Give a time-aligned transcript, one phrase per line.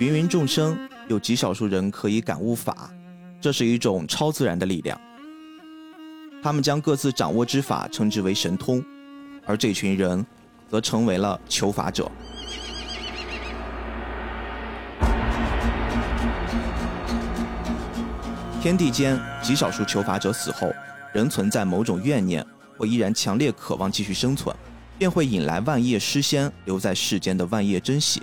[0.00, 0.76] 芸芸众生
[1.06, 2.90] 有极少数人可以感悟法，
[3.40, 5.00] 这是一种超自然的力量。
[6.42, 8.84] 他们将各自掌握之法称之为神通，
[9.46, 10.26] 而这群人
[10.68, 12.10] 则成为了求法者。
[18.60, 20.72] 天地间极少数求法者死后，
[21.12, 22.44] 仍存在某种怨念，
[22.76, 24.54] 或依然强烈渴望继续生存，
[24.98, 28.20] 便会引来万叶尸仙留在世间的万叶真血。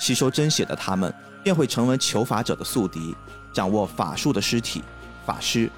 [0.00, 1.14] 吸收真血的他们，
[1.44, 3.14] 便会成为求法者的宿敌，
[3.52, 4.82] 掌握法术的尸体
[5.26, 5.70] 法师。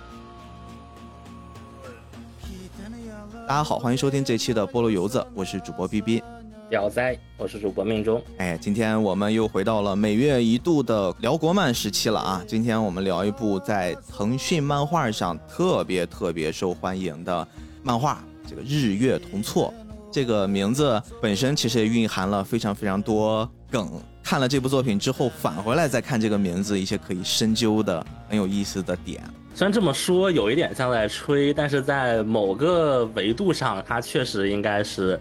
[3.49, 6.23] 大家好，欢迎收听这期的菠萝油子，我是主播 B B。
[6.71, 8.23] 屌哉，我是主播命中。
[8.39, 12.43] 哎，今天我们又回到了每月一度的聊国漫时期了啊！
[12.47, 17.47] 今天我们聊一部在腾讯漫画上特别特别受欢迎的
[17.83, 19.75] 漫画，这个《日月同错》。
[20.13, 23.91] 这个名字本身其实也蕴含了非常非常多梗。
[24.23, 29.23] 看了这部作品之后，返回来再看这个名字，一些可以深究的很有意思的点。
[29.55, 35.19] 虽然这么说有一点像在吹，但是在某个维度上，它确实应该是。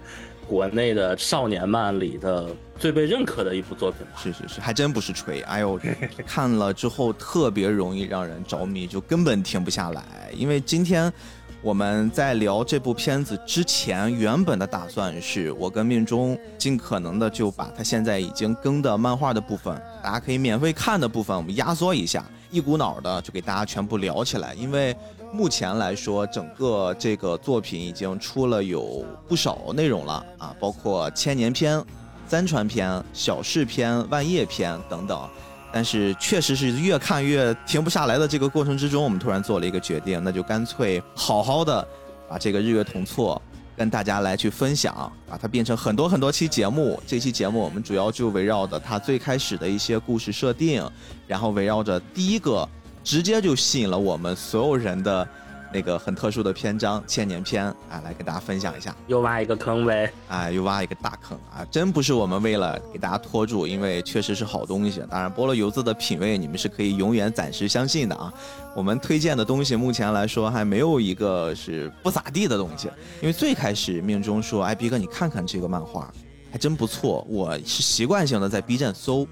[0.48, 5.40] 国内的少年漫里的最被认可的一部作品，是是是，还真不是吹。
[5.44, 5.80] 哎呦，
[6.28, 10.03] 看了之后特别容易让人着迷，就根本停不下来。
[10.34, 11.14] 因为今天
[11.62, 24.95] 我们在聊这部片子之前，原本的打算是我跟命中尽可能的就把它现在已经更的漫画的部分，大家可以免费看的部分，我们压缩一下，一股脑的就给大家全部聊起来，因为。
[25.34, 31.81] 目前来说，整个这个作品已经出了有不少内容了啊，包括千年篇、
[32.28, 35.30] 三传篇、小事篇、万叶篇等等。
[35.73, 41.88] 但是确实是越看越停不下来的这个过程之中，我们突然做了一个决定，那就干脆好好的
[42.30, 43.41] 把这个日月同错
[43.75, 47.02] 跟大家来去分享，把它变成很多很多期节目。
[47.08, 50.88] 这期节目我们主要就围绕着它最开始的一些故事设定，
[51.28, 52.67] 然后围绕着第一个。
[53.03, 55.28] 直接就吸引了我们所有人的
[55.74, 58.96] 那个很特殊的篇章《千年篇》啊，来给大家分享一下。
[59.08, 61.66] 又挖一个坑呗，啊，又挖一个大坑啊！
[61.72, 65.02] 真不是我们为了给大家拖住，因为确实是好东西。
[65.09, 68.34] 当然，菠萝油子的品味你们是可以永远暂时相信的啊。
[68.76, 72.90] 我们推荐的东西目前来说还没有一个是不咋地的东西，
[73.22, 76.12] 因为最开始命中说：“哎，逼哥，你看看这个漫画，
[76.52, 79.28] 还真不错。”我是习惯性的在 B 站搜。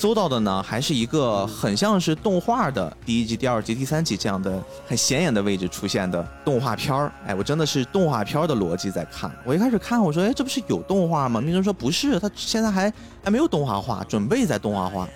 [0.00, 7.12] 搜到的呢，还是一个很像是动画的第一集、第二集、第三集这样的很显眼的位置出现的动画片儿。
[7.26, 9.30] 哎，我真的是动画片的逻辑在看。
[9.44, 11.38] 我一开始看，我说，哎，这不是有动画吗？
[11.38, 12.90] 鸣人说不是，他现在还
[13.22, 15.06] 还没有动画化，准备在动画化。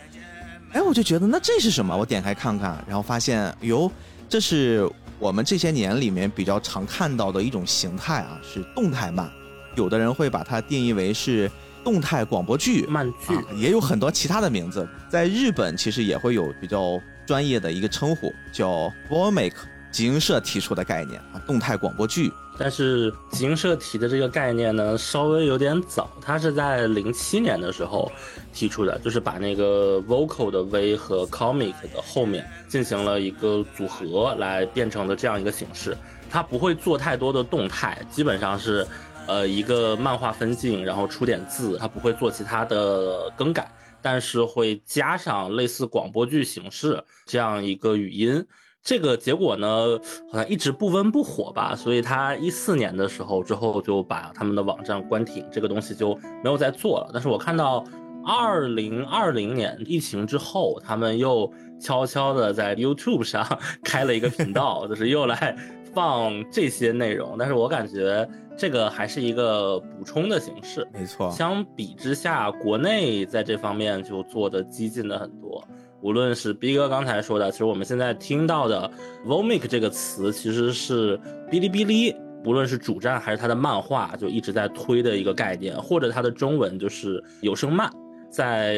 [0.73, 1.97] 哎，我就觉得那这是什么？
[1.97, 3.91] 我点开看看，然后发现，哟，
[4.29, 4.87] 这是
[5.19, 9.31] 我们这些年里面比较常看到的一种形态啊，是动态漫。
[9.77, 11.51] 有的人会把它定义为是。
[11.85, 19.53] 动态广播剧、漫剧也有很多其他的名字，在日本其实也会有比较专业的一个称呼，叫 “VOMAC”，
[19.93, 22.33] 集英社提出的概念啊，动态广播剧。
[22.57, 28.11] 但是集英社提的这个概念呢，稍微有点早，它是在零七年的时候
[28.53, 35.97] 提出的，就是把那个 vocal 的 V 和 comic 的后面进行了一个组合，来变成了这样一个形式。
[36.31, 38.87] 它不会做太多的动态，基本上是。
[39.27, 43.71] 呃，一个漫画分镜，然后出点字，它不会做其他的更改，
[44.03, 48.47] 但是会加上类似广播剧形式这样一个语音。
[48.83, 49.99] 这个结果呢，
[50.31, 57.09] 好像一直不温不火吧，所以他一四年的时候之后就把他们的网站关停，这个东西就没有再做了。
[57.11, 57.83] 但是我看到
[58.27, 65.57] 二零二零年疫情之后，他们又悄悄的在 YouTube 上 开了一个频道，就是又来
[65.95, 67.37] 放这些内容。
[67.39, 68.29] 但是我感觉。
[68.57, 71.29] 这个还是一个补充的形式，没错。
[71.29, 75.67] 相比之下，国内在这方面就做的激进的很多。
[76.01, 78.89] 无论是 B 哥刚才说的，其实我们现在听到的
[79.27, 81.19] “vomic” 这个词，其实是
[81.51, 87.91] 哔哩哔哩，无论是主站还是它的漫画，就一直在推的一个概念，或者它的中文就是有声漫，
[88.31, 88.77] 在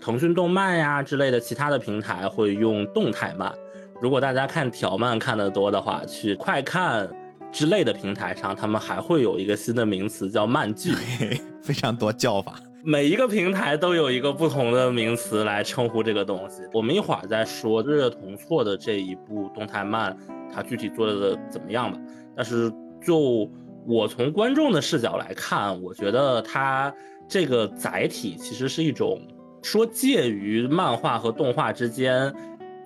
[0.00, 3.54] 腾讯动漫呀之类的其他的平台会用动态漫。
[4.00, 7.08] 如果大家看条漫看得多的话，去快看。
[7.52, 10.92] 之类的平台上，他们还会有一个新的名词叫漫剧，
[11.62, 12.60] 非常多叫法。
[12.84, 16.62] 每一个平台都有一个不同的名词来称呼这个东西。
[16.74, 20.14] 我们一会儿再说日月同错的这一部动态漫，
[20.52, 21.96] 它具体做的怎么样吧。
[22.36, 22.70] 但是
[23.00, 23.50] 就
[23.86, 26.92] 我从观众的视角来看，我觉得它
[27.26, 29.22] 这个载体其实是一种
[29.62, 32.34] 说介于漫画和动画之间。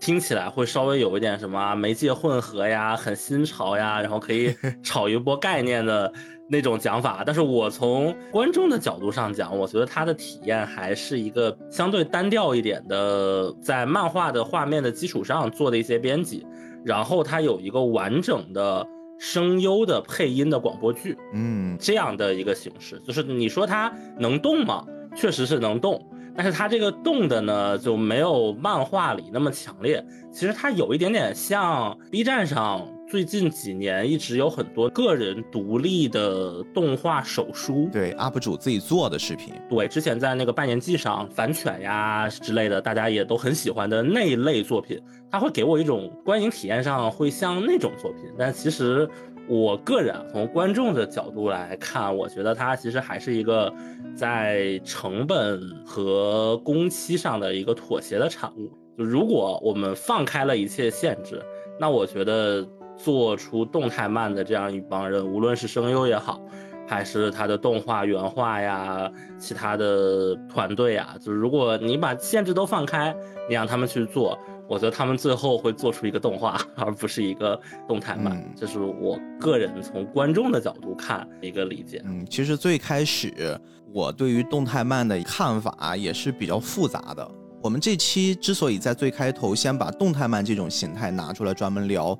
[0.01, 6.11] 听起来会稍微有一点什么媒介混合呀，很新潮呀，然后可以 炒一波概念的
[6.49, 7.23] 那种讲法。
[7.25, 16.47] 但是我从观众的角度上讲，我觉得他的体验还是一个相对单调一点的，在漫画的画面的基础上做的一些编辑，
[16.83, 18.87] 然后它有一个完整的
[19.19, 22.99] 声优的配音的广播剧，嗯，这样的一个形式。
[23.07, 24.83] 就是你说它能动吗？
[25.15, 26.03] 确实是能动。
[26.37, 30.05] 但是它这个动的呢，就没有漫画里那么强烈。
[30.33, 39.53] 其实它有一点点像 B 站上最近几年一直有很多个人独立的动画手书，对 UP 主自己做的视频。
[39.69, 45.01] 对，之前在那个拜年记上反犬呀之类的，大家也都很喜欢的那一类作品，
[45.31, 48.23] 它会给我一种观影体验上会像那种作品。
[48.39, 49.09] 但其实。
[49.51, 53.73] 我个人从观众的角度来看，我觉得它其实还是一个
[54.15, 58.71] 在成本和工期上的一个妥协的产物。
[58.97, 61.43] 就如果我们放开了一切限制，
[61.81, 62.65] 那我觉得
[62.97, 66.41] 做出动态漫的这样一帮人，无论是声优也好，
[66.87, 73.13] 还是他的动画原画呀，其他的团队呀，就是如果你把限制都放开，
[73.49, 74.39] 你让他们去做。
[74.71, 82.01] 我觉得他们最后会做出一个动画， 而不是一个动态漫，这是我个人从观众的角度看一个理解。
[82.07, 83.61] 嗯，其实最开始
[83.93, 87.29] 我对于动态漫的看法也是比较复杂的。
[87.61, 92.17] 我们这期之所以在最开头先把动态漫这种形态拿出来专门聊，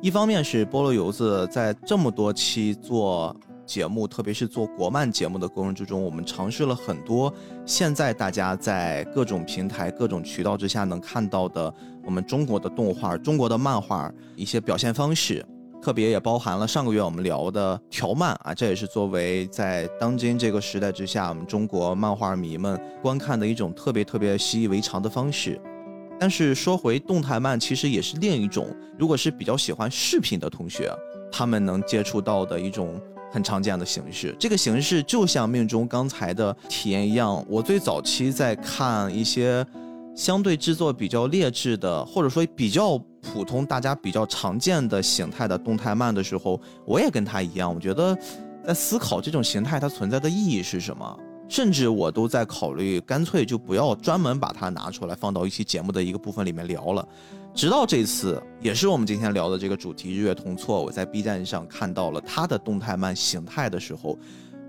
[0.00, 3.34] 一方面是菠萝油子在这么多期做。
[3.72, 7.32] 节目，特别是做国漫节目的过程之中，我们尝试了很多
[7.64, 11.72] 现在大家在各种平台、各种渠道之下能看到的
[12.04, 15.42] 我们中国的动画、中国的漫画一些表现方式，
[15.80, 25.58] 特别也包含了上个月我们聊的条漫啊，这也是作为在当今这个时代之下，我们中国漫画迷们观看的一种特别特别习以为常的方式。
[26.20, 28.66] 但是说回动态漫，其实也是另一种，
[28.98, 30.92] 如果是比较喜欢视频的同学，
[31.32, 33.00] 他们能接触到的一种。
[33.32, 37.42] 很常见的形式，这个形式就像命中刚才的体验一样。
[37.48, 39.66] 我最早期在看一些
[40.14, 48.14] 相对制作比较劣质的，或者说比较普通、大家比较常见的形态的动态漫的时候，我也跟他一样，我觉得
[48.66, 51.18] 在思考这种形态它存在的意义是什么，
[51.48, 57.08] 甚至我都在考虑，干脆就不要专门把它拿出来放到一期节目的一个部分里面聊了。
[57.54, 64.18] 直到这次，也是我们今天聊的这个主题“日月同错”，我在 B 站上看到了他的动态漫形态的时候，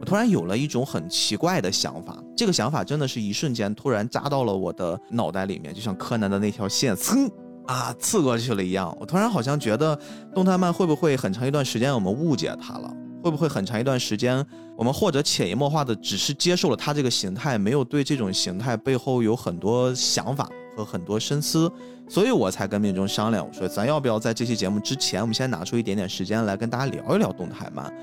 [0.02, 2.22] 我突然有了一种很奇怪的想法。
[2.36, 7.32] 这个想法真的是一瞬间突然扎到了我的脑袋里面，就像柯南的那条线，噌
[7.66, 8.96] 啊刺过去了一样。
[9.00, 9.98] 我突然好像觉得，
[10.36, 12.94] 动态漫会不会很长一段时间我们误解它了？
[13.24, 14.46] 会不会很长一段时间
[14.76, 20.50] 我们或者潜移默化的只是接受了它这个形态，没有对这种形态背后有很多想法？
[20.76, 21.72] 和很多深思，
[22.08, 27.94] 所以我才跟命中商量，我说咱要不要在这期节目之前，我们先拿出一点点时间来跟大家聊一聊动态漫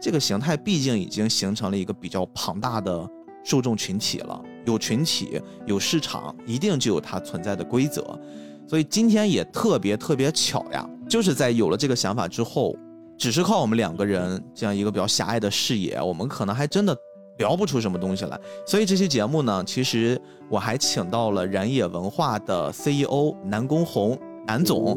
[0.00, 3.08] 这个形态，毕竟已经形成了一个比较庞大的
[3.44, 8.18] 受众群体了，有群体有市场，一定就有它存在的规则。
[8.66, 12.74] 所以今天也特别特别巧呀，就是在有了这个想法之后，
[13.18, 16.96] 只是靠我们两个人这样一个比较狭隘的视野，我们可能还真的。
[17.40, 20.20] 聊不出什么东西来，所以这期节目呢，其实
[20.50, 24.16] 我还请到了燃野文化的 CEO 南宫红
[24.46, 24.96] 南总，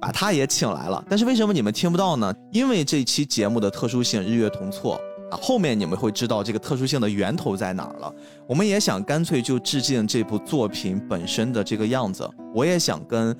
[0.00, 1.02] 把他也请来了。
[1.08, 2.34] 但是为什么你们听不到呢？
[2.50, 5.00] 因为这期节目的特殊性，日月同错
[5.30, 8.12] 啊，后面你们会知道这个特殊性的源头在哪儿了。
[8.48, 13.34] 我们也想干脆就致敬这部作品本身的这个样子，我也想跟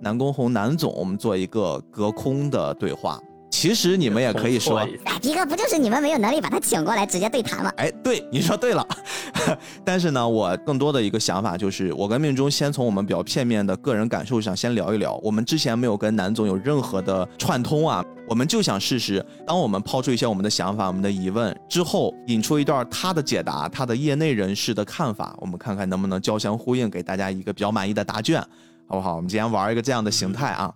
[0.00, 3.20] 南宫红南总我们做一个隔空的对话。
[3.50, 7.70] 其实你们也可以说，哎，迪哥不就是你们没有能力把他请过来直接对谈吗？
[7.76, 8.86] 哎，对，你说对了。
[9.84, 15.14] 但是呢，我更多的一个想法就是，我跟命中先从我们比较片面的个人感受上先聊一聊。
[15.22, 28.40] 我们之前没有跟南总有任何的串通啊，我们就想试试，当我们抛出一些我们的想法、我们的疑问之后，引出一段他的解答，他的业内人士的看法，我们看看能不能交相呼应，给大家一个比较满意的答卷，
[28.86, 29.16] 好不好？
[29.16, 30.72] 我们今天玩一个这样的形态啊。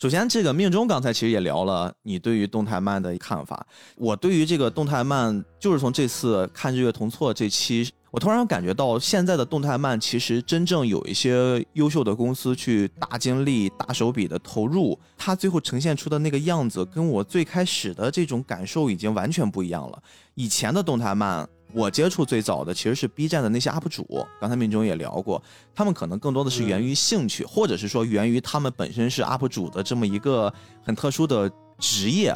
[0.00, 3.66] 首先，这个命中刚才其实也聊了你对于动态漫的看法。
[3.96, 20.02] 我对于这个动态漫，就是从这次看《日月同错》这期，我突然感觉到现在的动态漫其实真正有一些优秀的公司去大精力、大手笔的投入，它最后呈现出的那个样子，跟我最开始的这种感受已经完全不一样了。
[20.34, 21.46] 以前的动态漫。
[21.72, 25.42] 我接触最早的其实是 B 站的那些 UP 主，刚才命中也聊过，
[25.74, 30.52] 他们可能更多的是源于兴趣，或者是说源于他们本身是 UP 主的这么一个
[30.84, 32.34] 很特殊的职业，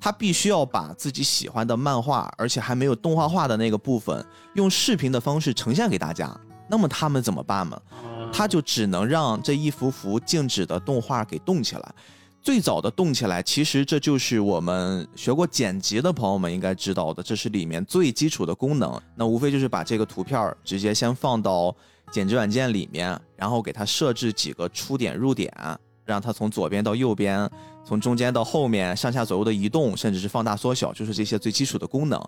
[0.00, 6.38] 他必须要把自己喜欢的漫画，而且还没有动画化的那个部分，用视频的方式呈现给大家。
[6.68, 7.80] 那么他们怎么办呢？
[8.32, 11.94] 他就只能让这一幅幅静止的动画给动起来。
[12.46, 19.02] 最早的动起来，其实这就是我们学过剪辑的朋友们应该知道的，这是里面最基础的功能。
[19.16, 21.74] 那无非就是把这个图片直接先放到
[22.12, 25.52] 剪辑软件里面，然后给它设置几个出点入点，
[26.04, 27.50] 让它从左边到右边，
[27.84, 32.24] 从中间到后面，上下左右的移动，甚至是放大缩小，就是这些最基础的功能。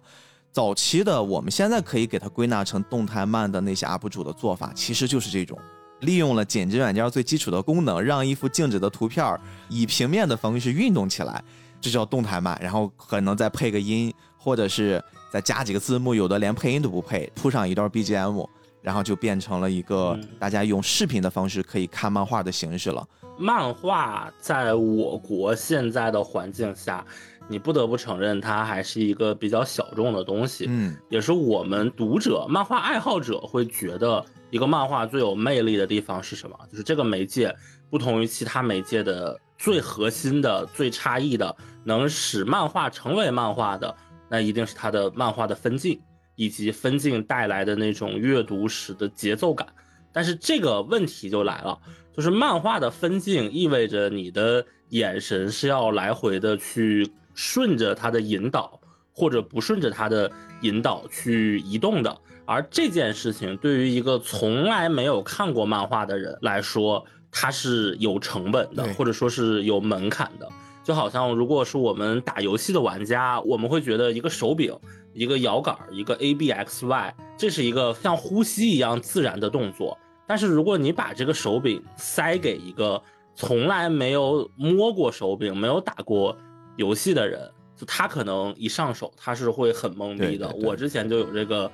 [0.51, 5.57] 早期的我们现在可以给它归纳成动态慢的那些 UP 主的做法，其实就是这种。
[6.01, 9.39] 利用了剪辑软件最基础的功能，让一幅静止的图片
[9.69, 11.43] 以平面的方式运动起来，
[11.81, 12.57] 这叫动态慢。
[12.63, 15.03] 然后可能再配个音，或者是
[15.33, 18.47] 再加几个字幕，有的连配音都不配，铺上一段 BGM，
[18.81, 23.05] 然后就变成了一个大家用视频的方式可以看漫画的形式了。
[23.37, 27.05] 漫画在我国现在的环境下，
[27.49, 30.67] 你不得不承认它还是一个比较小众的东西。
[30.69, 34.25] 嗯，也是我们读者、漫画爱好者会觉得。
[34.51, 36.59] 一个漫画最有魅力的地方是什么？
[36.71, 37.55] 就是这个媒介
[37.91, 43.95] 不同于其他媒介的最核心的、最差异的，能使漫画成为漫画的，
[44.29, 46.01] 那一定是它的漫画的分镜
[46.35, 49.69] 以及分镜带来的那种阅读时的节奏感。
[50.13, 51.79] 但是这个问题就来了，
[52.17, 58.81] 就是漫画的分镜意味着你的眼神是要来回的去顺着它的引导，
[59.13, 60.31] 或者不顺着它的
[60.63, 62.19] 引导去移动的。
[62.49, 70.49] 而这件事情对于一个从来没有看过漫画的人来说，它是有成本的，或者说是有门槛的。
[70.83, 74.75] 就好像如果是我们打游戏的玩家，我们会觉得一个手柄、
[75.13, 79.99] 一个摇杆、一个 A B X Y，这是一个像呼吸一样自然的动作。
[80.27, 83.03] 但是如果你把这个手柄塞给一个
[83.35, 86.35] 从来没有摸过手柄、没有打过
[86.77, 87.39] 游戏的人，
[87.77, 90.49] 就他可能一上手他是会很懵逼的。
[90.63, 91.71] 我之前就有这个。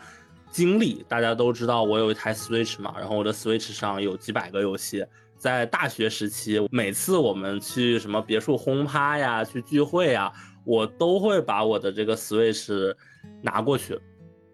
[0.54, 5.04] 经历大家都知道，我有一台 Switch 嘛，然后我的 Switch 上有几百个游戏。
[5.36, 10.32] 在大学时期，每次我们去什么别墅轰趴呀，去聚会呀，
[10.64, 12.94] 我都会把我的这个 Switch
[13.42, 13.98] 拿过去，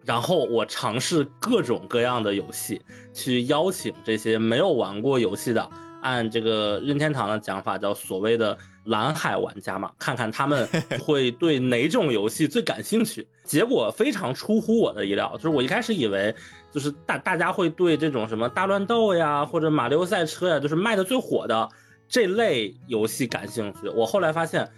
[0.07, 2.81] 然后我尝试各种各样的游戏，
[3.13, 8.57] 去邀请这些没有玩过游戏的，按这个任天堂的讲法叫所谓的。
[8.85, 10.69] 蓝海玩家嘛，看看他们
[11.01, 13.27] 会对哪种游戏最感兴趣。
[13.45, 16.35] 结果非常出乎我的意料，就是我一开始以为，
[16.73, 21.69] 就是大大家会对这种什么大乱斗呀，或者马里奥赛车呀，就是卖的最火的
[22.09, 23.89] 这类游戏感兴趣。
[23.89, 24.71] 我后来发现，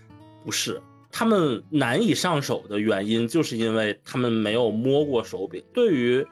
[0.45, 0.81] 不是，
[1.11, 5.63] 他们难以上手的原因，就是因为他们没有摸过手柄。
[5.75, 6.27] 对于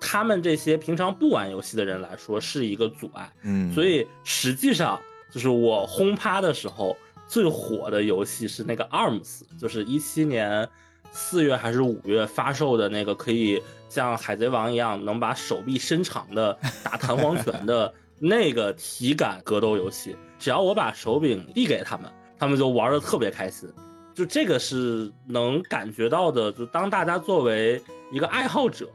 [0.00, 3.32] 他们这些平常不玩游戏的人来说，是一个阻碍。
[3.42, 5.00] 嗯，所以实际上
[5.30, 6.96] 就是我轰趴的时候。
[7.26, 10.68] 最火的游戏是那个 ARMS，就是一七年
[11.12, 20.16] 四月还是五月发售的那个，可以像海贼王一样能把手臂伸长的打弹簧拳的 那个体感格斗游戏。
[20.38, 23.68] 只要我把手柄递给他们，他们就玩的特别开心。
[24.14, 26.52] 就这个是能感觉到的。
[26.52, 28.88] 就当大家作为一个爱好者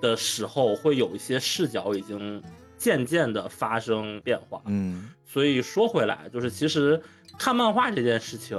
[0.00, 2.42] 的时候，会有一些视角已经
[2.82, 4.60] 渐渐的发生变化。
[4.66, 7.00] 嗯，所以说回来，就是其实。
[7.38, 8.58] 看漫画这件事情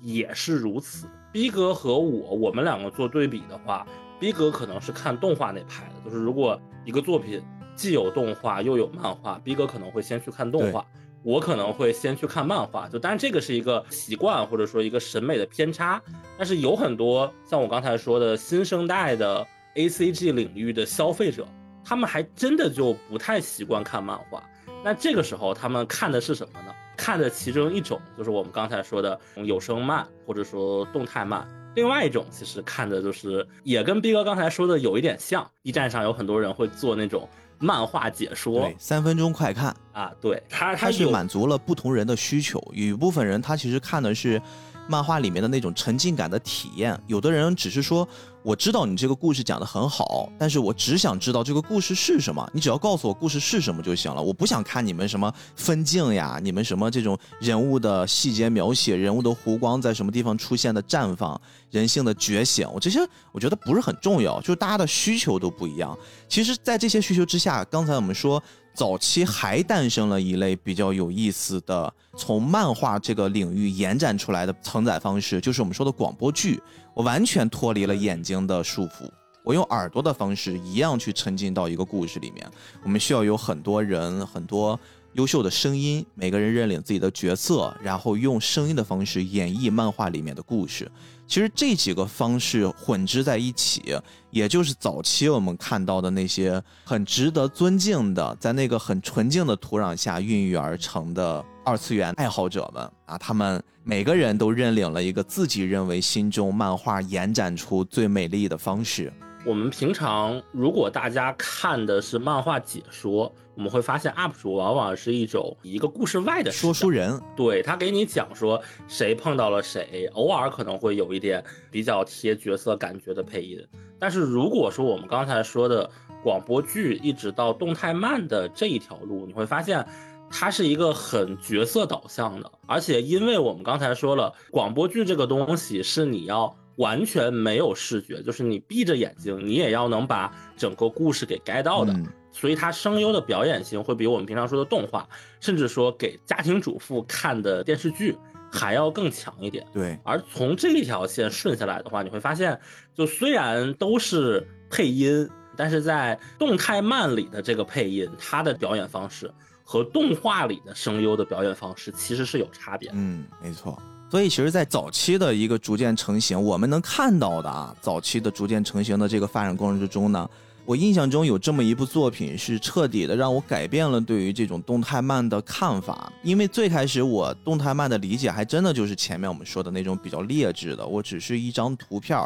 [0.00, 1.08] 也是如此。
[1.32, 3.84] 逼格和我，我们两个做对比的话，
[4.20, 7.42] 逼格可能是看动画那派的，就是如果一个作品
[7.74, 10.86] 既有动画又有漫画，逼格可能会先去看动画，
[11.24, 12.88] 我可能会先去看漫画。
[12.88, 16.00] 就当然这个是一个习惯或者说一个审美的偏差，
[16.38, 19.44] 但是有很多像我刚才说的新生代的
[19.74, 21.48] A C G 领域的消费者，
[21.84, 24.42] 他们还真的就不太习惯看漫画。
[24.82, 26.74] 那这个时候他们看的是什么呢？
[26.96, 31.46] 看的其中一种就是我们刚才说的有声漫，或者说动态漫。
[31.74, 35.44] 另外一种其实看的就是也跟逼哥刚才说的有一点像。
[35.62, 42.62] B 站上有很多人会做那种漫画解说，三分钟快看啊，对他他是满足了不同人的需求。
[42.72, 44.40] 有一部分人他其实看的是
[44.88, 48.06] 漫画里面的那种沉浸感的体验，有的人只是说。
[48.44, 52.46] 我知道你这个故事讲得很好，但是我只想知道这个故事是什么。
[52.52, 54.20] 你只要告诉我故事是什么就行了。
[54.20, 63.00] 我不想看你们什么分镜呀，你们什么这种人物的细节描写，人物的弧光在什么地方出现的绽放，人性的觉醒，我这些
[63.32, 64.38] 我觉得不是很重要。
[64.42, 65.98] 就是大家的需求都不一样。
[66.28, 68.42] 其实，在这些需求之下，刚才我们说。
[68.74, 76.60] 早期还诞生了一类比较有意思的，从漫画这个领域延展出来的承载方式，就是我们说的广播剧。
[76.92, 79.08] 我完全脱离了眼睛的束缚，
[79.44, 82.44] 我用耳朵的方式一样去沉浸到一个故事里面。
[82.82, 84.78] 我们需要有很多人、很多
[85.14, 90.90] 优秀的声音，每个人认领自己的角色，然后用声音的方式演绎漫画里面的故事。
[91.26, 93.96] 其实这几个方式混织在一起，
[94.30, 109.12] 也就是早期我们看到的那些很值得尊敬的，在那个很纯净的土壤下孕育而成的二次元爱好者们啊，他们每个人都认领了一个自己认为心中漫画延展出最美丽的方式。
[109.46, 118.58] 我们平常如果大家看的是漫画解说，我们会发现 UP 主往往是一种一个故事外的说书人，对他给你讲说
[118.88, 123.62] 谁碰到了谁，偶尔可能会有一点比较贴角色感觉的配音。
[123.98, 125.90] 但是如果说我们刚才说的
[126.22, 129.86] 广播剧一直到动态漫的这一条路，你会发现
[130.30, 136.56] 它是一个很角色导向的，而且因为我们刚才说了，广播剧这个东西是你要。
[136.76, 141.94] 完全没有视觉，就是你闭着眼睛，你也要能把整个故事给 get 到的。
[142.32, 145.08] 所以它声优的表演性会比我们平常说的动画，
[145.40, 148.18] 甚至说给家庭主妇看的电视剧
[148.50, 149.64] 还要更强一点。
[149.72, 149.96] 对。
[150.04, 152.58] 而从这一条线顺下来的话，你会发现，
[152.92, 162.90] 就虽然都是配音，但是在动态漫里的这个配音，它的表演方式和动画里的声优的表演方式其实是有差别。
[162.94, 163.80] 嗯，没错。
[164.14, 170.30] 所以，其实，在早期的一个逐渐成型，我们能看到的啊，早期的逐渐成型的这个发展过程之中呢，
[170.64, 176.12] 我印象中有这么一部作品，是彻底的让我改变了对于这种动态漫的看法。
[176.22, 182.16] 因为最开始我动态漫的理解，还真的就是前面我们说的那种比较劣质的，我只是一张图片，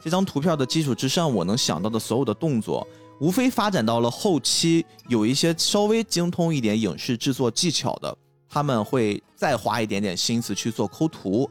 [0.00, 2.86] 这张图片的基础之上，我能想到的所有的动作，
[3.18, 8.16] 无非发展到了后期，有一些稍微精通一点影视制作技巧的。
[8.52, 11.50] 他们会再花一点点心思去做抠图，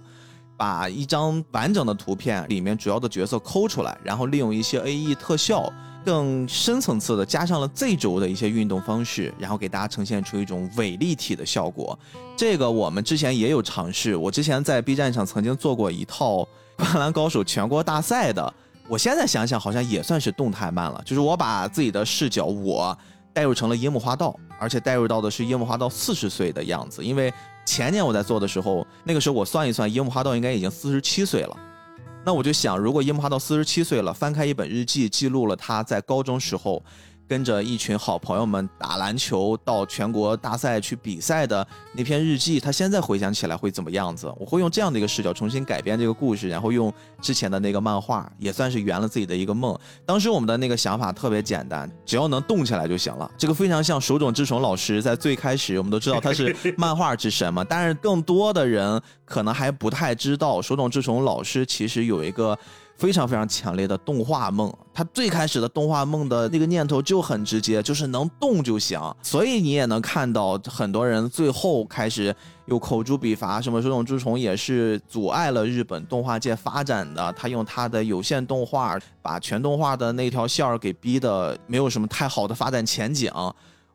[0.56, 5.74] 把一张完整的图片里面主要的角色抠出来，然后利用一些 A E 特效，
[6.06, 11.98] 更深层次的加上了 Z 轴的一些运动方式，然后给大家呈现出一种伪立体的效果。
[12.38, 16.44] 这个我们之前也有尝试，我之前在 B 站上曾经做过一套
[16.84, 18.54] 《灌篮高手》全国大赛的，
[18.88, 22.96] 我现在想想好像也算是动态漫了，就是我把自己的视角我。
[23.34, 27.04] 代入成了樱木花道，而且代入到的是樱木花道四十岁的样子。
[27.04, 27.34] 因为
[27.66, 31.58] 前年我在做的时候，那个时候我算一算，樱木花道应该已经四十七岁了。
[32.24, 36.84] 那我就想，如果樱木花道四十七岁了，翻开一本日记，记录了他在高中时候。
[37.32, 44.30] 跟着一群好朋友们打篮球，到全国大赛去比赛的那篇日记，他现在回想起来会怎么样子？
[44.38, 49.74] 我会用这样的一个视角重新改编这个故事，然后用之前的那个漫画，也算是圆了自己的一个梦。
[50.06, 53.32] 当时我们的那个想法特别简单，只要能动起来就行了。
[53.38, 62.60] 这个非常像手冢治虫老师在最开始，我们都知道他是漫画之神嘛，但是更多的人可能还不太知道，手冢治虫老师其实有一个。
[63.02, 69.02] 非常非常强烈的动画梦，他最开始的动画梦的那个念头就很直接，就是能动就行。
[69.24, 72.34] 所以你也能看到很多人最后开始
[72.68, 77.34] 有口诛笔伐，什么手冢治虫也是阻碍了日本动画界发展的。
[77.34, 83.32] 他用他的有限动画，把全动画的那条线儿给逼的没有什么太好的发展前景。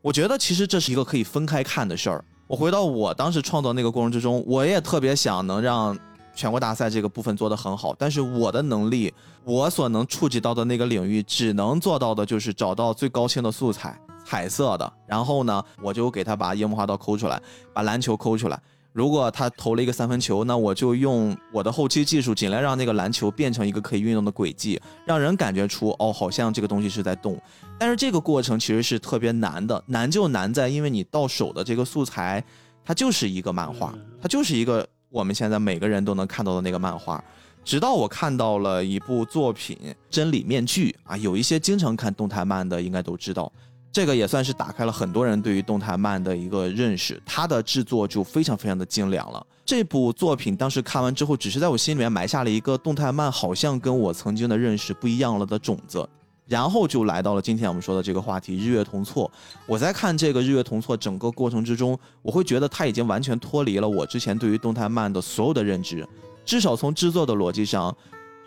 [0.01, 2.21] 我觉得其实这是一个可以分开看的事儿。
[2.45, 5.97] 我回到我当时创作那个过程之中，我也特别想能让。
[6.37, 9.11] 全国大赛这个部分做得很好，但是我的能力，
[9.43, 14.93] 我所能触及到的那个领域，只能做到的就是找到最高清的素材，彩色的。
[15.07, 17.41] 然后呢，我就给他把樱木花道抠出来，
[17.73, 18.61] 把篮球抠出来。
[18.93, 27.35] 如果他投了一个三分球，那我就用我的后期技术，尽量让那个篮球变成一个可以运动的轨迹，让人感觉出哦，好像这个东西是在动。
[27.79, 32.43] 但是这个过程其实是特别难的，难就难在因为你到手的这个素材，
[32.85, 34.87] 它就是一个漫画，它就是一个。
[35.09, 37.23] 我们现在每个人都能看到的那个漫画，
[37.63, 39.77] 直到我看到了一部作品
[40.09, 43.51] 《真理面具》啊，有一些经常看动态漫的应该都知道，
[43.91, 47.21] 这个也算是打开了很多人对于动态漫的一个认识。
[47.25, 49.45] 它的制作就非常非常的精良了。
[49.65, 56.07] 这部作品当时看完之后，只是在我心里面埋下了一个动态漫好像跟我曾经的认识不一样了的种子。
[56.47, 59.29] 然后就来到了今天我们说的这个话题《日月同错》。
[59.65, 66.07] 我在看这个《日月同错》整个过程之中，我会觉得它已经完全脱离了我之前对于动态漫的所有的认知。
[66.45, 67.91] 至少从制作的逻辑上，《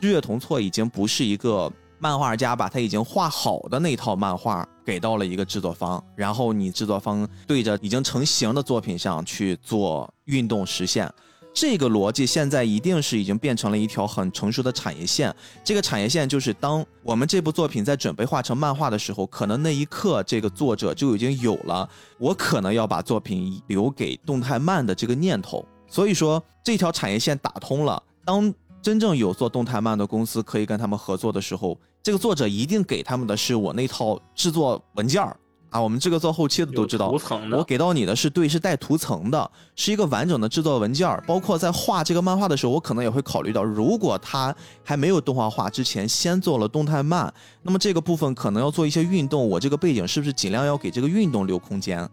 [0.01, 11.13] 日月同错》已经不是一个漫画家把他已经画好的那套漫画给到了一个制作方，然后你制作方对着已经成型的作品上去做运动实现。
[11.53, 15.35] 这个逻辑现在一定是已经变成了一条很成熟的产业线。
[15.65, 25.65] 这个产业线就是，当我们这部作品在准备画成漫画的时候，可能那一刻这个作者就已经有了我可能要把作品留给动态漫的这个念头。
[25.89, 28.01] 所以说，这条产业线打通了。
[28.25, 35.37] 当真正有做动态漫的公司可以跟他们合作的时候，这个作者一定给他们的是我那套制作文件儿。
[35.71, 37.09] 啊，我们这个做后期的都知道。
[37.53, 41.23] 我给到你的是对，是带图层的，是一个完整的制作文件儿。
[41.27, 52.09] 包括在画这个漫画的时候，我可能也会考虑到，如果它还没有动画化之前，先做了动态漫，那么这个部分可能要做一些运动，我这个背景是不是尽量要给这个运动留空间，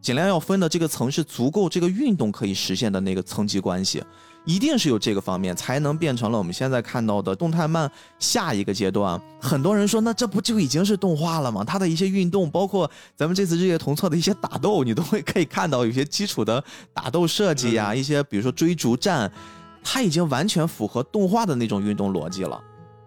[0.00, 4.02] 尽量要分的这个层是足够这个运动可以实现的那个层级关系。
[4.44, 9.20] 一定是有这个方面，才能变成了我们现在看到的动态漫下一个阶段。
[9.40, 11.62] 很多人说，那这不就已经是动画了吗？
[11.62, 19.30] 它的一些运动，包括咱们这次日夜同策的一些打斗，你都会可以看到有些基础的打斗设计呀，一些比如说追逐战，
[19.84, 22.60] 它已经完全符合动画的那种运动逻辑了。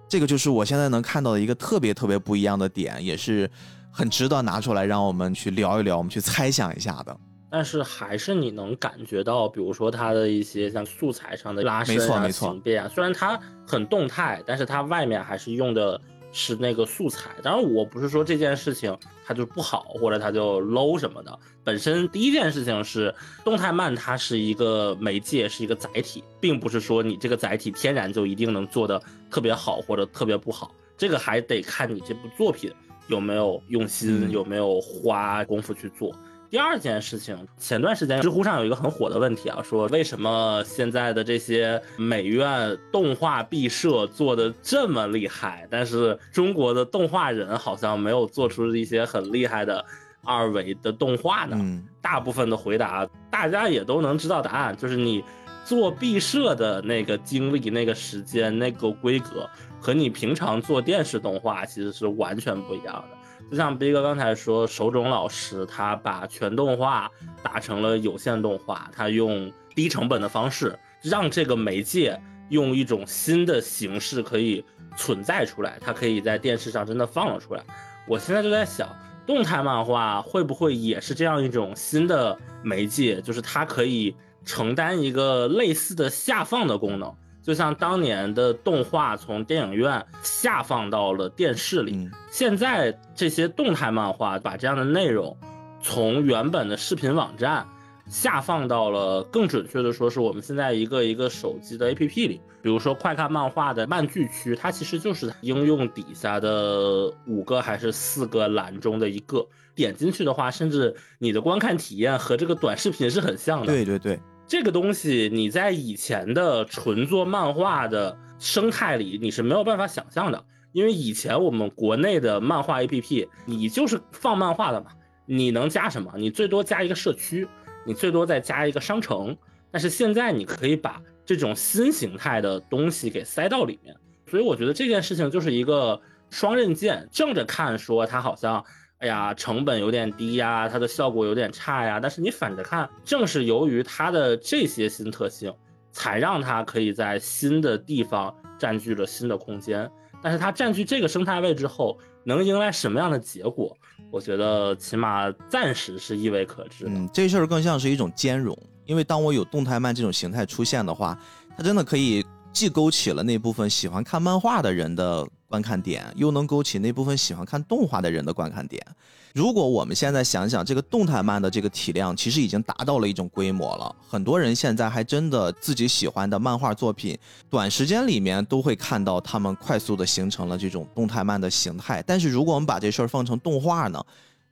[0.08, 3.50] 这个就是我现在能看到的一个特别特别不一样的点，也是
[3.92, 7.18] 很值得拿出来让我们去聊一聊，我们去猜想一下的。
[7.56, 16.02] 但是还是你能感觉到，比如说它的一些像素材上的拉伸啊、形变啊，虽然它很动态，但是它外面还是用的
[16.34, 17.30] 是那个素材。
[17.42, 18.94] 当然，我不是说这件事情
[19.26, 21.40] 它就不好，或者它就 low 什么的。
[21.64, 23.16] 本身第一件事情是
[23.46, 30.76] 动态漫，它是一个媒介，是一个载体，并不是说你这个载体天然就一定能做的特别好或者特别不好。
[30.98, 32.70] 这个还得看你这部作品
[33.08, 36.14] 有没有用心，有没有花功夫去做。
[36.56, 49.84] 第二件事情，前段时间知乎上有一个很火的问题啊，说为什么现在的这些美院动画毕设做的这么厉害，但是中国的动画人好像没有做出一些很厉害的
[50.24, 51.84] 二维的动画呢？
[52.02, 55.22] 大部分的回答大家也都能知道答案，就是你
[55.66, 59.46] 做毕设的那个经历、那个时间、那个规格，
[59.82, 63.15] 和你平常做电视动画其实是完全不一样的。
[63.50, 67.10] 就像逼哥刚才说，手冢老师他把全动画
[67.44, 74.64] 打成了有线动画，他用低成本的方式让这个媒介用一种新的形式可以
[74.98, 77.64] 存在出来，它可以在电视上真的放了出来。
[78.08, 78.88] 我现在就在想，
[79.28, 87.14] 动态漫画会不会也是这样一种新的媒介，就是它可以承担一个类似的下放的功能。
[87.46, 95.38] 就像当年的动画从电影院下放到了电视里，现在这些动态漫画把这样的内容
[95.80, 97.64] 从原本的视频网站
[98.10, 102.42] 下放到了，更准确的说是我们现在一个一个手机的 APP 里。
[102.64, 113.68] 比如说快看漫画的漫剧区，它其实就是应用底下的五个还是四个栏中的一个，点进去的话，甚至你的观看体验和这个短视频是很像的。
[113.68, 114.20] 对对对。
[114.48, 124.92] 这个东西你在以前的纯做漫画的生态里，你是没有办法想象的，因为以前我们国内的漫画 APP，你就是放漫画的嘛，
[125.26, 126.12] 你能加什么？
[126.16, 127.48] 你最多加一个社区，
[127.86, 129.36] 你最多再加一个商城。
[129.72, 133.96] 但是现在你可以把这种新形态的东西给塞到里面，
[134.30, 138.64] 所以我觉得这件事情就是一个双刃剑，正着看说它好像。
[139.00, 142.00] 哎呀，成本有点低呀，它的效果有点差呀。
[142.00, 145.54] 但是你反着看，正是由于它的这些新特性，
[145.92, 149.90] 才让它可以在新的地方占据了新的空间。
[150.24, 153.76] 但是它占据这个生态位之后，能迎来什么样的结果？
[154.10, 156.86] 我觉得起码暂时是意味可知。
[156.88, 161.20] 嗯，这事儿更像是一种兼容，因为当我有动态漫这种形态出现的话，
[161.58, 165.28] 它真的可以既勾起了那部分喜欢看漫画的人的。
[165.48, 168.86] 观看点又能勾起那部分喜欢看动画的人的观看点。
[169.34, 173.96] 如果我们现在想想，这个动态漫的这个体量，其实已经达到了一种规模了。
[174.08, 177.18] 很多人现在还真的自己喜欢的漫画作品，
[177.50, 182.02] 短时间里面都会看到他们快速的形成了这种动态漫的形态。
[182.08, 184.02] 但是如果我们把这事儿放成动画呢？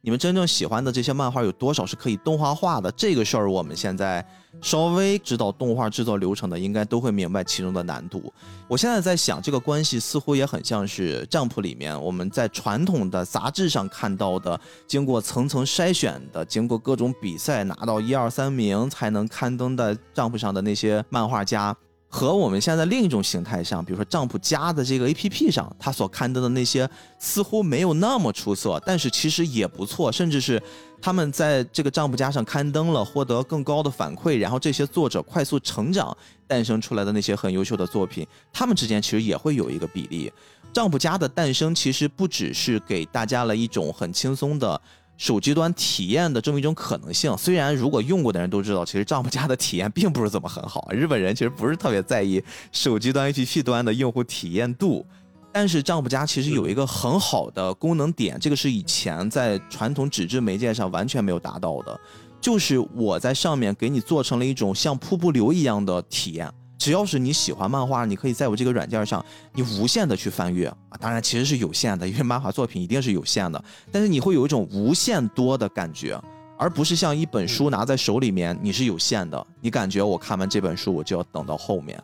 [0.06, 2.92] 你们真正喜欢的这些漫画有多少是可以动画化的？
[2.92, 4.26] 这个事儿，我们现在
[4.62, 8.34] 稍微知道动画制作流程的，应该都会明白其中的难度。
[8.68, 21.76] 我现在在想，这个关系似乎也很像是账铺里面我们在传统的杂志上看到的，经过层层筛选的，经过各种比赛拿到一二三名才能刊登在账铺上的那些漫画家。
[22.14, 30.62] 和我们现在另一种形态上，比如说账铺家的这个 A P P 上，它所刊登的那些似乎没有那么出色，但是其实也不错，甚至是
[31.02, 40.32] 他们在这个账铺家上刊登了，获得更高的反馈，然后这些作者快速成长，诞生出来的那些很优秀的作品，他们之间其实也会有一个比例。
[40.72, 44.80] 账铺家的诞生其实不只是给大家了一种很轻松的。
[45.18, 50.88] 手机端体验的这么一种可能性，虽然如果用过的人都知道，其实丈夫家的体验并不是怎么很好。
[50.92, 55.06] 日本人其实不是特别在意手机端 APP 端的用户体验度，
[55.52, 61.98] 但是丈夫家其实有一个很好的功能点，这个是以前在传统纸质媒介上完全没有达到的，
[62.42, 66.52] 就是我在上面给你做成了一种像瀑布流一样的体验。
[66.84, 70.98] 只要是你喜欢漫画，你可以在我这个软件上，你无限的去翻阅啊。
[71.00, 76.22] 当然其实是有限的，因为漫画作品一定是有限的，但是你会有一种无限多的感觉，
[76.58, 79.48] 而不是像一本书拿在手里面，你是有限的。
[79.62, 81.98] 你感觉我看完这本书，我就要等到后面，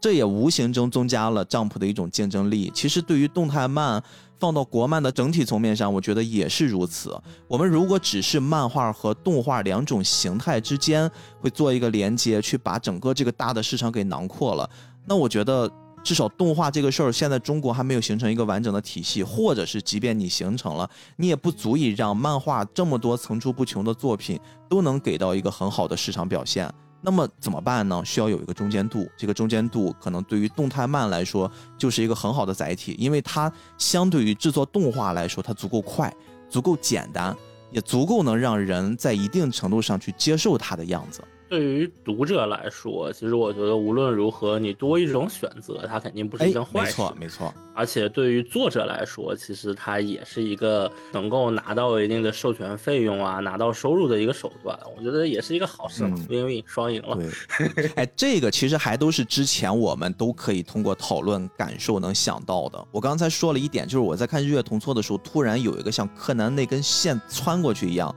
[0.00, 2.72] 这也无形中增加了账铺的一种竞争力。
[2.74, 4.02] 其实对于动态漫。
[4.42, 7.16] 放到国漫的整体层面上，我觉得也是如此。
[7.46, 11.08] 我们如果只是漫画和动画两种形态之间
[11.40, 14.68] 会做一个连接，去把整个这个大的市场给囊括了，
[15.06, 15.70] 那我觉得
[16.02, 26.68] 至少动画这个事儿，现在中国还没有形成一个完整的体系，或者是即便你形成了，你也不足以让漫画这么多层出不穷的作品都能给到一个很好的市场表现。
[27.04, 28.00] 那么怎么办呢？
[28.04, 36.14] 需要有一个中间度，这个中间度可能对于动态漫来说就是一个很好的载体，因为它相对于制作动画来说，它足够快，
[36.48, 37.36] 足够简单，
[37.72, 41.22] 也足够能让人在一定程度上去接受它的样子。
[41.52, 46.86] 对于读者来说，其实我觉得无论如何，你多一种选择，它肯定不是一件坏事。
[46.86, 47.54] 没错，没错。
[47.74, 54.74] 而且对于作者来说，其实它也是一个能够拿到一定的授权费用啊，拿到收入的一个手段。
[54.96, 57.18] 我觉得也是一个好事嘛，win-win 双赢了。
[57.18, 62.82] 对， 哎，这个其实还都是之前我们都可以通过讨论感受能想到的。
[62.90, 68.14] 我刚才说了一点，就是我在看《日月同错》的时候，突然有一个像柯南那根线穿过去一样，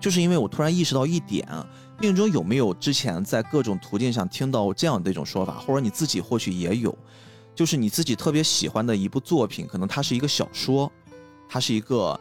[0.00, 1.46] 就是因为我突然意识到一点。
[1.98, 6.96] 病中有没有之前在各种途径上听到这样的一种说法，或者你自己或许也有，
[7.54, 10.90] 就是你自己特别喜欢的一部作品，可能它是一个小说，
[11.48, 12.18] 它是一个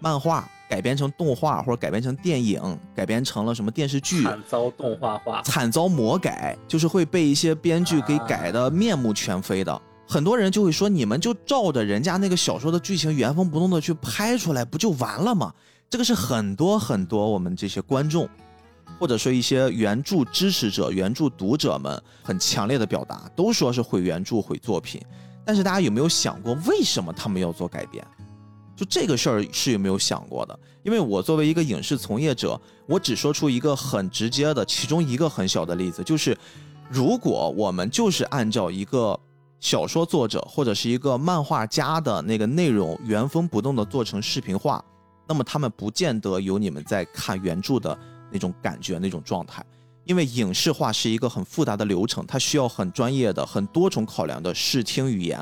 [0.00, 2.60] 漫画改编成动画，或者改编成电影，
[2.92, 9.80] 改编成了什么电视剧，惨遭动画化，惨遭魔改，就是会被一些编剧给改的面目全非的。
[10.08, 15.54] 很多人就会说，你们就照着人家那个小说的剧情原封不动的去拍出来，不就完了吗？
[15.88, 18.28] 这个是很多很多我们这些观众。
[19.00, 25.00] 或者说一些原著支持者、原著读者们很强烈的表达，都说是毁原著、毁作品。
[25.42, 28.06] 但是大家有没有想过，为什么他们要做改编？
[28.76, 30.58] 就这个事儿是有没有想过的？
[30.82, 36.36] 因为我作为一个影视从业者，我只说出一个很直接的，其中一个很小的例子，就是
[36.90, 39.18] 如果我们就是按照一个
[39.60, 44.84] 小说作者或者是一个漫画家的那个内容原封不动的做成视频化，
[45.26, 47.98] 那么他们不见得有你们在看原著的。
[48.32, 49.64] 那种感觉，那种状态，
[50.04, 55.38] 因为影视化是一个很复杂的流程，它需要很专业的、很多重考量的视听语言，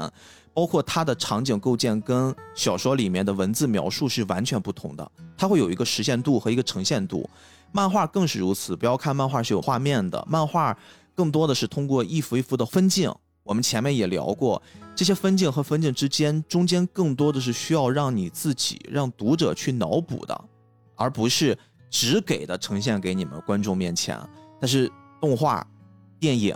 [0.52, 7.28] 包括它的场景构建跟小说里面的文字描述是完全不同的，它会有一个实现度和一个呈现度。
[7.70, 10.76] 漫画更是如此，不要看漫画是有画面的，漫画
[11.14, 13.12] 更多的是通过一幅一幅的分镜。
[13.44, 14.60] 我们前面也聊过，
[14.94, 20.44] 这些分镜和分镜之间中间更多的是需要让你自己、让读者去脑补的，
[20.96, 21.56] 而不是。
[21.90, 24.18] 只给的呈现给你们观众面前，
[24.60, 25.66] 但是动画、
[26.20, 26.54] 电影、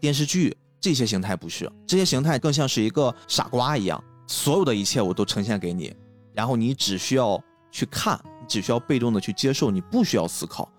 [0.00, 5.94] 电视剧这些形态不是，这些形态更像是一个傻瓜一样，所有的一切我都呈现给你，
[6.32, 10.70] 然后你只需要去看，你只需要被动的去接受，你不需要思考，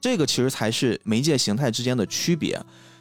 [0.00, 2.60] 这个其实才是媒介形态之间的区别。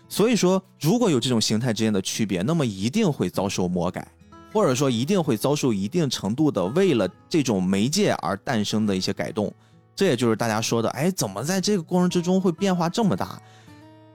[0.10, 4.08] 所以说，如果有这种形态之间的区别，那么一定会遭受魔改，
[4.54, 9.54] 或者说一定会遭受一定程度的为了这种媒介而诞生的一些改动。
[9.98, 13.42] 这也就是大家说的，哎，怎么在这个过程之中会变化这么大？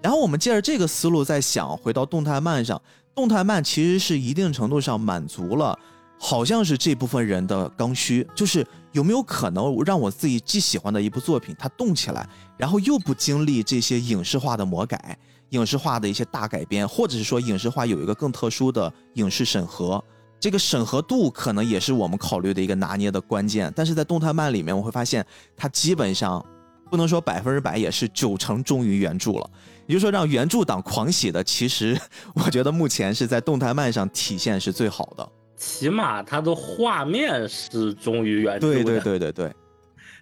[0.01, 2.81] 然后我们借着这个思路再想，回到动态漫上，
[3.17, 5.77] 动态漫其实是一定程度上满足了，
[6.21, 15.19] 好像是这部分人的刚需，就是有没有可能让我自己既喜欢的一部作品它动起来，然后又不经历这些影视化的魔改、
[15.49, 20.03] 影视化的一些大改编，或者是说影视化有一个更特殊的影视审核。
[20.43, 25.25] 这个审核度可能也是我们考虑的一个拿捏的关键，但是在动态漫里面，我会发现
[25.57, 26.45] 它基本上
[26.91, 29.49] 不能说百分之百，也是九成忠于原著了。
[29.87, 31.97] 也就是说，让原著党狂喜的，其实
[32.35, 35.29] 我觉得目前是在动态漫上体现是最好的。
[35.57, 38.75] 起码它的画面是忠于原著的。
[38.75, 39.53] 对对对对对。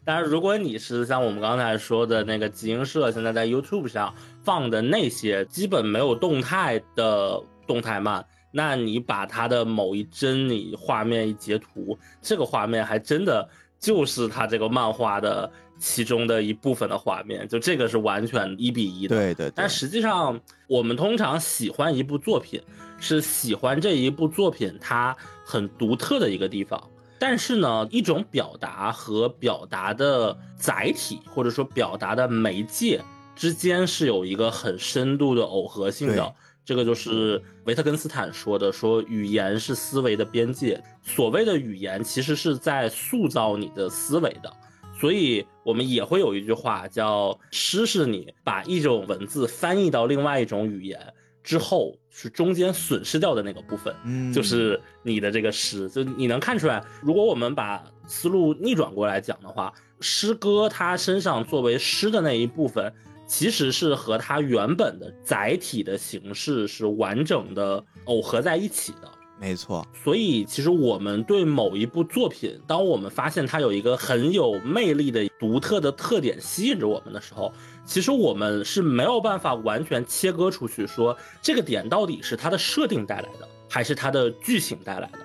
[0.04, 8.22] 但是如果你是像我们刚才说的那个集英社现在在 YouTube 上放的那些基本没有动态的动态漫。
[8.50, 19.16] 那你把它的某一帧，你画面一截图，这个画面还真的就是它这个漫画的其中的一部分的画面，就这个是完全一比一的。
[19.16, 19.52] 对对。
[19.54, 22.60] 但实际上，我们通常喜欢一部作品，
[22.98, 26.82] 是喜欢这一部作品它很独特的一个地方。
[27.18, 33.00] 但是呢，一种表达和表达的载体，或者说表达的媒介
[33.36, 36.34] 之间是有一个很深度的耦合性的。
[36.70, 40.80] 这个就是维特根斯坦说的，说语言是思维的边界。
[41.02, 44.48] 所谓的语言，其实是在塑造你的思维的。
[44.96, 62.92] 所以，我们也会有一句话叫“诗是你把一种文字翻译到另外一种语言，之后是中间损失掉的那个部分，嗯，就是你的这个诗，就你能看出来，如果我们把思路逆转过来讲的话，诗歌它身上作为诗的那一部分，
[63.30, 69.08] 其实是和它原本的载体的形式是完整的耦合在一起的。
[69.38, 77.52] 没错，所以其实我们对某一部作品，当我们发现它有一个很有魅力的独特的特点吸引着我们的时候，
[77.84, 85.20] 其实我们是没有办法完全切割出去，说这个点到底是它的设定带来的，还是它的剧情带来的，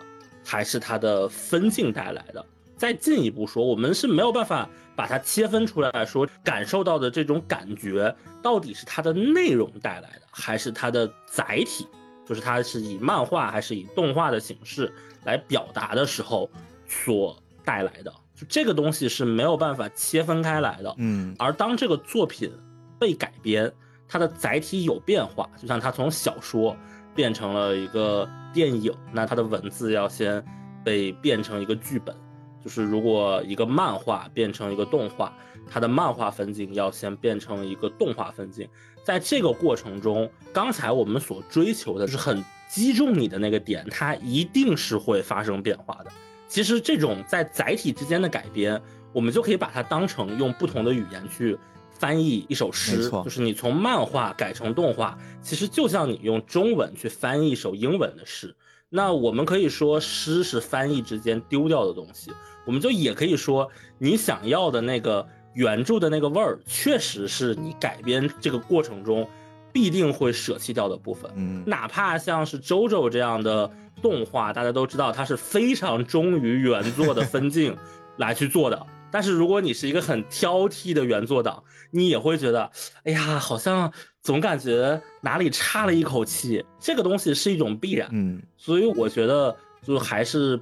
[0.45, 2.45] 还是它的分镜带来的。
[2.75, 11.87] 再进一步说，我们是没有办法把它切分出来说，感受到的这种感觉到底是它的内容带来的，还是它的载体。
[12.27, 14.91] 就是它是以漫画还是以动画的形式
[15.25, 16.49] 来表达的时候
[16.87, 20.95] 所带来的，就这个东西是没有办法切分开来的。
[20.97, 22.51] 嗯，而当这个作品
[22.97, 23.71] 被改编，
[24.07, 26.75] 它的载体有变化，就像它从小说
[27.13, 30.43] 变成了一个电影，那它的文字要先
[30.83, 32.15] 被变成一个剧本。
[32.65, 35.31] 就是如果一个漫画变成一个动画，
[35.69, 38.67] 它的漫画分镜要先变成一个动画分镜。
[39.03, 46.11] 在这个过程中，刚才我们所追求的是很击中你的那个点，它一定是会发生变化的。
[46.47, 48.81] 其实这种在载体之间的改编，
[49.13, 51.55] 我们就可以把它当成用不同的语言去
[51.91, 58.55] 翻译一首诗，就是你从漫画改成动画，其实就像你用中文去翻译一首英文的诗。
[58.89, 62.31] 那我们可以说诗是翻译之间丢掉的东西，
[62.65, 65.25] 我们就也可以说你想要的那个。
[65.55, 69.25] 原著的那个味儿，确实是你改编这个过程中
[69.71, 71.31] 必定会舍弃掉的部分。
[71.37, 77.73] 嗯，哪怕像是周周这样的动画，大家都知道它是非常忠于原作的分镜
[78.19, 78.85] 来去做的。
[79.09, 82.69] 但是如果你是一个很挑剔的原作党，你也会觉得，
[83.05, 83.89] 哎呀，好像
[84.21, 86.61] 总感觉哪里差了一口气。
[86.81, 88.09] 这个东西是一种必然。
[88.11, 90.59] 嗯，所以我觉得就还是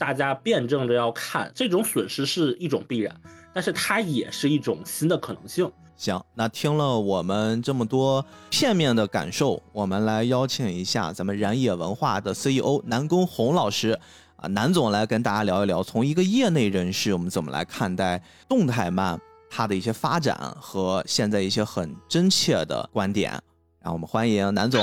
[0.00, 3.14] 大家辩证着要看，这种损失是一种必然。
[3.52, 5.70] 但是它也是一种新的可能性。
[5.94, 13.90] 行，那听了我们这么多片面的感受，我们来邀请一下咱们燃野文化的 CEO 南宫红老师
[14.36, 23.38] 啊，南总来跟大家聊一聊，从一个业内人士，我们怎么来看待动态漫它的一些发展和现在一些很真切的观点。
[23.82, 24.80] 让我们欢迎南总。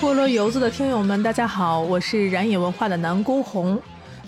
[0.00, 3.78] 菠萝油子的听友们，大家好，我是燃野文化的南宫红。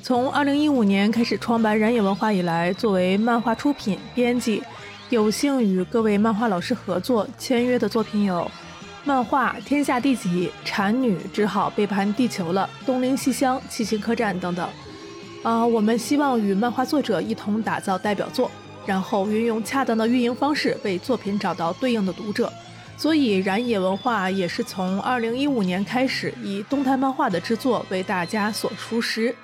[0.03, 4.63] 从二零一五年开始创办燃野文化以来，作为漫画出品、编辑，
[5.09, 8.41] 有幸与各位漫画老师合作签约的作品有
[9.03, 14.69] 《漫画天下第几》《产女只好背叛地球了》《东邻西乡》《七星客栈》等等。
[15.43, 18.51] 啊，我们希望与漫画作者一同打造代表作，
[18.85, 22.53] 然后运用恰当的运营方式，为作品找到对应的读者。
[22.97, 29.35] 所以，燃野文化也是从二零一五年开始，以动态漫画的制作为大家所熟识。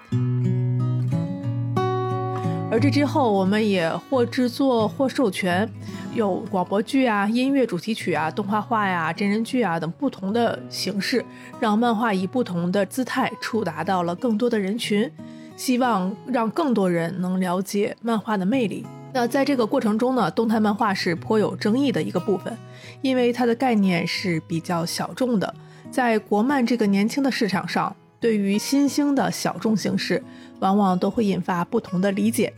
[2.70, 5.68] 而这之后，我们也或制作或授权，
[6.14, 11.24] 有广播剧啊、音乐主题曲啊、动画画呀、真人剧啊等不同的形式，
[11.58, 15.11] 让漫画以不同的姿态触达到了更多的人群，
[15.56, 18.87] 希望让更多人能了解漫画的魅力。
[19.12, 22.57] 那在这个过程中呢，动态漫画是颇有争议的一个部分，
[23.01, 25.55] 因为它的概念是比较小众的，
[25.90, 30.23] 在国漫这个年轻的市场上，对于新兴的小众形式，
[30.61, 32.53] 往往都会引发不同的理解。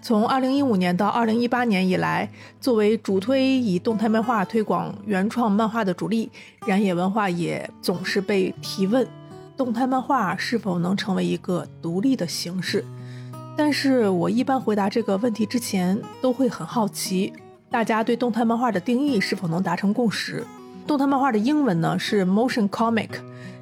[0.00, 6.30] 从2015年到2018年以来，作为主推以动态漫画推广原创漫画的主力，
[6.64, 9.04] 燃野文化也总是被提问：
[9.56, 12.84] 动态漫画是否能成为一个独立的形式？
[13.56, 17.32] 但是我一般回答这个问题之前，都会很好奇，
[17.70, 20.44] 大家对动态漫画的定义是否能达成共识？
[20.86, 23.08] 动态漫画的英文呢是 motion comic，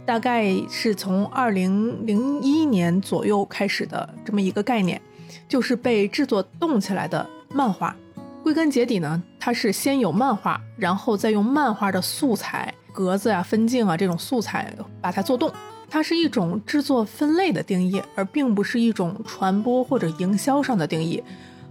[0.04, 5.00] 大概是从二零零一年左右开始的这么一个概念，
[5.48, 7.94] 就是被制作动起来的漫画。
[8.42, 15.50] 归根结底呢，它是先有漫画，然后再用漫画的素材、格子啊、分镜啊这种素材把它做动。
[15.88, 21.22] 它是一种制作分类的定义，而并不是一种传播或者营销上的定义。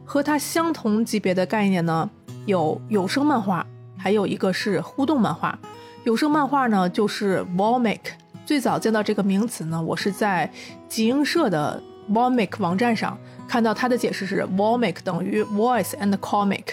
[0.05, 2.09] 和它相同级别的概念呢，
[2.45, 3.65] 有有声漫画，
[3.97, 5.57] 还有一个是互动漫画。
[6.03, 7.99] 有声漫画呢，就是 Volmic。
[8.45, 10.51] 最早见到这个名词呢，我是在
[10.89, 16.63] 集英社的 Volmic 网站上看到它的解释是 Volmic 等于 Voice and Comic，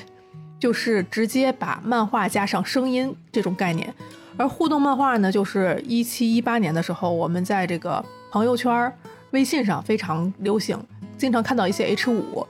[0.58, 3.94] 就是直接把漫画加上声音这种概念。
[4.40, 8.90] 而互动漫画呢，就是一七一八年的时候，我们在这个朋友圈、
[9.32, 10.82] 微信上非常流行，
[11.18, 12.46] 经常看到一些 H 五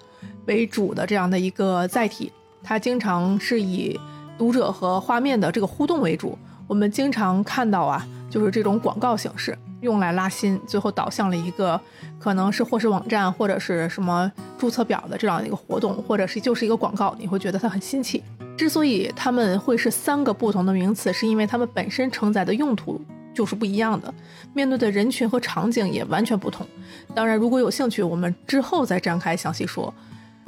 [0.47, 2.31] 为主的这样的一个载体，
[2.63, 3.99] 它经常是以
[4.39, 6.39] 读者和画面的这个互动为主。
[6.69, 11.81] 我们经常看到啊，就是这种广告形式用来拉新，最后导向了一个
[12.21, 18.23] 可能是或是网站或者是什么注册表的这样一个活动，或者是就是一个广告，你会觉得它很新奇。
[18.61, 23.01] 之所以他们会是三个不同的名词，是因为它们本身承载的用途
[23.33, 24.13] 就是不一样的，
[24.53, 26.67] 面对的人群和场景也完全不同。
[27.15, 29.95] 当然，如果有兴趣，我们之后再展开详细说。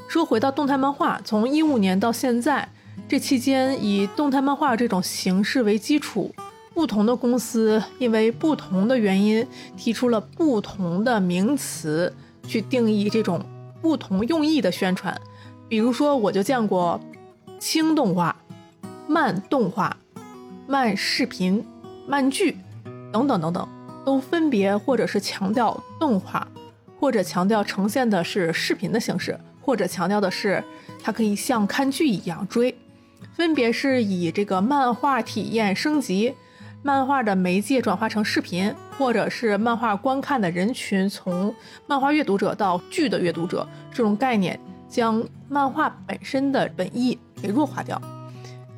[0.08, 2.68] 说回到动态漫画，从一五年到现在，
[3.08, 6.30] 这期间以动态漫画这种形式为基础，
[6.74, 12.14] 不同的公司因为不同的原因提出了不同的名词
[12.46, 13.42] 去定义这种
[13.80, 15.18] 不同用意的宣传。
[15.66, 17.00] 比如说，我就见过。
[17.62, 18.34] 轻动画、
[19.06, 19.96] 慢动画、
[20.66, 21.64] 慢视频、
[22.08, 22.56] 慢剧
[23.12, 23.68] 等等等等，
[24.04, 26.44] 都分别或者是强调动画，
[26.98, 30.62] 或者强调呈现的是视频的形式，或者强调的是
[31.04, 32.76] 它可以像看剧一样追。
[33.32, 36.34] 分别是以这个漫画体验升级，
[36.82, 41.54] 漫画的媒介转化成视频，或者是漫画观看的人群从
[41.86, 44.58] 漫画阅读者到剧的阅读者这种概念，
[44.88, 47.16] 将漫画本身的本意。
[47.42, 48.00] 给弱化掉，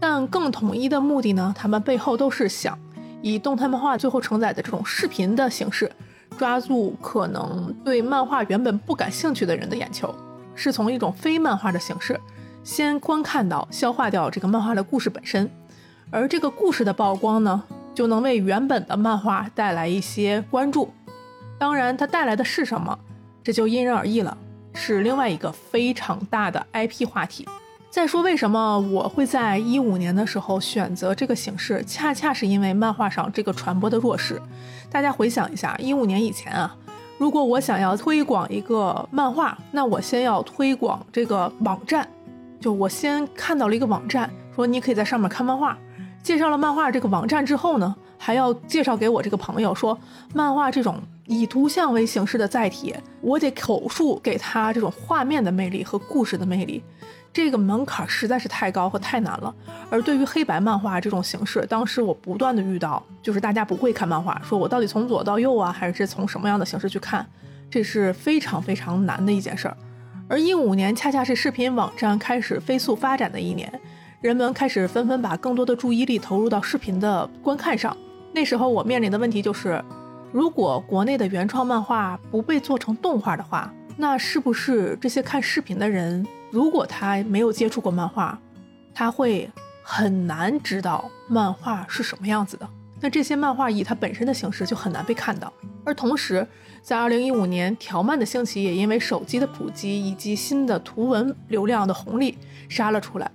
[0.01, 1.55] 但更统一的目的呢？
[1.57, 2.79] 他们背后都是想
[3.21, 5.91] 以动态漫画最后承载的这种视频的形式，
[6.39, 10.15] 抓住可能对漫画原本不感兴趣的人的眼球，
[10.55, 12.19] 是从一种非漫画的形式
[12.65, 15.51] 先观看到、消化掉这个漫画的故事本身，
[16.11, 17.63] 而这个故事的曝光呢，
[17.95, 20.91] 就能为原本的漫画带来一些关注。
[21.59, 22.99] 当然，它带来的是什么，
[23.43, 24.37] 这就因人而异了，
[24.75, 27.47] 是另外一个非常大的 IP 话题。
[27.95, 31.81] 再说，为什么我会在一五年的时候选择这个形式？
[31.85, 34.43] 恰恰是因为漫画上这个传播的弱势。
[34.91, 36.75] 大家回想一下，一五年以前啊，
[37.19, 42.09] 如果我想要推广一个漫画，那我先要推广这个网站，
[42.61, 45.79] 就我先看到了一个网站，说你可以在上面看漫画。
[46.21, 49.97] 介绍了漫画这个网站之后呢，还要介绍给我这个朋友，说
[50.35, 56.83] 漫画这种以图像为形式的载体，我得口述给他这种画面的魅力和故事的魅力。
[57.33, 59.53] 这个门槛实在是太高和太难了。
[59.91, 67.27] 而对于黑白漫画这种形式，当时我不断的遇到，就是大家不会看漫画，说我到底从左到右啊，还是从什么样的形式去看，
[67.69, 69.77] 这是非常非常难的一件事儿。
[70.29, 73.81] 而一五年恰恰是视频网站开始飞速发展的一年，
[74.21, 77.97] 人们开始纷纷把更多的注意力投入到视频的观看上。
[78.33, 79.83] 那时候我面临的问题就是，
[80.35, 86.27] 如果国内的原创漫画不被做成动画的话，那是不是这些看视频的人？
[86.51, 88.37] 如果他没有接触过漫画，
[88.93, 89.49] 他会
[89.85, 92.69] 很难知道漫画是什么样子的。
[93.01, 95.53] 那这些漫画以它本身的形式就很难被看到。
[95.85, 96.45] 而同时，
[96.83, 102.37] 在二零一五年，条漫的兴起也因为手机的普及以及新的图文流量的红利
[102.69, 103.31] 杀了出来。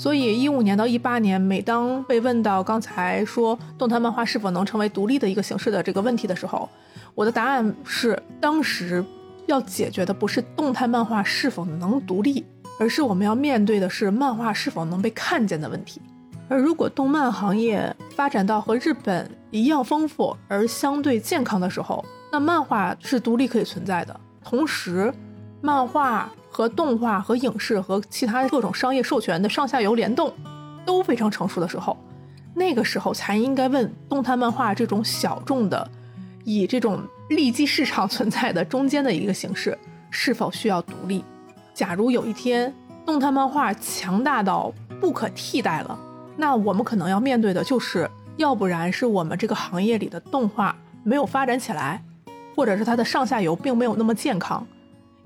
[0.00, 6.66] 所以一五年到一八年，每当被问到刚才说动态漫画是否能成为独立的一个形式的这个问题的时候，
[7.14, 9.04] 我的答案是：当时
[9.44, 12.42] 要解决的不是动态漫画是否能独立。
[12.78, 16.00] 而是我们要面对的是漫画是否能被看见的问题。
[16.48, 24.18] 而如果动漫行业发展到和日本一样丰富而相对健康的时候，那漫画是独立可以存在的。
[24.42, 25.12] 同时，
[25.60, 30.30] 漫画和动画和影视和其他各种商业授权的上下游联动
[30.84, 31.96] 都非常成熟的时候，
[32.52, 35.90] 那个时候才应该问动态漫画这种小众的、
[36.44, 37.00] 以这种
[37.30, 39.78] 利基市场存在的中间的一个形式
[40.10, 41.24] 是否需要独立。
[41.72, 42.70] 假如有一天
[43.06, 45.98] 动态漫画强大到不可替代了，
[46.36, 48.06] 那我们可能要面对的就是，
[48.36, 52.04] 要不然是我们这个行业里的动画没有发展起来，
[52.54, 54.66] 或者是它的上下游并没有那么健康，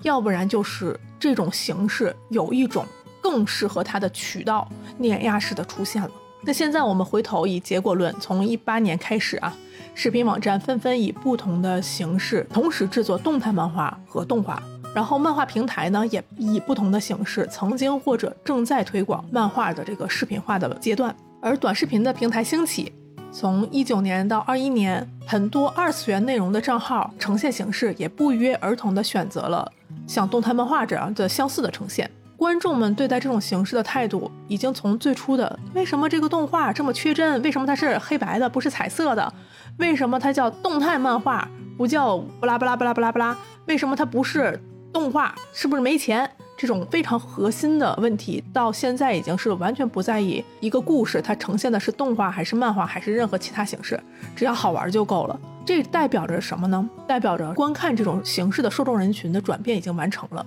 [0.04, 2.86] 要不然就是这种形式有一种
[3.20, 6.10] 更适合它的渠道碾压式的出现了。
[6.42, 9.56] 那现在我们回头以结果论，从一八年开始啊，
[9.94, 14.62] 视频网站纷纷以不同的形式同时制作动态漫画和动画。
[14.94, 21.12] 然后，漫画平台呢也以不同的形式，曾经或者正在推广漫画的这个视频化的阶段。
[21.40, 22.92] 而短视频的平台兴起，
[23.32, 29.72] 从一九年到二一年，很多二次元内容的账号呈现形式也不约而同的选择了
[30.06, 32.10] 像动态漫画这样的相似的呈现。
[32.36, 39.32] 观众们对待这种形式的态度，已经从最初的为什么这个动画这么缺帧，为什么它是黑白的不是彩色的，
[39.78, 41.48] 为什么它叫动态漫画
[41.78, 43.36] 不叫不拉不拉不拉不拉不拉，
[43.66, 44.60] 为什么它不是。
[44.92, 46.30] 动画是不是没钱？
[46.56, 54.00] 这种非常核心的问题，到现在已经是完全不在意一个故事它呈现的是动画还是漫画还是任何其他形式，
[54.36, 55.38] 只要好玩就够了。
[55.66, 56.88] 这代表着什么呢？
[57.06, 60.44] 代表着观看这种形式的受众人群的转变已经完成了。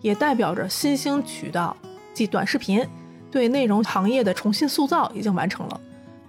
[0.00, 1.76] 也代表着新兴渠道
[2.14, 2.82] 即短视频
[3.30, 5.80] 对内容行业的重新塑造已经完成了。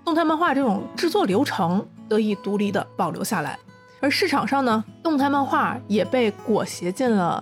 [0.03, 3.57] 动态漫画这种制作流程得以独立的保留下来，
[4.01, 7.41] 而市场上呢，动态漫画也被裹挟进了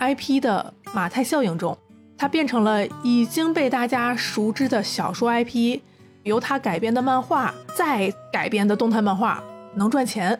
[0.00, 1.76] IP 的马太效应中，
[2.18, 5.80] 它变成了已经被大家熟知的小说 IP，
[6.24, 9.42] 由它改编的漫画再改编的动态漫画
[9.74, 10.38] 能赚钱，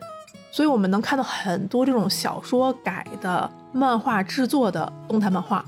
[0.51, 5.63] 所以我们能看到很多这种小说改的漫画制作的动态漫画，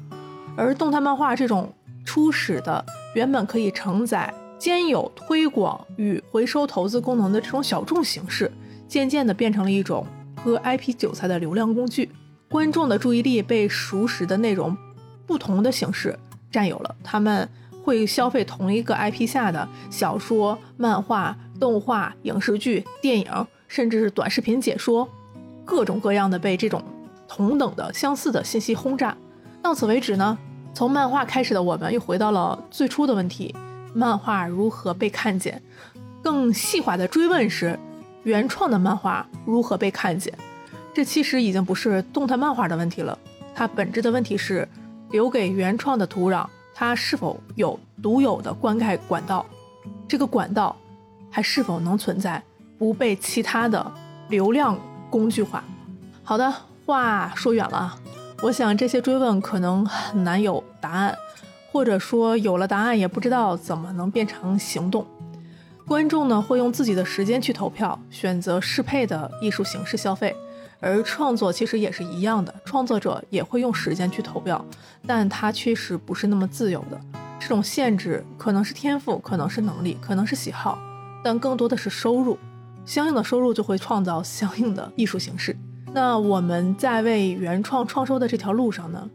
[0.58, 1.72] 而动态漫画这种
[2.04, 4.34] 初始的原本可以承载。
[4.60, 8.50] 兼有推广与回收投资功能的这种小众形式，
[8.88, 10.08] 渐渐的变成了一种
[10.42, 12.10] 割 IP 韭菜的流量工具。
[12.54, 14.78] 观众的注意力被熟识的内容
[15.26, 16.16] 不同的形式
[16.52, 17.50] 占有了，他们
[17.84, 25.10] 会消费同一个 IP 下的小说、漫画、动画、影视剧、电影，甚至是短视频解说，
[25.66, 26.84] 各种各样的被这种
[27.28, 29.18] 同等的相似的信息轰炸。
[29.64, 30.38] 到此为止呢，
[30.76, 33.56] 从漫画开始的我们又回到了最初的问题。
[33.96, 35.60] 漫画如何被看见？
[36.22, 37.80] 更细化的追问是，
[38.22, 40.32] 原创的漫画如何被看见？
[40.94, 43.18] 这其实已经不是动态漫画的问题了，
[43.56, 44.68] 它本质的问题是
[45.12, 49.46] 留给原创的土壤，它是否有独有的灌溉管道？
[50.08, 50.76] 这个管道
[51.32, 52.42] 还是否能存在，
[52.78, 53.92] 不被其他的
[54.30, 54.80] 流量
[55.10, 55.64] 工具化？
[56.24, 56.54] 好的，
[56.86, 58.00] 话说远了啊，
[58.42, 61.16] 我想这些追问可能很难有答案。
[61.72, 65.04] 或者说有了答案也不知道怎么能变成行动，
[65.88, 70.36] 观众呢会用自己的时间去投票，选择适配的艺术形式消费，
[70.84, 74.64] 而创作其实也是一样的，创作者也会用时间去投票，
[75.08, 77.00] 但他确实不是那么自由的。
[77.40, 80.78] 这种限制可能是天赋，可能是能力，可能是喜好，
[81.24, 82.38] 但更多的是收入，
[82.86, 85.56] 相应的收入就会创造相应的艺术形式。
[85.94, 89.10] 那我们在为原创创收的这条路上呢？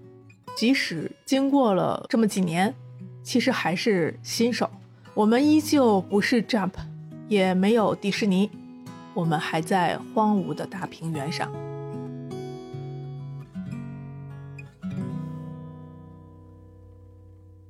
[0.57, 2.75] 即使经过了这么几年，
[3.23, 4.71] 其实还是新手。
[5.13, 6.73] 我们依旧不是 Jump，
[7.29, 8.51] 也没有迪士尼，
[9.19, 11.51] 我们还在荒芜的大平原上。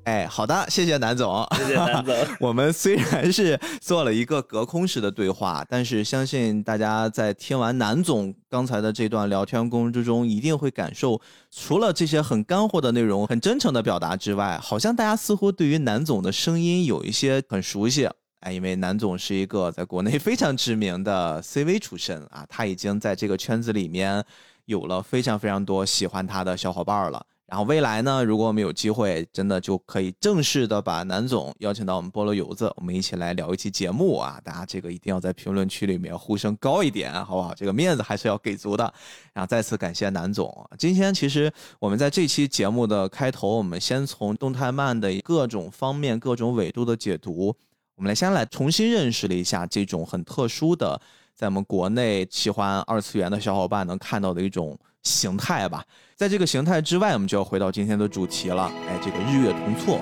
[0.05, 2.15] 哎，好的，谢谢南总，谢谢南总。
[2.39, 11.19] 我们虽然是做了一个隔空式的对话，但是相信大家在听完南总刚才的这段聊天过程之中，一定会感受，
[11.51, 18.07] 除了这些很干货的内容、很真诚的表达之外，好像大家似乎对于南总的声音有一些很熟悉。
[18.41, 24.25] 哎，因为南总是一个在国内非常知名的 CV 出身啊，他已经在这个圈子里面
[24.67, 27.25] 有了非常非常多喜欢他的小伙伴了。
[27.47, 34.39] 然后未来呢，如果我们有机会，真的就可以正式的把南总邀请到我们菠萝油子，我们一起来聊一期节目啊！
[34.45, 37.55] 大家这个一定要在评论区里面呼声高一点，好不好？
[37.55, 38.85] 这个面子还是要给足的。
[39.33, 40.69] 然后再次感谢南总。
[40.79, 47.57] 今天其实我们在这期节目的开头，我们先从动态漫的各种方面、各种纬度的解读，
[47.99, 51.01] 我们来先来重新认识了一下这种很特殊的，
[51.35, 54.79] 在我们国内喜欢二次元的小伙伴能看到的一种。
[55.05, 55.83] 形态吧，
[56.17, 58.71] 在这个形态之外，我们就要回到今天的主题了。
[58.87, 59.99] 哎，这个日月同错，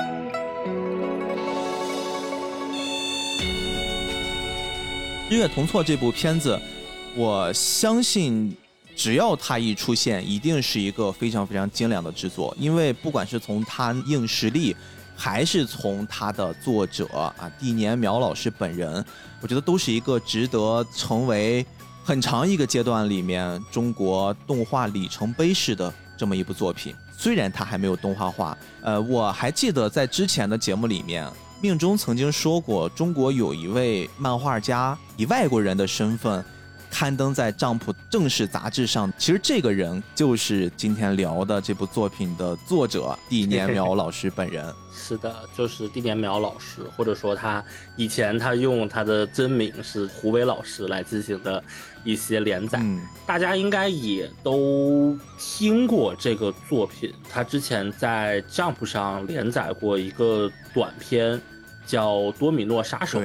[5.30, 6.58] 日月同错这部片子，
[7.14, 8.56] 我相信
[8.96, 12.56] 只要它一出现，一定是一个非常非常精良的制作。
[12.58, 14.74] 因为不管是从它硬实力，
[15.16, 19.04] 还是从它的作者啊，地年苗老师本人，
[19.40, 21.66] 我觉得都是一个值得成为。
[22.04, 28.56] 很长一个阶段里面，中国动画里程碑式的这么一部作品，虽然它还没有动画化。
[28.80, 31.28] 呃，我还记得在之前的节目里面，
[31.60, 36.44] 命中曾经说过，中国有一位漫画家以外国人的身份。
[36.98, 37.78] 刊登在《Jump》
[38.08, 44.64] 正式杂志上，其实这个人就是今天聊的这部作品的作者 地年苗老师本人。
[44.90, 47.62] 是的，就是地年苗老师，或者说他
[47.96, 51.62] 以前他用他的真名是胡伟老师来进行的
[52.02, 52.82] 一些连载，
[53.26, 57.12] 大家应该也都听过这个作品。
[57.30, 61.38] 他之前在《Jump》上连载过一个短片，
[61.86, 63.20] 叫《多米诺杀手》，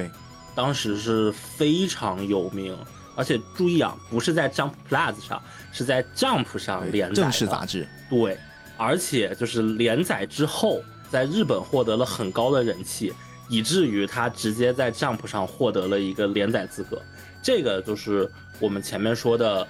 [0.54, 2.76] 当时是非常有名。
[3.14, 7.86] 而且注意啊，不是在 Jump Plus 上，是在 Jump 上连载正式杂志。
[8.08, 8.38] 对，
[8.76, 13.12] 而且就是连载之后，在日本获得了很高的人气，
[13.48, 17.00] 以至于他直接在 Jump 上获得了一个连载资格。
[17.42, 19.66] 这个就是我们前面说的，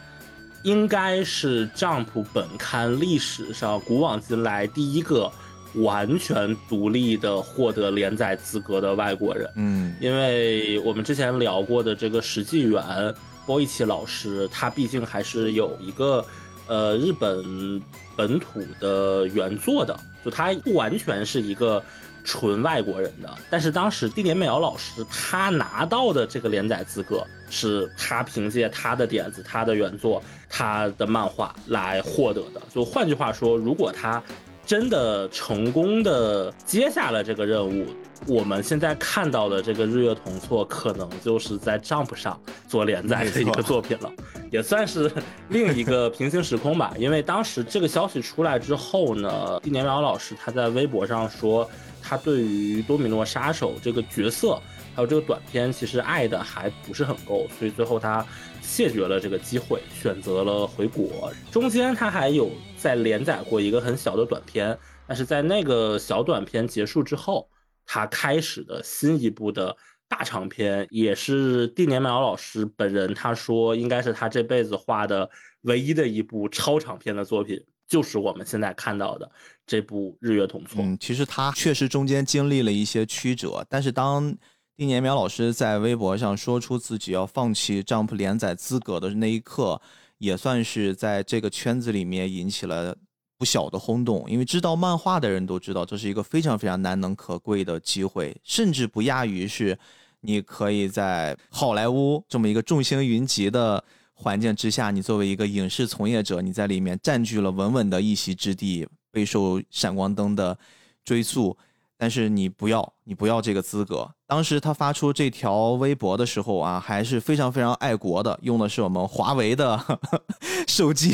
[0.62, 5.30] 应该是 Jump 本刊历史上古往今来第一个
[5.74, 9.50] 完全独立的获得连载资格的外国人。
[9.56, 13.12] 嗯，因为我们之前聊过的这个石纪元。
[13.46, 16.24] 波伊奇老师，他毕竟还是有一个
[16.66, 17.82] 呃日本
[18.16, 21.82] 本土的原作的，就他不完全是一个
[22.24, 23.28] 纯外国人的。
[23.50, 32.62] 但是当时地点美瑶老师他拿到的这个连载资格，是他凭借他的点子、他的原作、他的漫画来获得的。
[32.72, 34.22] 就换句话说，如果他
[34.64, 37.86] 真的成功的接下了这个任务。
[38.28, 44.12] 我们现在看到的这个日月同错，可能就是在 Jump 上做连载的一个作品了，
[44.50, 45.10] 也算是
[45.48, 46.94] 另一个平行时空吧。
[46.96, 51.68] 因为当时这个消息出来之后呢，地年苗老师他在微博上说，
[52.00, 54.54] 他对于多米诺杀手这个角色，
[54.94, 58.24] 还有这个短片，其实爱的还不是很够，所以最后他
[58.60, 61.32] 谢绝了这个机会，选择了回国。
[61.50, 67.48] 中间他还有在连载过一个很小的短片，但是在那个小短片结束之后。
[67.94, 69.76] 他开始的新一部的
[70.08, 75.28] 大长篇，也是地年苗老师本人他说，应该是他这辈子画的
[75.62, 79.30] 唯一的一部超长篇的作品，就是我们现在看到的
[79.66, 80.82] 这部《日月同错》。
[80.82, 84.34] 嗯，其实他确实中间经历了一些曲折，但是当
[84.74, 89.78] 地年苗老师在微博上说出自己要放弃 Jump 连载资格的那一刻，
[90.16, 92.96] 也算是在这个圈子里面引起了。
[93.42, 99.76] 不小的轰动，因为知道漫画的人都知道，这是一个非常非常难能可贵的机会，甚至不亚于是，
[100.20, 103.82] 你可以在好莱坞这么一个众星云集的
[104.14, 110.56] 环境之下，你作为一个影视从业者，你在里面占据了稳稳的一席之地，备受闪光灯的
[111.04, 111.58] 追溯，
[111.98, 114.10] 但是你不要，你不要这个资格。
[114.26, 119.78] 当时他发出这条微博的时候啊，还是非常非常爱国的，用的是我们华为的
[120.66, 121.10] 手机，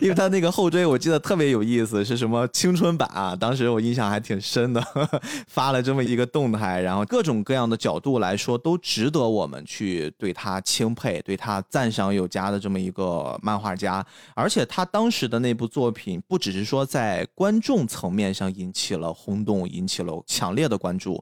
[0.00, 3.34] 因为他那个后缀我记得特别有意思，是什么青春版啊？
[3.34, 4.80] 当时我印象还挺深的，
[5.48, 14.06] 发了这么一个动态，然后各种各样的角度来说，都值得我们去对他钦佩、对他赞赏有加的这么一个漫画家。
[14.36, 21.20] 而且他当时的那部作品，不只是说在观众层面上引起了轰动，引起了强烈的关注。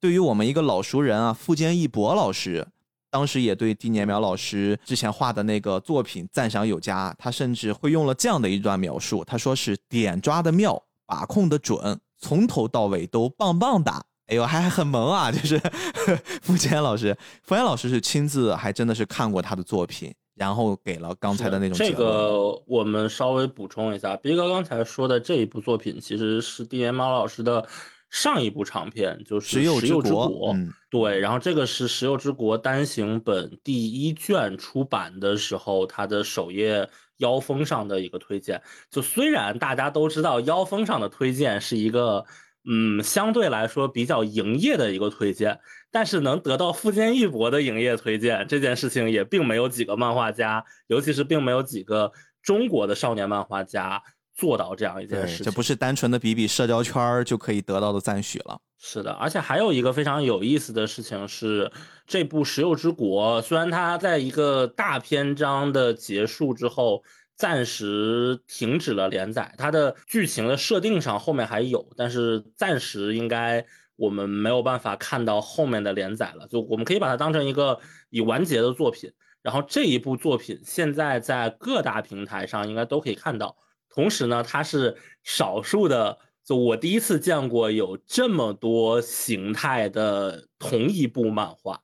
[0.00, 2.66] 对于我们一个老熟人啊，富坚义博老师，
[3.10, 7.12] 当时也对丁年苗老师之前画的那个作品赞赏有加。
[7.18, 14.04] 他甚至会用了这样的一段描述，他说是点抓的妙，把控的准，从头到尾都棒棒哒。
[14.26, 15.32] 哎呦，还还很萌啊！
[15.32, 15.58] 就是
[16.42, 21.76] 付坚老师，付坚老师是亲自还真的是看过他的作品，然后给了刚才的那种。
[21.76, 27.66] 这个我们稍微补充一下，斌哥刚才说的这一部作品，其实是丁年苗老师的。
[28.10, 36.88] 上一部长片就是《石油之国》，嗯，对，然后这个是《石油之国》单行本第一卷出版的时候，它的首页
[37.18, 38.62] 腰封上的一个推荐。
[38.90, 42.24] 就虽然大家都知道腰封上的推荐是一个，
[42.66, 52.10] 嗯，相对来说比较营业的一个推荐，但是能得到富坚义博的营业推荐这件事情，也并没有几个漫画家，尤其是并没有几个
[52.42, 54.02] 中国的少年漫画家。
[54.38, 58.56] 做到这样一件事，这不是单纯的比比社交圈就可以得到的赞许了。
[58.78, 61.68] 是的，而且还有一个非常有意思的事情是，
[62.06, 67.02] 这部《石油之国》虽然它在一个大篇章的结束之后
[67.34, 73.66] 暂时停止了连载，它的剧情的设定上后面还有，但是暂时应该
[73.96, 76.46] 我们没有办法看到后面的连载了。
[76.46, 77.80] 就我们可以把它当成一个
[78.10, 79.10] 已完结的作品。
[79.42, 83.56] 然后这一部作品现在在各大平台上应该都可以看到。
[83.98, 91.82] 同时呢，它是少数的，就我第一次见过有这么多形态的同一部漫画。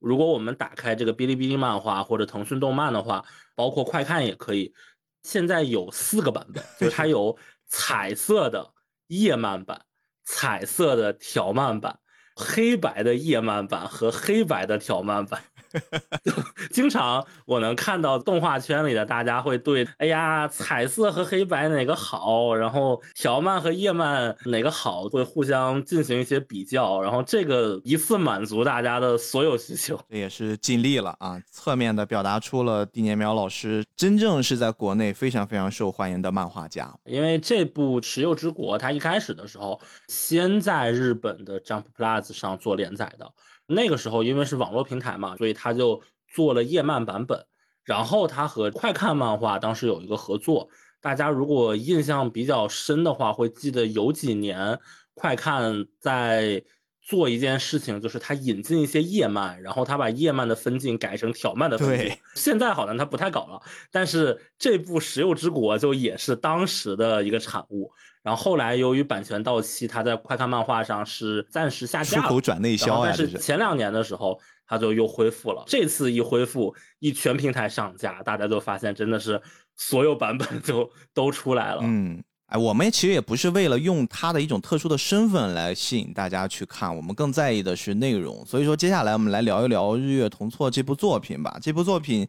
[0.00, 4.74] 如果我们打开这个哔哩哔哩漫画或者腾讯动漫的话，包括快看也可以。
[5.22, 7.38] 现在有四个版本，就它有
[7.68, 8.72] 彩色的
[9.06, 9.82] 叶漫版、
[10.24, 12.00] 彩色的条漫版、
[12.34, 15.40] 黑白的叶漫版和黑白的条漫版。
[16.70, 36.92] 经常我能看到动画圈里的大家会对，哎呀，彩色和黑白哪个好，然后条漫和页漫哪个好，会互相进行一些比较，然后这个一次满足大家的所有需求，这也是尽力了啊，侧面的表达出了地年苗老师真正是在国内非常非常受欢迎的漫画家。
[37.04, 43.30] 因为这部《石油之国》，它一开始的时候先在日本的 Jump Plus 上做连载的。
[43.66, 46.02] 那个时候，因为是网络平台嘛，所以他就
[46.34, 47.46] 做了页漫版本。
[47.84, 50.68] 然后他和快看漫画当时有一个合作，
[51.00, 54.78] 大家如果印象比较深的话，会记得有几年
[55.14, 56.62] 快看在
[57.00, 62.16] 做一件事情，就是他引进一些页漫，然后他把页漫的分镜改成挑漫的分镜。
[62.36, 63.60] 现在好像他不太搞了，
[63.90, 67.92] 但是这部《石油之国》就也是当时的一个产物。
[68.22, 72.22] 然后后来由于版权到期，他在快看漫画上是暂时下架了。
[72.22, 75.64] 出口转内销啊但是前两年的时候，它就又恢复了。
[75.66, 79.40] 这次一恢复，一全平台上架，大家就发现真的是
[79.76, 81.80] 所有版本就都出来了。
[81.82, 82.22] 嗯。
[82.46, 88.44] 哎，我们其实也不是为了用他的一种特殊的身份来吸引大家去看，我们更在意的是内容。
[88.44, 91.58] 所以说，接下来我们来聊一聊《日月同错》这部作品吧。
[91.62, 92.28] 这部作品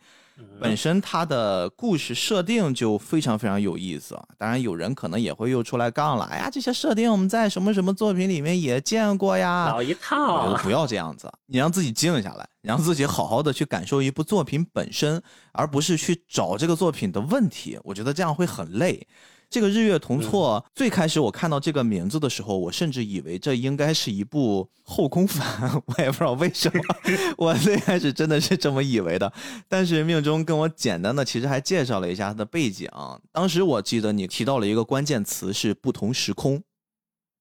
[0.60, 4.18] 本身它的故事设定就非常非常有意思。
[4.38, 10.56] 当然，有人可能也会又出来杠了，哎呀，这些设定我们在什么什么作品里面也见过呀，老一套。
[10.64, 15.22] 不要这样子，你让自己静下来，你让自己好好的去感受一部作品本身，
[15.52, 17.80] 而不是去找这个作品的问题。
[17.84, 19.06] 我觉得这样会很累。
[19.54, 26.84] 这个日月同错，最开始我看到这个名字的时候，我甚至以为这应该是一部后宫番， 我也不知道为什么，
[27.38, 29.32] 我最开始真的是这么以为的。
[29.70, 32.90] 但是命中跟我简单的其实还介绍了一下它的背景。
[33.32, 36.64] 当时我记得你提到了一个关键词是不同时空，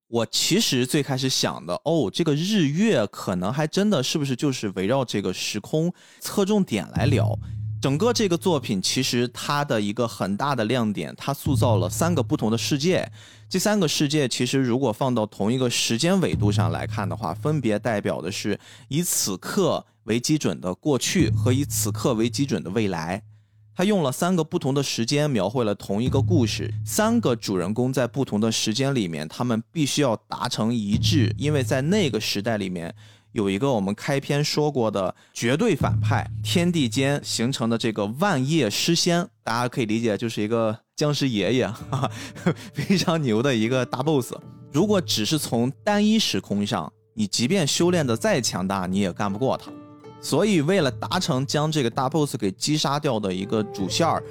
[0.08, 5.90] 我其实最开始想的，哦，这个日月可能还真的是不是就是围绕这个时空
[6.20, 7.38] 侧重点来聊。
[7.82, 13.10] 整个这个作品其实它的一个很大的亮点，它塑造了三个不同的世界。
[13.48, 23.20] 这三个世界其实如果放到同一个时间纬度上来看的话，分别代表的是以此刻为基准的过去和以此刻为基准的未来。
[23.74, 26.72] 他用了三个不同的时间描绘了同一个故事。
[26.86, 32.94] 三个主人公在不同的时间里面，他们必须要达成一致，因为在那个时代里面。
[33.32, 42.10] 有一个我们开篇说过的绝对反派，天地间形成的这个万叶诗仙，大家可以理解就是一个僵尸爷爷，哈
[42.44, 44.34] 哈非常牛的一个大 boss。
[44.70, 49.72] 如果只是从单一时空上，你即便修炼的再强大，你也干不过他。
[50.20, 54.22] 所以为了达成将这个大 boss 给击杀掉的一个主线儿，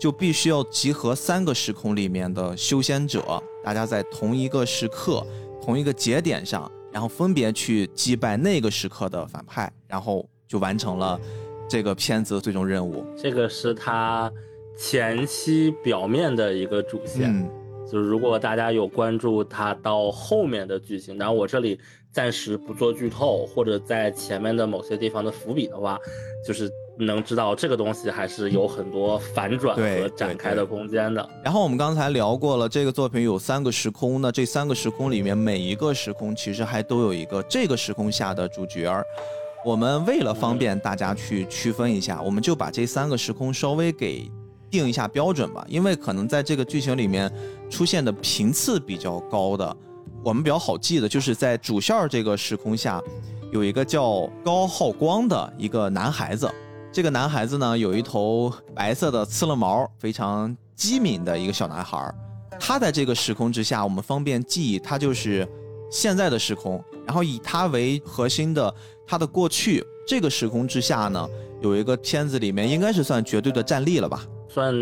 [0.00, 5.24] 就必须要集合三个时空里面的修仙者，大家在同一个时刻、
[5.64, 6.70] 同一个节点上。
[6.92, 11.20] 然后分别去击败那个时刻的反派，然后就完成了
[11.68, 13.04] 这个片子的最终任务。
[13.16, 14.32] 这个是他
[14.76, 17.50] 前期表面的一个主线，
[17.90, 21.78] 就是如果大家有关注他到后面的剧情，然后我这里
[22.12, 25.98] 暂时不做剧透，或者在前面的某些地方的伏笔的话，
[26.46, 26.70] 就是。
[26.98, 31.28] 能知道这个东西还是有很多反转和展开的空间的。
[31.44, 39.04] 然后我们刚才聊过了，这个作品有三个时空，那这三个时空里面每一个时空其实还都有一个这个时空下的主角儿。
[39.64, 44.30] 我们为了方便大家去区分一下，我们就把这三个时空稍微给
[44.70, 47.30] 定一下标准吧，因为可能在这个剧情里面
[47.68, 49.76] 出现的频次比较高的，
[50.24, 53.02] 我们比较好记的就是在主线这个时空下，
[53.52, 56.48] 有一个叫高浩光的一个男孩子。
[56.90, 62.12] 这个男孩子呢，有一头白色的刺了毛，非常机敏的一个小男孩。
[62.58, 65.46] 他在这个时空之下，我们方便记忆，他就是
[65.90, 66.82] 现在的时空。
[67.06, 68.74] 然后以他为核心的
[69.06, 71.28] 他的过去，这个时空之下呢，
[71.60, 74.26] 有一个片子里面应该是算绝对的战力了吧？
[74.48, 74.74] 算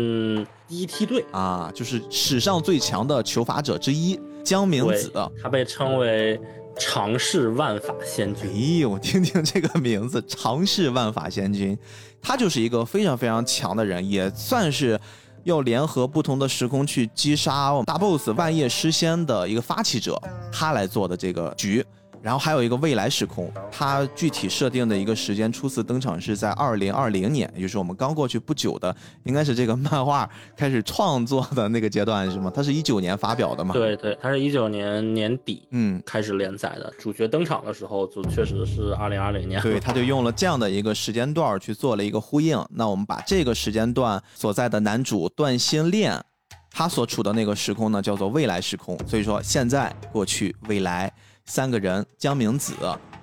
[0.67, 5.11] 第一梯队啊，就是史上最强的求法者之一江明子。
[5.41, 6.39] 他被称为。
[6.79, 11.77] 常世万法仙君，咦，我，听听这个名字，常世万法仙君，
[12.21, 14.99] 他就是一个非常非常强的人，也算是
[15.43, 20.21] 要联合不同的时空去击杀大 boss 万叶诗仙的一个发起者，
[20.51, 21.83] 他来做的这个局。
[22.27, 32.51] 然后还有一个未来时空，它具体设定的一个时间初次登场是在二零二零年，也就是我们刚过去不久的，应该是这个漫画开始创作的那个阶段，是吗？
[32.53, 33.71] 它是一九年发表的嘛？
[33.71, 39.61] 对对，它是一九年年底嗯开始连载的，主角登场的时候就确实是二零二零年。
[39.61, 42.61] 对，他就用了这样的一个时间段去做了一个呼应。
[42.71, 46.21] 那我们把这个时间段所在的男主段心恋，
[46.69, 51.09] 他所处的那个时空呢叫做未来时空，所以说现在、过去、未来。
[51.47, 52.73] 三个人：江明子、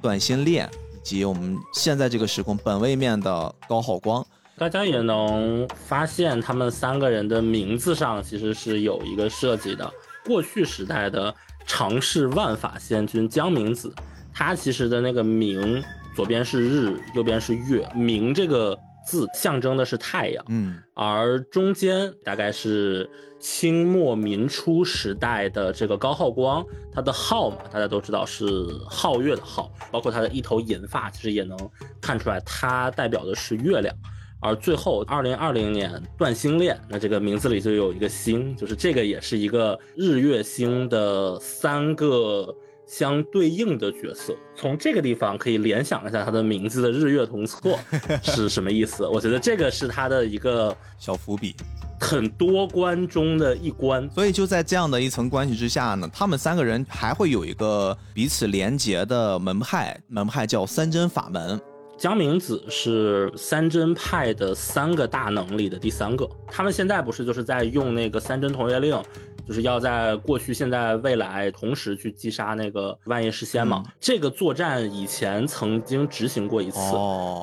[0.01, 4.27] 段新恋以及我们现在这个时空本位面的高浩光。
[4.57, 9.93] 大家也能发现，他们三个人的名字上其实是有一个设计的。
[10.25, 11.33] 过去时代的
[11.67, 13.95] 常世万法仙君江明子，
[14.33, 15.85] 他其实的那个明，
[16.17, 17.87] 左边是日，右边是月。
[17.95, 23.09] 明这个字象征的是太阳，嗯，而中间大概是。
[23.45, 28.47] 清末民初时代的这个高浩光，他的浩嘛，大家都知道是
[28.89, 31.55] 皓月的皓，包括他的一头银发，其实也能
[32.01, 33.95] 看出来，他代表的是月亮。
[34.41, 42.55] 而最后，二零二零年断星链，那这个名字里就有一个星，就是这个也是一个日月星的三个
[42.87, 44.35] 相对应的角色。
[44.55, 47.79] 从这个地方可以联想一下他的名字的日月同错
[48.23, 49.07] 是什么意思？
[49.07, 51.55] 我觉得这个是他的一个小伏笔。
[52.01, 61.59] 很多关中的一关，所以就在这样的一层关系之下呢，他们三个人还会有一个彼此连结的门派，门派叫三真法门。
[61.97, 66.29] 江明子是三真派的三个大能力的第三个。
[66.49, 69.01] 他们现在不是就是在用那个三真同月令，
[69.47, 73.83] 就是要在过去、现在、未来同时去击杀那个万叶世仙嘛？
[74.01, 76.79] 这个作战以前曾经执行过一次，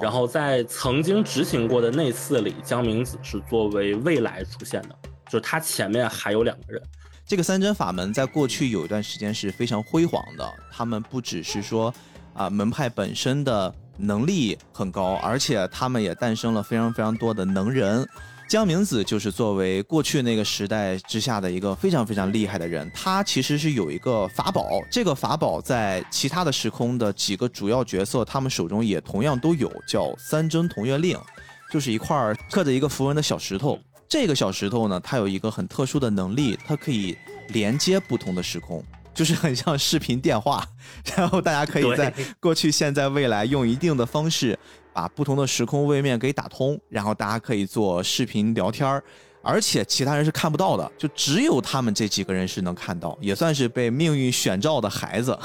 [0.02, 4.95] 然后在曾经执行过的那次里，江明子是作为未来出现的，
[5.26, 6.82] 就是他前面还有两个人。
[7.26, 11.93] 这个三真法门在过去有一段时间是非常辉煌的，他们不只是说。
[12.34, 18.08] 啊，门派本身的能力很高，而且他们也诞生了非常非常多的能人。
[18.52, 31.18] 江明子就是作为过去那个时代之下的一个非常非常厉害的人，他其实是有一个法宝，这个法宝在其他的时空的几个主要角色他们手中也同样都有，叫三真同月令，
[31.72, 33.80] 就是一块刻着一个符文的小石头。
[34.10, 37.18] 这个小石头呢，它有一个很特殊的能力，它可以
[37.54, 38.84] 连接不同的时空。
[39.14, 40.66] 就是很像视频电话，
[41.18, 44.58] 然后大家可以在过去、现在、未来用一定的方式
[44.94, 49.04] 把不同的时空位面给打通，然后大家可以做视频聊天儿，
[49.42, 55.38] 而且其他人是看不到的，就只有他们这几个人是能看到，也算是被命运选召的孩子。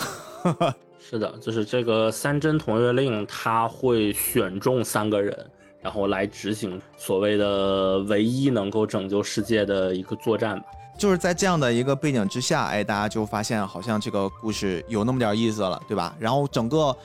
[0.99, 10.67] 是的，就是这个三真同月令，他会选中三个人，然后来执行所谓的唯一能够拯救世界的一个作战吧。
[10.99, 16.17] 就是在这样的一个背景之下，哎，大家就发现好像这个故事有那么点意思了，对吧？
[16.19, 16.97] 然后整个，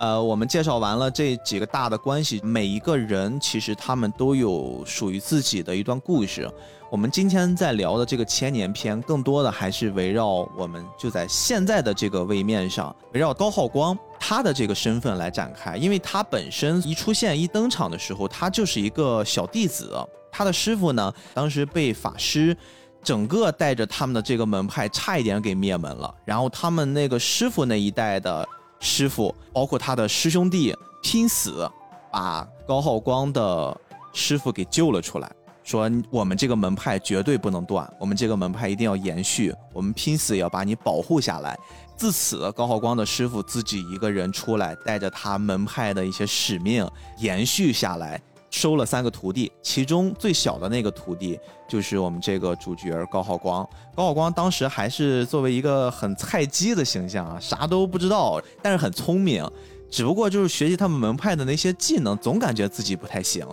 [0.00, 6.50] 呃，我们介绍完了这几个大的关系，每一个人其实他们都有属于自己的一段故事。
[6.90, 19.94] 我们今天在聊的这个千年篇，更多的还是围绕我们就在现在的这个位面上，围绕高浩光他的这个身份来展开，因为他本身一出现一登场的时候，他就是一个小弟子，
[20.32, 22.56] 他的师傅呢，当时被法师。
[23.02, 28.46] 整个带着他们的这个门派差一点给灭门了，然后他们那个师傅那一代的
[28.80, 31.70] 师傅，包括他的师兄弟，拼死
[32.10, 33.78] 把高浩光的
[34.12, 35.30] 师傅给救了出来，
[35.62, 41.56] 说我们这个门派绝对不能断，我们这个门派一定要延续，我们拼死也要把你保护下来。
[41.96, 48.20] 自此，高浩光的师傅自己一个人出来，带着他门派的一些使命延续下来。
[48.50, 51.38] 收了三个徒弟，其中最小的那个徒弟
[51.68, 53.66] 就是我们这个主角高浩光。
[53.94, 59.48] 高浩光当时还是作为一个很菜鸡的形象啊，啥都不知道，但是很聪明。
[59.90, 63.44] 只不过就是学习他们门派的那些技能，总感觉自己不太行。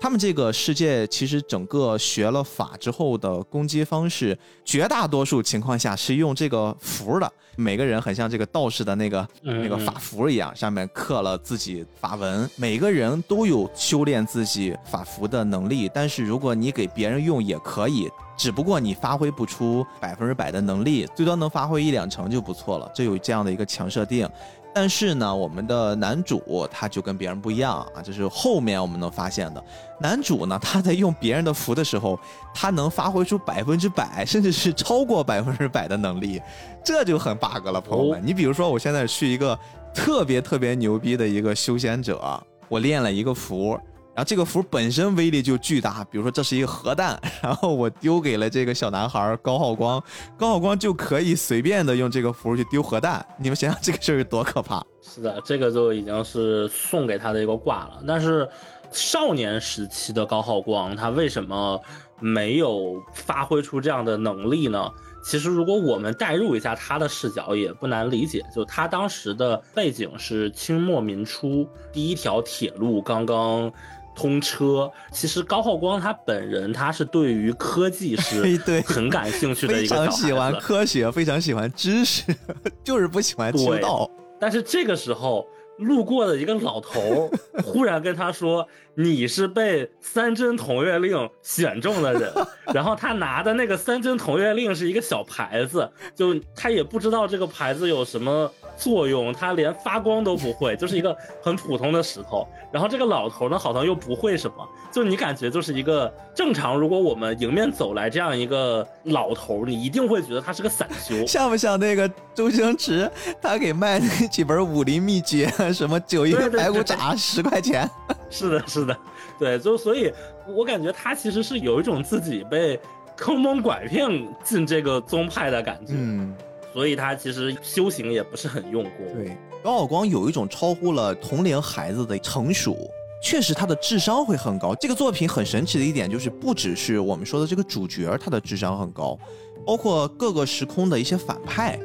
[0.00, 7.32] 他们这个世界其实整个学了法之后的攻击方式，绝大多数情况下是用这个符的。
[7.56, 12.48] 每个人很像这个道士的那个那个法符一样，上面刻了自己法文。
[12.56, 22.90] 每个人都有修炼自己法符的能力，但是如果你给别人用也可以，只不过你发挥不出百分之百的能力，最多能发挥一两成就不错了。
[22.94, 24.28] 这有这样的一个强设定。
[24.74, 29.64] 但是呢，我们的男主他就跟别人不一样啊，就是后面我们能发现的，
[30.00, 32.18] 男主呢他在用别人的符的时候，
[32.52, 36.42] 他能发挥出百分之百，甚至是超过百分之百的能力，
[36.84, 38.20] 这就很 bug 了，朋友们。
[38.24, 39.56] 你比如说，我现在是一个
[39.94, 43.78] 特别特别牛逼的一个修仙者，我练了一个符。
[44.14, 50.00] 然后这个符本身威力就巨大，比如说这是一个核弹，然后我丢给了这个小男孩高浩光，
[50.38, 53.26] 高浩光就可以随便的用这个符去丢核弹。
[53.38, 54.80] 你们想想这个事儿多可怕？
[55.02, 58.02] 是的，这个就已经是送给他的一个挂了。
[58.06, 58.48] 但是
[58.92, 61.80] 少年时期的高浩光，他为什么
[62.20, 64.88] 没有发挥出这样的能力呢？
[65.24, 68.44] 其实如果我们代入一下他的视角，也不难理解。
[68.54, 73.72] 就他当时的背景是清末民初，第一条铁路刚刚。
[74.14, 78.42] 通车，其实高浩光他本人他是对于科技是
[78.86, 82.22] 很感兴趣的一个非常喜欢科学，非常喜欢知识，
[82.84, 84.10] 就是不喜欢修道。
[84.40, 85.46] 但是这个时候，
[85.78, 87.30] 路过的一个老头
[87.64, 92.32] 忽然跟他说：“你是被三真同月令选中的人。”
[92.72, 98.50] 然后他拿的那个三真同月令是一个小牌子，就他也不知道这个牌子有什么。
[98.76, 102.46] 作用，它连发光都不会，就是一个很普通的石头。
[102.72, 106.76] 然后这个老头呢，好像又不会什么，就你感觉就是一个正常。
[106.76, 113.08] 如果我们迎面走来这样一个老头，你一定会觉得他是个散修， 像不像那个周星驰
[113.40, 117.88] 他给卖那几本武林秘籍，什么九阴白骨爪十块钱？
[118.28, 118.98] 是的，是的，
[119.38, 120.12] 对，就所以，
[120.48, 122.80] 我感觉他其实是有一种自己被
[123.16, 124.10] 坑蒙拐骗
[124.42, 125.92] 进这个宗派的感觉。
[125.96, 126.34] 嗯。
[126.74, 128.92] 所以他其实修行也不是很用功。
[129.14, 132.76] 对，高晓光有一种超乎了同龄孩子的成熟，
[133.22, 134.74] 确实他的智商会很高。
[134.74, 139.16] 这个作品很神奇的一点就是，不只是我们说的这个主角他的智商很高，
[139.64, 141.78] 包括各个时空的一些反派，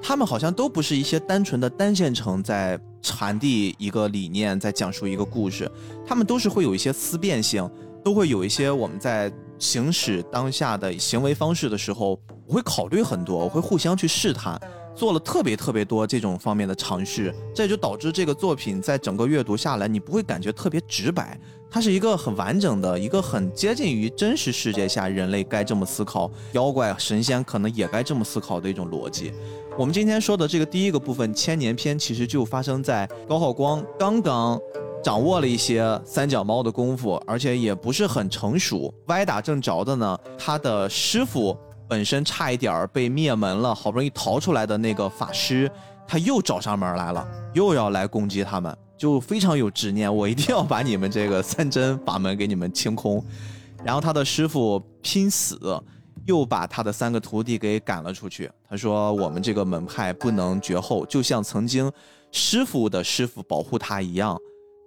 [0.00, 5.68] 他们好像都不是一些单纯的单线程在传递一个理念，在讲述一个故事，
[6.06, 7.68] 他们都是会有一些思辨性，
[8.04, 9.28] 都会有一些我们在
[9.58, 14.60] 行使当下的行为方式的时候，我会考虑很多，我会互相去试探。
[14.94, 21.38] 做了特别特别多这种方面的尝试，这就导致这个作品在整个阅读下来，你不会感觉特别直白，
[21.70, 29.34] 它是一个很完整的一个很接近于真实世界下人类该这么思考，妖怪神仙可能也该这么思考的一种逻辑。
[29.78, 34.58] 我们今天说的这个第一个部分千年篇，其实就发生在高浩光刚刚
[35.04, 41.56] 掌握了一些三脚猫的功夫，而且也不是很成熟，歪打正着的呢，他的师傅。
[41.88, 45.70] 本身差一点儿被灭门了，好不容易逃出来的那个法师，
[46.04, 47.24] 他又找上门来了，
[47.54, 53.24] 又要来攻击他们，就非常有执念，我一定要把你们这个三针法门给你们清空。
[53.84, 55.80] 然后他的师傅拼死，
[56.26, 58.50] 又把他的三个徒弟给赶了出去。
[58.68, 61.90] 他说：“我们这个门派不能绝后，就像曾经
[62.32, 64.36] 师傅的师傅保护他一样，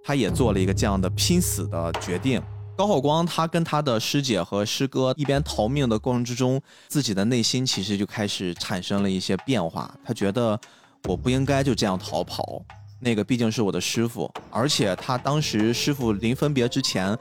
[0.04, 2.40] 他也做了一个这样的拼死的决定。”
[2.76, 9.94] 高浩光他跟他的师姐和师哥一边逃命的过程之中，自己的内心其实就开始产生了一些变化。
[10.02, 10.58] 他觉得
[11.04, 12.62] 我不应该就这样逃跑，
[12.98, 17.14] 那个毕竟是我的师傅，而且他当时师傅临分别之前，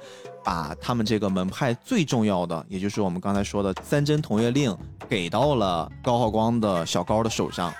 [0.43, 4.75] 把他们这个门派最重要的，也就是我们刚才说的三真同月令，
[5.07, 7.73] 给到了高浩光的小高的手上，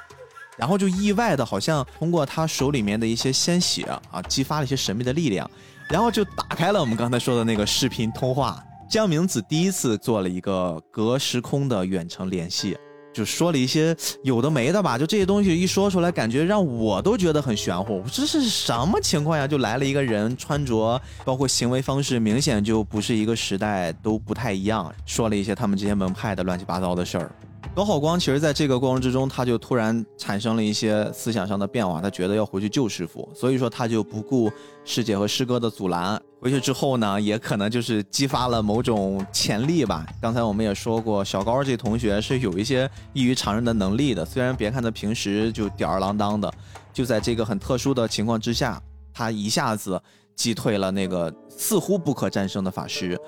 [0.58, 5.50] 然后就意外的好像通过他手里面的一些鲜血啊，激发了一些神秘的力量。
[5.90, 12.78] 然后就打开了我们刚才说的那个视频通话，江明子第一次做了一个隔时空的远程联系，
[13.20, 13.94] 就说了一些
[14.24, 18.02] 有的没的吧，就这些东西一说出来，感觉让我都觉得很玄乎。
[18.10, 19.46] 这是什么情况呀？
[19.46, 24.90] 就来了一个人，穿着包括行为方式，明显就不是一个时代，都不太一样。
[25.06, 27.30] 说了一些他们这些门派的乱七八糟的事儿。
[27.76, 34.50] 高浩光其实在这个过程之中，他就突然产生了一些思想上的变化，他觉得要回去救师傅，所以说他就不顾
[34.86, 40.06] 师姐和师哥的阻拦，回去之后呢，也可能就是激发了某种潜力吧。
[40.22, 46.52] 刚才我们也说过，小高这同学是有一些异于常人的能力的，虽然别看他平时就吊儿郎当的，
[46.94, 48.82] 就在这个很特殊的情况之下，
[49.14, 50.02] 他一下子
[50.36, 53.20] 击退了那个似乎不可战胜的法师，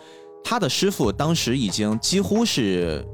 [0.43, 3.05] 他的师傅当时已经几乎是。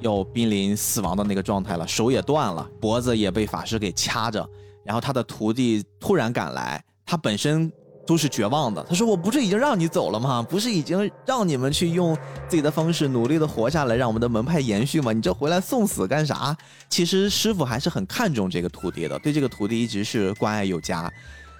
[0.00, 4.46] 要濒临死亡的那个状态了，手也断了，脖子也被法师给掐着。
[4.84, 7.72] 然后他的徒弟突然赶来，他本身
[8.06, 8.84] 都是绝望的。
[8.88, 10.40] 他说：“我不是已经让你走了吗？
[10.48, 12.16] 不是已经让你们去用
[12.48, 15.12] 自己的方式努力的活下来，让我们的门派延续吗？
[15.12, 16.56] 你这回来送死干啥？”
[16.88, 21.12] 其实师傅还是很看重这个徒弟的，对这个徒弟一直是关爱有加。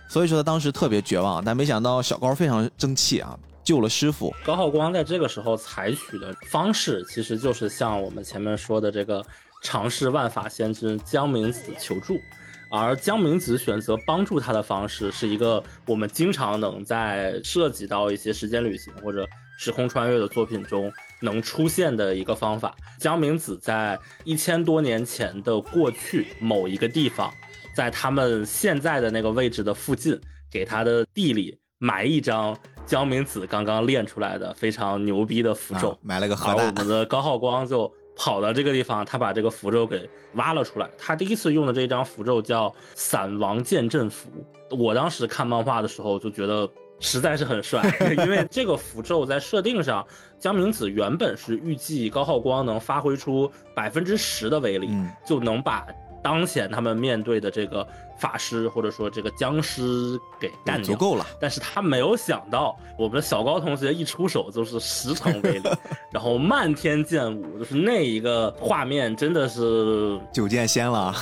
[0.09, 3.37] 所以说他当时特别绝望，但没想到小高非常争气啊。
[3.65, 9.21] 救了师傅，高浩光在这个时候采取的方式，其实就是像我们前面说的这个
[9.61, 12.17] 尝试万法先知江明子求助，
[12.71, 19.27] 而江明子选择帮助他的方式，是一个我们经常能在涉及到一些时间旅行或者
[19.59, 20.93] 时空穿越的作品中
[21.23, 22.75] 能出现的一个方法。
[22.99, 27.33] 江明子在一千多年前的过去某一个地方，
[27.75, 32.57] 在他们现在的那个位置的附近，给他的地里埋一张。
[32.87, 36.59] 江明子刚刚练出来的非常牛逼的符咒，埋了个核弹。
[36.59, 40.89] 而我们的高浩光就跑到这个地方，他把这个符咒给挖了出来。
[40.97, 44.31] 他第一次用的这一张符咒叫散王剑阵符。
[44.71, 47.83] 我当时看漫画的时候就觉得实在是很帅，
[48.25, 50.05] 因为这个符咒在设定上，
[50.39, 54.89] 江明子原本是预计高浩光能发挥出百分之十的威力，
[55.25, 55.87] 就能把。
[56.27, 57.87] 当前他们面对的这个
[58.19, 65.69] 法师或者说这个僵尸给干掉足够了，但是他没有想到我们的小高同学一出手就是十成威力，
[66.11, 71.15] 然后漫天剑舞，就是那一个画面真的是 九剑仙了。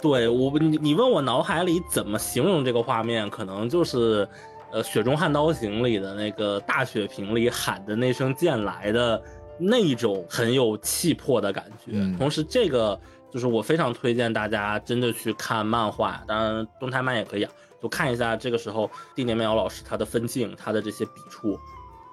[0.00, 4.28] 对我，你你问我脑海里怎么形容这个画面，可能就是
[4.70, 9.20] 呃《雪中悍刀行》里的那个大雪瓶里喊的那声剑来的
[9.58, 12.96] 那种很有气魄的感觉，同时这个。
[13.34, 17.50] 就是我非常推荐大家真的去看漫画，当然动态漫也可以啊，
[17.82, 21.58] 就看一下这个时候地年妙老师他的分镜，他的这些笔触，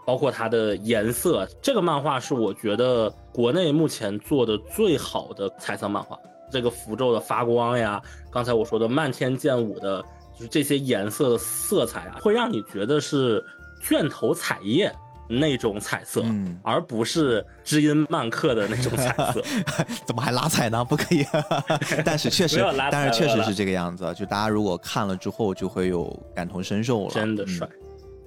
[0.04, 1.48] 包括他的颜色。
[1.62, 6.18] 这个漫画是我觉得国内目前做的最好的彩色漫画。
[6.52, 8.02] 这个符咒的发光呀，
[8.32, 10.04] 刚才我说的漫天剑舞的，
[10.36, 13.46] 就是这些颜色的色彩啊，会让你觉得是
[13.80, 14.92] 卷头彩页。
[15.40, 16.24] 那种彩色，
[16.62, 19.44] 而不是知音漫客的那种彩色，
[20.06, 20.84] 怎么还拉彩呢？
[20.84, 21.26] 不可以。
[22.06, 24.14] 但是确实， 但是确实是这个样子。
[24.18, 27.12] 就大家如果看了之后，就会有感同身受了。
[27.14, 27.68] 真的帅。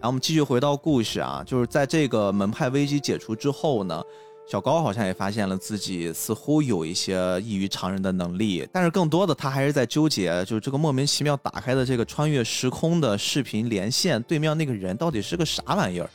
[0.01, 4.03] 然后我们继续回到故事啊，就是在这个门派危机解除之后呢，
[4.47, 16.11] 小高好像也发现了自己似乎有一些异于常人的能力，但是更多的他还是在纠结，就是这个莫名其妙打开的这个穿越时空的视频连线，对面那个人到底是个啥玩意儿？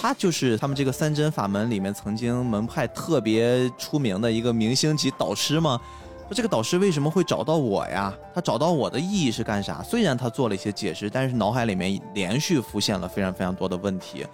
[0.00, 5.78] 他就是他们这个三针法门里面曾经门派特别出名的一个明星级导师吗？
[6.26, 8.10] 说这个导师为什么会找到我呀？
[8.34, 9.82] 他找到我的意义是干啥？
[9.82, 14.26] 虽然他做了一些解释，但是脑海里面连续浮现了非常非常多的问题。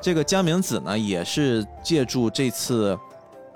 [0.00, 2.96] 这个江明子呢，也是借助这次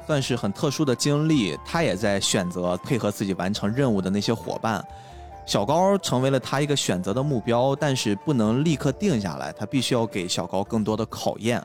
[0.09, 4.84] 算是很特殊的经历，他也在选择配合自己完成任务的那些伙伴。
[5.47, 11.62] 小高成为了他一个选择的目标，但是不能立刻定下来，他必须要给小高更多的考验。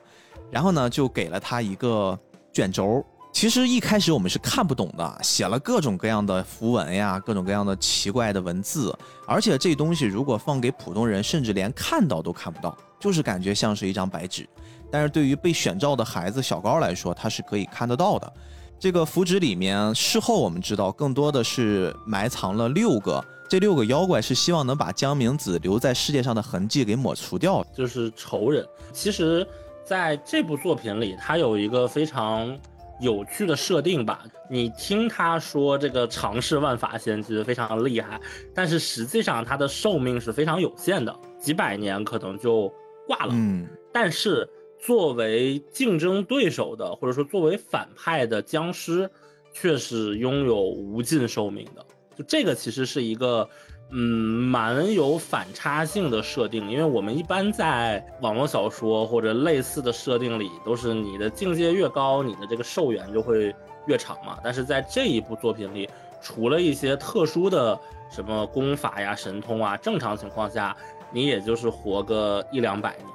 [0.52, 2.18] 然后呢，就给了他一个
[2.52, 3.06] 卷轴。
[3.32, 8.94] 其实一开始我们是看不懂的，写了各种各样的符文呀，各种各样的奇怪的文字，
[9.28, 14.50] 而且这东西如果放给普通人，甚至连看到都看不到，就是感觉像是一张白纸。
[14.92, 18.34] 但是对于被选召的孩子小高来说，他是可以看得到的。
[18.80, 28.64] 这个符纸里面，事后我们知道，更多的是埋藏了六个，这六个妖怪是希望能把江明子留在世界上的痕迹给抹除掉，就是仇人。
[28.94, 29.46] 其实，
[29.84, 32.56] 在这部作品里，他有一个非常
[33.02, 34.24] 有趣的设定吧。
[34.50, 38.22] 你听他说这个尝试万法仙其实非常厉害，
[38.54, 42.72] 但是实际上他的寿命是非常有限的，几百年可能就
[43.08, 43.32] 挂了。
[43.34, 44.48] 嗯，但是。
[44.82, 49.12] 作为竞争对手的，或者说作为反派的僵尸，
[49.52, 51.86] 却是拥有无尽寿命的。
[52.28, 53.48] 这个其实是一个，
[53.92, 56.70] 嗯，蛮有反差性的设定。
[56.70, 63.56] 因为我们一般在网络小说或者类似的设定里，都是你的境界越高，你的这个寿元就会
[63.86, 64.38] 越长嘛。
[64.44, 65.90] 但是在这一部作品里，
[66.22, 67.80] 除了一些特殊的
[68.12, 70.76] 什么功法呀、神通啊，正常情况下，
[71.12, 73.08] 你也就是活个一两百年。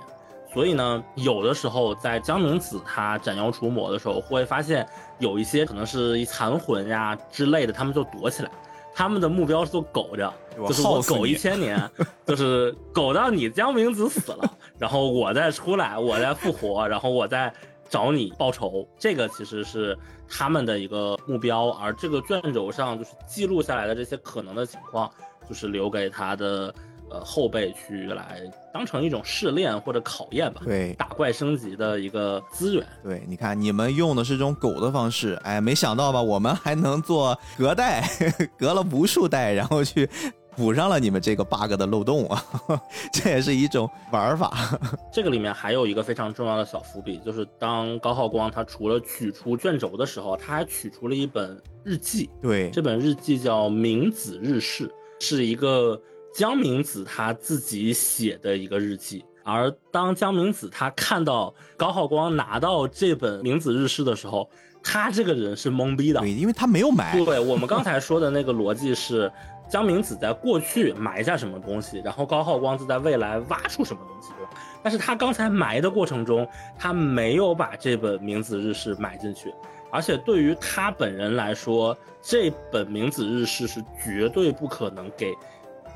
[0.53, 4.87] 所以呢，有的时候在江明子他斩妖除魔的时候，会发现
[5.19, 8.51] 有一些可能是一残魂呀之类的，他们就躲起来，
[8.95, 10.33] 他们的目标是做苟着，
[10.69, 11.91] 就是我苟一千年，
[12.25, 17.53] 就是苟到你江明子死了，然后我再出来，我再复活， 然后我再
[17.89, 18.89] 找你报仇。
[18.99, 25.11] 这个其实是他们的一个目标，而这个卷轴上就是记录下来的这些可能的情况，
[25.49, 26.75] 就是留给他的。
[27.15, 28.41] 呃，后辈去来
[28.73, 32.85] 当成一种试炼或者考验吧，对，打怪升级的一个资源。
[33.05, 36.21] 对，你看你们用的是这种狗的方式，哎，没想到吧？
[36.21, 38.05] 我们还能做隔代，
[38.59, 40.09] 隔了无数代，然后去
[40.57, 42.45] 补上了你们这个 bug 的漏洞啊！
[43.12, 44.53] 这也是一种玩法。
[45.12, 52.29] 这个里面还有一个非常重要的小伏笔，就是当高浩光他除了取出卷轴的时候，他还取出了一本日记。
[52.43, 54.89] 对，这本日记叫《明子日事》，
[55.21, 56.01] 是一个。
[56.35, 64.51] 江明子他自己写的一个日记，而当江明子他看到高浩光拿到这本明子日志的时候，
[64.82, 67.16] 他这个人是懵逼的，对，因为他没有买。
[67.24, 69.30] 对，我们刚才说的那个逻辑是，
[69.68, 74.45] 江明子在过去埋下什么东西，然后高浩光就在未来挖出什么东西，对
[74.82, 76.45] 但是他刚才埋的过程中，
[76.76, 79.55] 他没有把这本明子日志埋进去，
[79.93, 85.32] 而且对于他本人来说，这本明子日志是绝对不可能给。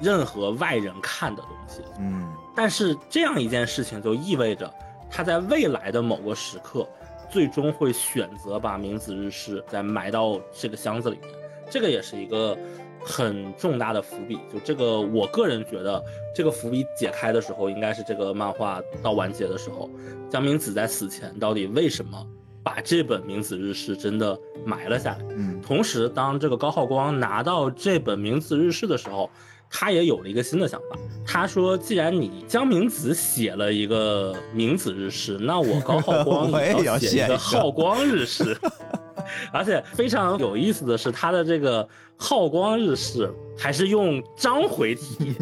[0.00, 4.72] 任何外人看的东西，嗯，但是这样一件事情就意味着
[5.10, 6.86] 他在未来的某个时刻，
[7.28, 11.28] 最终会选择把明子日式再埋到这个箱子里面，
[11.68, 12.56] 这个也是一个
[13.00, 14.38] 很重大的伏笔。
[14.52, 16.00] 就这个，我个人觉得
[16.32, 19.90] 这个伏笔解开的时候，应该是这个漫画到完结的时候，
[20.30, 22.24] 江明子在死前到底为什么
[22.62, 25.24] 把这本明子日式真的埋了下来？
[25.30, 29.28] 嗯，同时当这个高浩光拿到这本明子日式的时候。
[29.70, 38.56] 他也有了一个新的想法，他说：“既然你江明子写了一个明子日式，那我高浩光 也要写一个浩光日式。
[39.52, 45.36] 而且非常有意思的是，他的这个浩光日式还是用章回体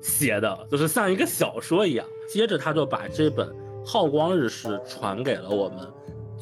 [0.00, 2.06] 写的，就是像一个小说一样。
[2.32, 3.52] 接着他就把这本
[3.84, 5.78] 浩光日式传给了我们，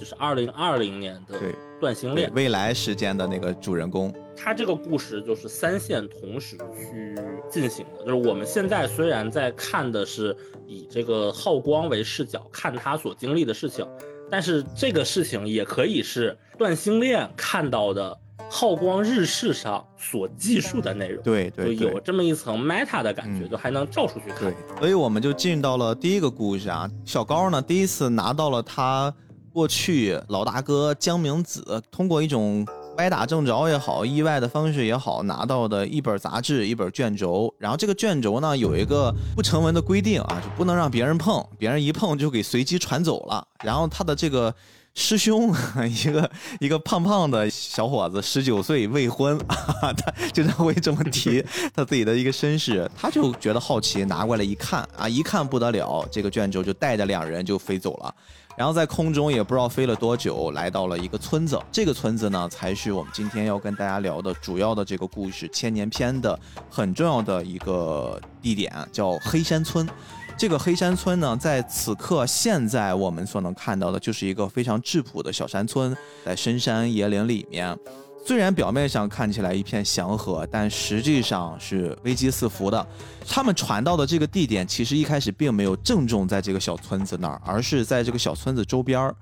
[0.00, 1.38] 就是二零二零年的。”
[1.80, 7.18] 断星链未来时间的那个主人公，他这个故事就是三线同时去
[7.48, 8.04] 进行的。
[8.04, 13.88] 就是我们现在虽然在看的是以这个浩光为视角看他所经历的事情，
[14.30, 18.14] 但是这个事情也可以是断星链看到的
[18.50, 21.22] 浩光日式上所记述的内容。
[21.22, 24.54] 对对，有这么一层 meta 的感觉，就还能照出去看。
[24.78, 29.10] 所以我们就进到了第一个故事啊，小高呢第一次拿到了他。
[29.52, 32.66] 过去老大哥江明子通过一种
[32.96, 37.52] 歪打正着也好，意外的方式也好，拿到的一本杂志，一本卷轴。
[37.58, 43.46] 然后这个卷轴呢，有一个不成文的规定啊，就不能让别人碰，别人一碰就给随机传走了。
[43.64, 44.54] 然后他的这个。
[44.92, 45.54] 师兄，
[45.88, 49.94] 一个一个胖胖的小伙子，十九岁未婚，他
[50.32, 51.40] 经常会这么提
[51.72, 58.12] 他自己的一个身世，他就觉得好奇，拿过来一看啊，一看不得了，这个卷轴就带着两人就飞走了，
[58.56, 69.88] 然后在空中也不知道飞了多久，来到了一个村子，这个村子呢，才是我们今天要跟大家聊的主要的这个故事千年篇的很重要的一个地点，叫黑山村。
[70.36, 77.78] 这个黑山村呢，在此刻现在我们所能看到的，就是一个非常质朴的小山村，在深山野岭里面。
[78.24, 82.86] 虽然表面上看起来一片祥和，但实际上是危机四伏的。
[83.26, 89.12] 他们传到的这个地点，其实一开始并没有正中在这个小村子那儿，而是在这个小村子周边。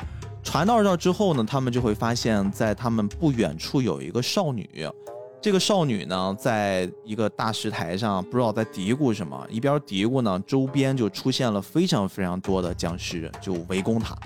[0.42, 4.68] 传到这儿之后呢，他们就会发现，在他们不远处有一个少女。
[5.40, 9.46] 这个少女呢，在一个大石台上，不知道在嘀咕什么。
[9.48, 14.16] 一边嘀咕呢，周边就出现了非常非常多的僵尸，就围攻她，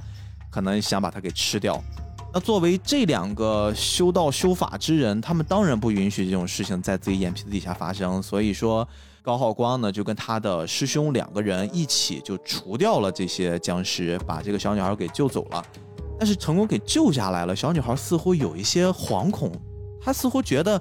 [0.51, 1.81] 可能想把她给吃掉。
[2.35, 8.23] 那作为这两个修道修法之人，他们当然不允许这种事情在自己眼皮子底下发生。
[8.23, 8.89] 所以说，
[9.21, 15.63] 高浩光呢，就跟他的师兄两个人一起就除掉了这些僵尸，把这个小女孩给救走了。
[16.19, 19.53] 但是成功给救下来了，小女孩似乎有一些惶恐。
[20.01, 20.81] 她似乎觉得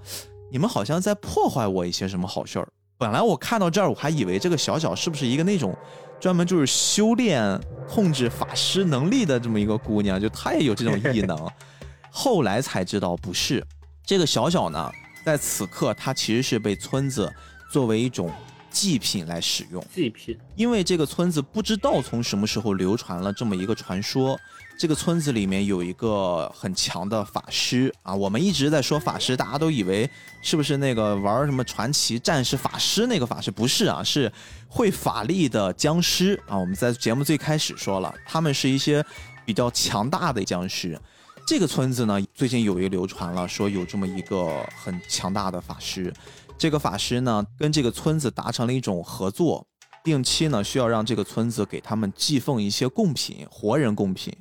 [0.49, 2.67] 你们好像在破坏我一些什么好事儿。
[2.97, 5.75] 本来我看到这儿，我还以为这个小小是不是一个那种
[6.21, 11.49] 专门就是修炼控制法师能力的这么一个姑娘，就她也有这种异能。
[12.11, 13.65] 后来才知道不是。
[14.05, 14.91] 这个小小呢，
[15.25, 17.33] 在此刻她其实是被村子
[17.71, 18.31] 作为一种
[18.69, 19.83] 祭品来使用。
[19.91, 24.39] 祭品，因为这个村子不知道从什么时候流传了这么一个传说。
[24.77, 30.09] 这个村子里面有一个很强的法师啊，我们一直在说法师，大家都以为
[30.41, 33.51] 是不是那个玩什么传奇战士法师那个法师？
[33.51, 34.31] 不是啊，是
[34.67, 36.57] 会法力的僵尸啊。
[36.57, 39.05] 我们在节目最开始说了，他们是一些
[39.45, 40.99] 比较强大的僵尸。
[41.45, 46.11] 这个村子呢，最近有一个流传了，说有这么一个很强大的法师。
[46.57, 49.63] 这个法师呢，跟这个村子达成了一种合作，
[50.03, 54.35] 定期呢需要让这个村子给他们寄奉一些贡品，活人贡品。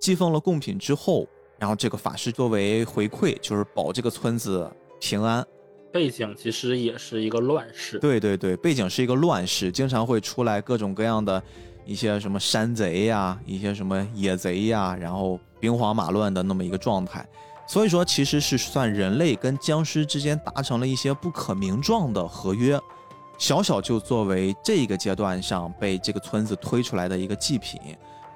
[0.00, 1.26] 祭奉了贡品之后，
[1.58, 4.70] 然后这个法师作为回馈，就是保这个村子
[5.00, 5.44] 平安。
[5.90, 7.98] 背景其实也是一个乱世。
[7.98, 11.42] 对对对，背景是一个乱世，经常会出来各种各样的
[11.86, 17.26] 一些什么山贼呀，一些什么野贼呀，然后兵荒马乱的那么一个状态。
[17.66, 22.78] 所以说，其实是算人类跟僵尸之间达成了一些不可名状的合约。
[23.38, 27.80] 小小就作为这个阶段上被这个村子推出来的一个祭品。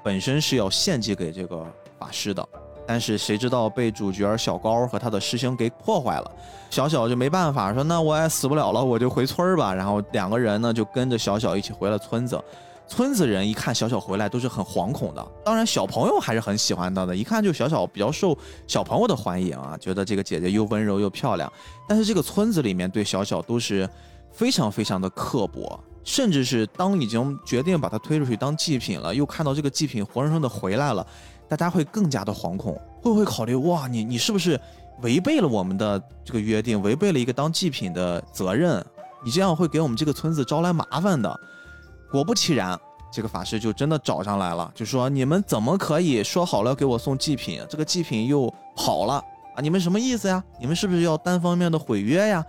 [0.02, 1.64] 本身是要献祭给这个
[1.98, 2.46] 法师的，
[2.86, 6.30] 但是谁知道被主角小高和他的师兄给破坏了，
[6.70, 9.72] 小小就没办法，说那我也死不了了，我就回村儿吧。
[9.72, 12.42] 然后两个人呢就跟着小小一起回了村子。
[12.88, 21.50] 村子人一看小小回来都是很惶恐的，当然小朋友还是很喜欢他的，一看就小小比较受小朋友的欢迎啊，觉得这个姐姐又温柔又漂亮。
[21.88, 23.88] 但是这个村子里面对小小都是
[24.30, 25.78] 非常非常的刻薄。
[26.04, 31.06] 甚至是当已经决定把它推出去当祭品了，又看到这个祭品活生生的回来了，
[31.48, 34.60] 大家会更加的惶恐，会不会考虑哇，你你是不是
[35.02, 38.84] 违背了我们的这个约定，违背了一个当祭品的责任？
[39.24, 41.38] 你这样会给我们这个村子招来麻烦的。
[42.10, 42.78] 果不其然，
[43.12, 49.14] 这个法师就真的找上来了，就说你们怎么可以说好了给我送祭品，这个祭品又跑了
[49.54, 49.62] 啊？
[49.62, 50.42] 你们什么意思呀？
[50.58, 52.44] 你们是不是要单方面的毁约呀？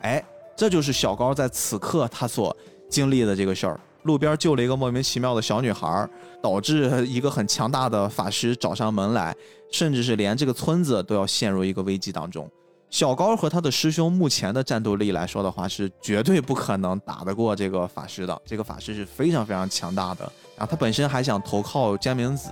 [0.00, 0.24] 哎，
[0.56, 2.56] 这就是小高在此刻他所。
[2.88, 6.08] 经历的这个事儿，路边救了一个莫名其妙的小女孩，
[6.42, 9.34] 导致一个很强大的法师找上门来，
[9.72, 12.50] 甚至是连这个村子都要陷入一个危机当中。
[12.90, 18.40] 小高和他的师兄目前的战斗力来说的话，是绝对不可能打得过这个法师的。
[18.44, 22.50] 这个法师是非常非常强大的，然后他本身还想投靠江明子。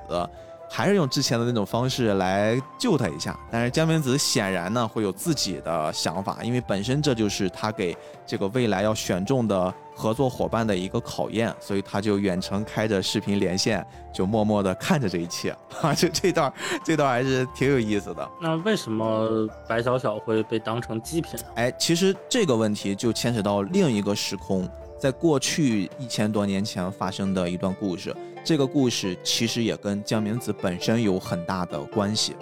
[0.74, 7.94] 还是用之前的那种方式来救他一下，但是江明子显然呢会有自己的想法，因为本身这就是他给
[8.26, 15.54] 这个未来要选中的合作伙伴的一个考验，所以他就远程开着视频连线，就默默的看着这一切。
[15.80, 16.52] 啊，就这段，
[16.84, 18.28] 这段还是挺有意思的。
[18.40, 21.38] 那为什么白小小会被当成祭品？
[21.54, 28.14] 哎，其实这个问题就牵扯到另一个时空，在过去一千多年前发生的一段故事。
[28.44, 32.34] 这个故事其实也跟江明子本身有很大的关系。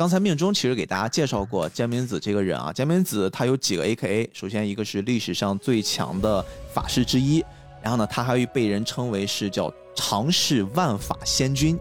[0.00, 7.44] 刚才命中其实给大家介绍过江明子这个人啊，江明子他有几个 A K A，首先一个是历史上最强的法师之一，
[7.82, 11.78] 然后呢，他还被人称为是叫常世万法仙君。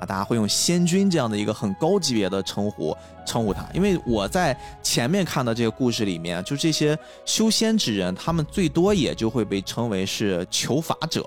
[0.00, 2.96] 啊，大家会用仙君这样的一个很高级别的称呼
[3.26, 11.22] 称呼他，因为我在前面看的这个故事里面，就这些修仙之人，他们最多也就会被称为是求法者，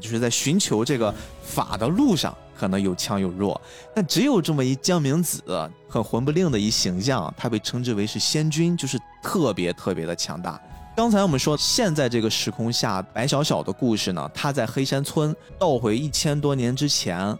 [0.00, 1.14] 就是在寻求这个
[1.44, 3.58] 法的路上可能有强有弱，
[3.94, 5.42] 但只有这么一江明子
[5.88, 10.60] 很混不吝的一形象，他被称之为是仙君，就是特别特别的强大。
[10.94, 17.34] 刚才我们说，现在这个时空下，白小小的故事呢，他在黑山村倒回一千多年之前，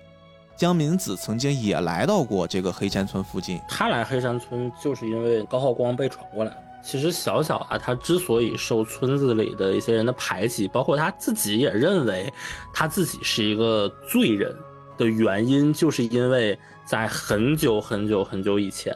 [0.57, 3.61] 江明子曾经也来到过这个黑山村附近。
[3.69, 6.57] 他来黑山村就是因为高浩光被传过来。
[6.83, 12.33] 其实小小啊，他之所以受村子里的一些人的排挤，包括他自己也认为
[12.73, 14.57] 他自己是一个罪人
[15.01, 18.95] 的原因，就是因为在很久很久很久以前，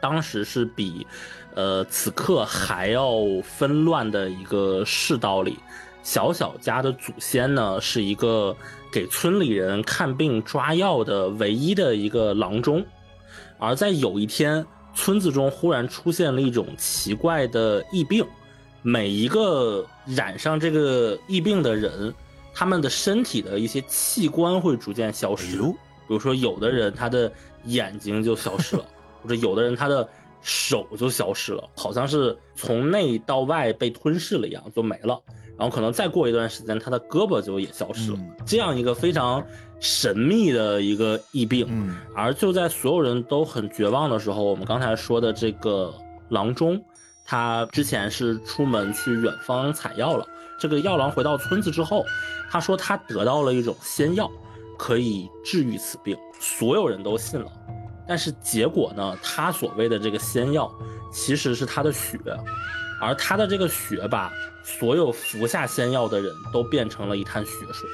[0.00, 1.06] 当时是比，
[1.54, 3.12] 呃，此刻还要
[3.44, 5.56] 纷乱的一个世道里，
[6.02, 8.54] 小小家的祖先呢是一个
[8.92, 12.84] 给村里人看病抓药的唯一的一个郎中，
[13.58, 14.66] 而在有一天。
[14.98, 18.24] 村子中忽然出现了一种奇怪的疫病，
[18.80, 22.14] 每一个染上这个疫病的人，
[22.56, 25.58] 他们的身体的一些器官会逐渐消失。
[26.08, 27.30] 比如说，有的人他的
[27.64, 28.84] 眼睛就消失了，
[29.22, 30.08] 或者有的人他的
[30.40, 35.20] 手就消失了，好像是从内到外被吞噬了一样，就没了。
[35.58, 38.18] 然后可能再过一段时间，他的胳膊就也消失了。
[38.46, 39.44] 这样一个非常。
[39.78, 45.92] 神秘的一个疫病，而就在所有人都很绝望的时候，我们刚才说的这个
[46.30, 46.82] 郎中，
[47.26, 50.26] 他之前是出门去远方采药了。
[50.58, 52.04] 这个药郎回到村子之后，
[52.50, 54.30] 他说他得到了一种仙药，
[54.78, 56.16] 可以治愈此病。
[56.38, 57.50] 所有人都信了，
[58.06, 59.18] 但是结果呢？
[59.22, 60.70] 他所谓的这个仙药，
[61.10, 62.18] 其实是他的血，
[63.00, 64.30] 而他的这个血把
[64.62, 67.88] 所有服下仙药的人都变成了一滩血水。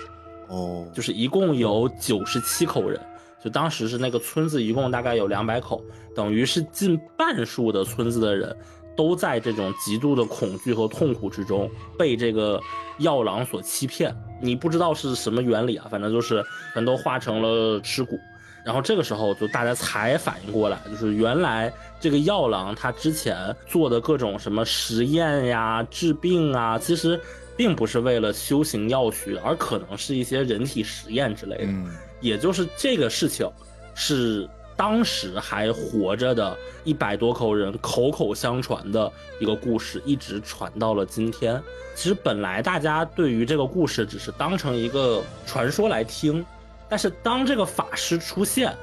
[0.48, 3.00] 哦，就是一共有九十七口人，
[3.42, 5.82] 就当时是那个村子一共大概有两百口，
[6.14, 8.54] 等于是近半数的村子的人
[8.96, 12.60] 都在这种极度的恐惧和痛苦之中被这个
[12.98, 14.14] 药郎所欺骗。
[14.40, 16.44] 你不知道是什么原理啊，反正就是
[16.74, 18.18] 全都化成了尸骨。
[18.64, 27.20] 然后这个时候就大家才反应过来，就是原来这个药郎他之前做的各种什么实验呀、治病啊，其实。
[27.54, 31.64] 并不是为了修行药学，而可能是一些人体实验之类的。
[31.66, 31.86] 嗯，
[32.18, 33.46] 也就是这个事情，
[33.94, 34.48] 是
[34.82, 41.62] 当时还活着的一百多口人口口相传的一个故事，一直传到了今天。
[41.94, 46.44] 其实本来大家对于这个故事只是当成一个传说来听，
[46.88, 48.76] 但是当这个法师出现，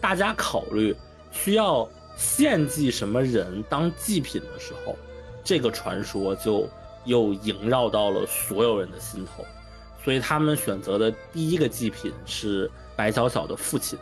[0.00, 0.94] 大家考虑
[1.32, 4.96] 需要献祭什么人当祭品的时候，
[5.42, 6.68] 这个传说就。
[7.06, 9.42] 又萦绕到了所有人的心头，
[10.04, 13.98] 所以他们选择的第一个祭品是白小小的父亲，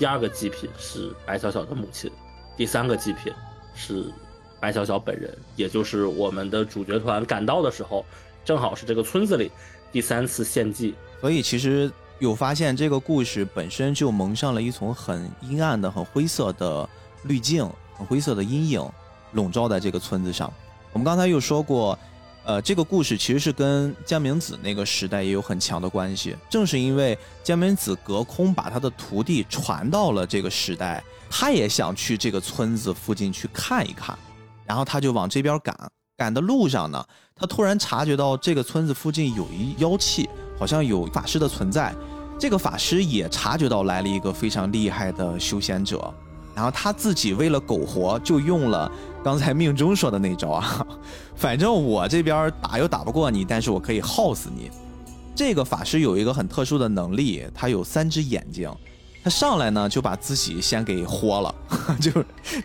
[0.00, 2.10] 第二个祭品是白小小的母亲，
[2.56, 3.30] 第三个祭品
[3.74, 4.10] 是
[4.58, 8.02] 白小小本人，也就是我们的主角团赶到的时候，
[8.42, 9.52] 正好是这个村子里
[9.92, 10.94] 第三次献祭。
[11.20, 16.88] 所以其实有发现，这个故事本身就蒙上了一层很阴暗的、很灰色的
[17.24, 18.82] 滤镜，很灰色的阴影
[19.32, 20.50] 笼罩在这个村子上。
[20.94, 21.98] 我们刚才又说过。
[22.44, 26.34] 呃，这个故事其实是跟江明子那个时代也有很强的关系。
[26.48, 34.18] 正是因为江明子隔空把他的徒弟传到了这个时代，他也想去这个村子附近去看一看，
[34.64, 35.76] 然后他就往这边赶。
[36.16, 37.02] 赶的路上呢，
[37.34, 41.94] 他突然察觉到这个村子附近有一妖气，好像有法师的存在。
[42.38, 46.12] 这个法师也察觉到来了一个非常厉害的修仙者。
[46.54, 48.90] 然后他自己为了苟活，就用了
[49.22, 50.86] 刚才命中说的那招啊，
[51.36, 54.70] 反正我这边打又打不过你，但是我可以耗死你。
[55.34, 58.70] 这个法师有一个很特殊的能力，他有三只眼睛，
[59.22, 61.54] 他上来呢就把自己先给豁了，
[62.00, 62.10] 就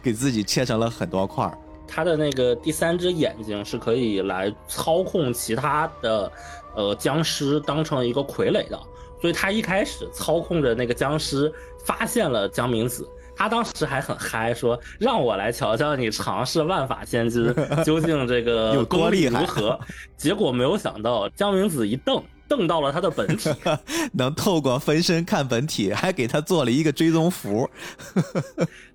[0.01, 1.57] 给自己切成了很多块儿。
[1.87, 6.31] 他的那个第三只眼睛是可以来操控其他的，
[6.75, 8.79] 呃，僵尸当成一个傀儡的，
[9.21, 11.53] 所以他一开始操控着那个僵尸，
[11.85, 13.07] 发现了江明子。
[13.35, 17.53] 他当时还很嗨，说让我来瞧瞧你尝试万法仙金
[17.83, 19.77] 究竟这个功力如何。
[20.17, 23.49] 结果没有想到，江明子一瞪，瞪到了他的本体，
[24.13, 27.69] 能透过分身看本体，还给他做了一个追踪符。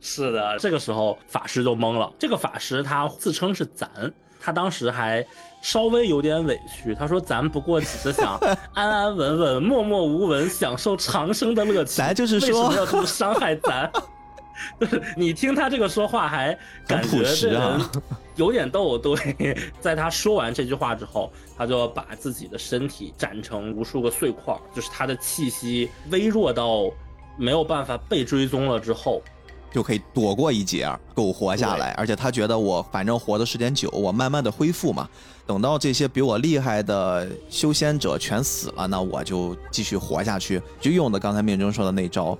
[0.00, 2.10] 是的，这个时候法师就懵了。
[2.18, 3.88] 这个法师他自称是咱，
[4.40, 5.24] 他当时还
[5.60, 8.38] 稍微有点委屈，他说咱不过只是想
[8.72, 11.96] 安安稳稳、默默无闻，享受长生的乐趣。
[11.96, 13.90] 咱就是说，为什么要这么伤害咱？
[15.16, 16.56] 你听他这个说话，还
[16.86, 17.80] 感觉这人
[18.36, 18.98] 有点逗。
[18.98, 26.90] 对， 在他说完这句话之后，他就把自己的身体斩成无数个碎块，就是他的气息微弱到
[27.36, 29.22] 没有办法被追踪了之后，
[29.72, 31.92] 就可以躲过一劫，苟活下来。
[31.92, 35.08] 而且他觉得我反正活的时间久，我慢慢的恢复嘛。
[35.46, 42.38] 等到这些比我厉害的修仙者全死了，那我就继续活下去，就用的刚才命中说的那招。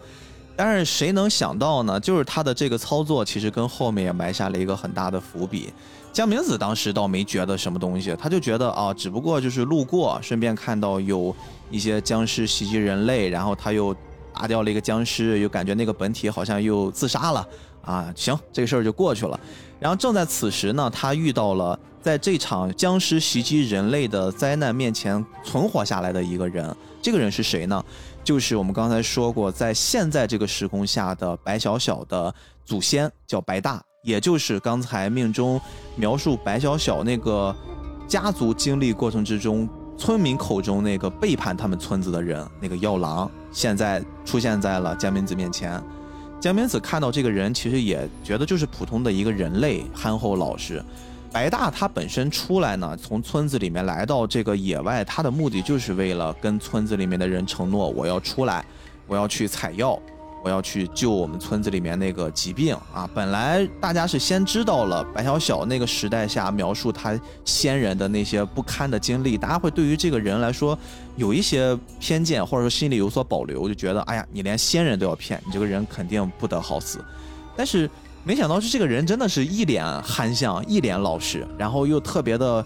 [0.62, 1.98] 但是谁能想到呢？
[1.98, 5.72] 就是他的这个操作，其实跟后面也埋下了一个很大的伏笔。
[6.12, 11.34] 江明子当时倒没觉得什么东西，他就觉得啊，只不过就是路过，顺便看到有
[11.70, 13.96] 一些僵尸袭击人类，然后他又
[14.34, 17.48] 打掉了一个僵尸，又感觉那个本体好像又自杀了
[17.80, 19.40] 啊，行，这个事儿就过去了。
[19.78, 27.82] 然后正在此时呢，他遇到了在这场僵尸袭击人类的灾难面前存活下来的一个人，这个人是谁呢？
[28.31, 32.32] 就是我们刚才说过，在现在这个时空下的白小小的
[32.65, 33.82] 祖先叫白大。
[34.05, 35.61] 也就是刚才命中
[35.97, 37.52] 描述白小小那个
[38.07, 45.82] 家族经历过程之中，村民口中那个背叛他们村子的人，那个药郎，现在出现在了江明子面前。
[46.40, 50.81] 江明子看到这个人，其实也觉得就是普通的一个人类，憨厚老实。
[51.32, 58.65] 白大他本身出来呢，从村子里面来到这个野外，他的目的就是为了跟村子里面的人承诺，我要出来，
[59.07, 59.98] 我要去采药。
[60.43, 63.07] 我要去救我们村子里面那个疾病啊！
[63.15, 70.78] 本来大家是先知道了白小小那个时代下描述他先人的那些不堪的经历，大家会对于这个人来说
[71.16, 77.05] 有一些偏见，或者说心里有所保留，就觉得哎呀，你连先人都要骗，你这个人肯定不得好死。
[77.55, 77.90] 但是
[78.24, 82.64] 没想到是这个人真的是一脸憨相，一脸老实，然后又特别的。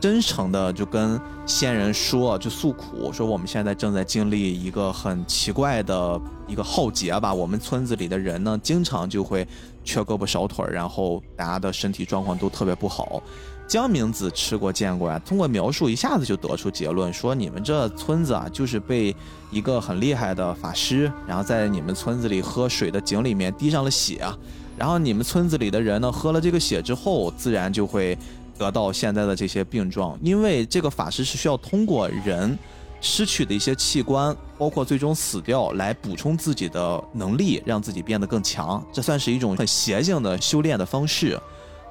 [0.00, 7.32] 真诚的就跟仙人说，就诉苦说我们现在正在经历一个很奇怪的一个浩劫吧。
[7.32, 9.48] 我们村子里的人呢，经常就会
[9.82, 13.22] 缺胳膊少腿然后大家的身体状况都特别不好。
[13.66, 19.14] 江明子吃过见过呀，通过描述一下子就得出结论，说你们这村子啊，就是被
[19.50, 24.36] 一个很厉害的法师，然后在你们村子里喝水的井里面滴上了血啊，
[24.76, 28.16] 然后你们村子里的人呢，喝了这个血之后，自然就会。
[28.56, 32.56] 得到现在的这些病状，因为这个法师是需要通过人
[33.00, 38.80] 失去的一些器官，包括最终死掉，来补充自己的能力，让自己变得更强。
[38.92, 41.36] 这算是一种很邪性的修炼的方式。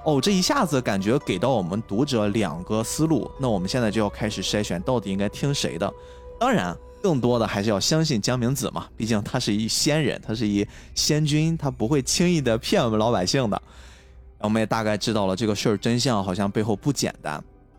[0.05, 3.29] 哦，这一下子感觉给到我们读者两个思路。
[3.37, 5.93] 那我们现在就要开始筛选，到底应该听谁的？
[6.39, 6.73] 当然，
[7.03, 10.65] 更多的还是要相信江明子嘛，毕竟他是一仙人，他是一
[10.95, 13.61] 仙君，他不会轻易的骗我们老百姓的。
[14.39, 17.33] 我们也大概知道了这个事儿真相，好像背后不简单。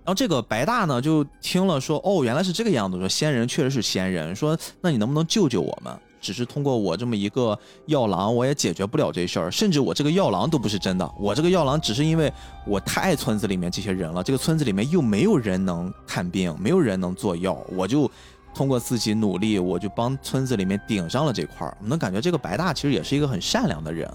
[0.05, 2.99] 然后这个白大呢，就听了说，哦，原来是这个样子。
[2.99, 5.91] 说仙人确实是仙人，说那你能不能救救我们？
[6.21, 9.51] 只是通过我这么一个药郎，我也解决不了这事儿。
[9.51, 12.33] 甚至我这个药郎都不是真的，我这个药郎只是因为
[12.67, 18.11] 我太爱村子里面这些人了，这个村子里面又没有人能看病，没有人能做药，我就
[18.55, 21.77] 通过自己努力，我就帮村子里面顶上了这块儿。
[21.83, 24.09] 我能感觉这个白大其实也是一个很善良的人。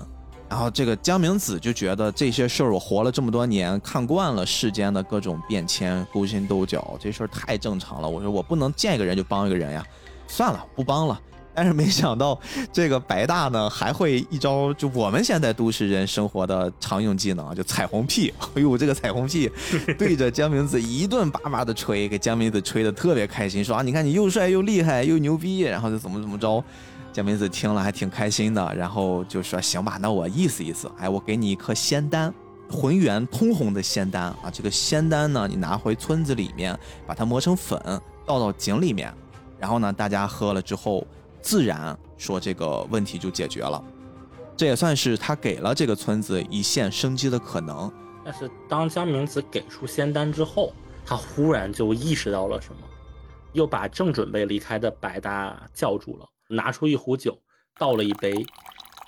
[0.49, 8.09] 然后这个江明子就觉得这些事儿我活了这么多年，看惯了世间的各种变迁、勾心斗角，这事儿太正常了。
[8.09, 9.85] 我说我不能见一个人就帮一个人呀，
[10.27, 11.21] 算了，不帮了。
[11.59, 12.39] 但是没想到
[12.71, 18.33] 这个白大呢，还会一招就我们现在都市人生活的常用技能，就彩虹屁。
[18.55, 19.51] 哎呦，这个彩虹屁
[19.99, 26.63] 对着江明子一顿叭叭的吹，给江明子吹的特别开心，说啊，你看你又帅又厉害又牛逼，然后就怎么怎么着。
[27.11, 32.33] 江明子听了还挺开心的，然后就说：“行吧，那我意思意思，哎，我给你一颗仙丹，
[32.71, 34.49] 浑圆通红的仙丹啊。
[34.53, 36.73] 这个仙丹呢，你拿回村子里面，
[37.05, 37.77] 把它磨成粉，
[38.25, 39.13] 倒到井里面，
[39.59, 41.05] 然后呢，大家喝了之后，
[41.41, 43.83] 自然说这个问题就解决了。
[44.57, 47.91] 这也算是他给了这个村子一线生机的可能。
[48.23, 50.73] 但是当江明子给出仙丹之后，
[51.05, 52.81] 他忽然就意识到了什么，
[53.53, 57.37] 又把正准备离开的白大叫住了。”拿出一壶酒，
[57.77, 58.33] 倒了一杯，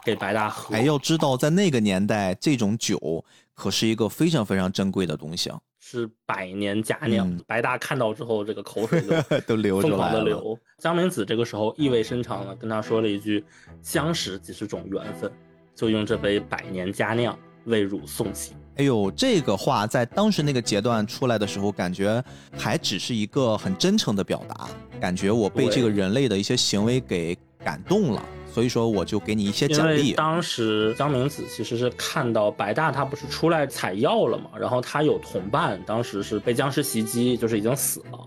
[0.06, 0.76] 给白大喝。
[0.76, 3.26] 哎要知道，在那个年代，这种酒
[3.56, 5.52] 可是一个非常非常珍贵的东西，
[5.92, 7.30] 是百年佳酿。
[7.46, 10.58] 白大看到之后，这个口水都 都流疯狂的流。
[10.78, 13.44] 江明子这个时候意味深长的跟他说了一句
[13.84, 15.30] ：“相识即是种缘分，
[15.76, 22.24] 就用这杯百年佳酿为汝送行。”哎呦，这个话在当时那个阶段出来的时候，感觉
[22.58, 24.70] 还只是一个很真诚的表达，
[25.00, 28.24] 感觉我被这个人类的一些行为给感动了，
[28.54, 30.14] 所以说我就给你一些奖励。
[30.14, 38.20] 当时江明子其实是看到白大他不是出来采药了嘛，然后他有同伴，当时是被僵尸袭击，就是已经死了，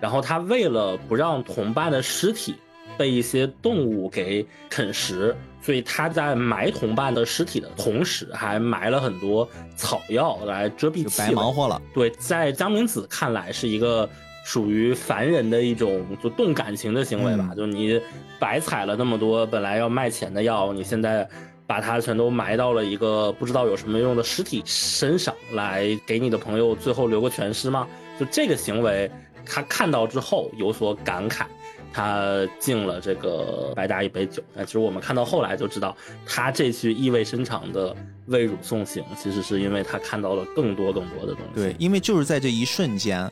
[0.00, 2.54] 然后他为了不让同伴的尸体。
[2.98, 11.28] 被一些动物给啃食，所以他在埋同伴的尸体的同时，还埋了很多草药来遮蔽气味。
[11.28, 11.80] 白忙活了。
[11.94, 14.08] 对，在江明子看来，是一个
[14.44, 17.50] 属于凡人的一种就动感情的行为吧。
[17.56, 18.00] 就你
[18.38, 21.28] 白采了那么多本来要卖钱的药，你现在。
[21.64, 27.88] 把它全都埋到了一个不知道有什么用的尸体身上，来给你的朋友最后留个全尸吗？
[28.20, 29.10] 就这个行为，
[29.46, 31.46] 他看到之后有所感慨，
[31.90, 34.42] 他敬了这个白大一杯酒。
[34.54, 35.96] 但其实我们看到后来就知道，
[36.26, 37.96] 他这句意味深长的
[38.26, 41.54] 为汝送行，其实是因为他看到了更多更多的东西。
[41.54, 43.30] 对，因为就是在这一瞬间。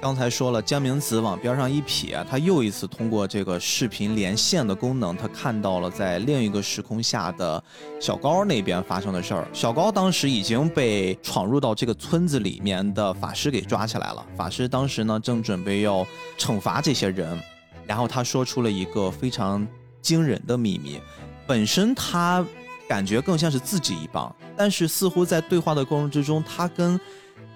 [0.00, 7.62] 刚才说了，江明子往边上一撇，他又一次通过这个视频连线的功能，他看到了在另一个时空下的
[8.00, 9.48] 小高那边发生的事儿。
[9.52, 16.06] 小高当时已经被闯入到这个村子里面的法师给抓起来了，法师当时呢正准备要
[16.38, 17.36] 惩罚这些人，
[17.84, 19.66] 然后他说出了一个非常
[20.00, 21.00] 惊人的秘密，
[21.44, 22.46] 本身他
[22.88, 26.98] 感觉更像是自己一帮，但是似乎在对话的过程之中，他跟。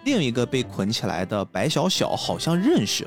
[0.05, 3.07] 另一个被捆起来的白小小好像认识，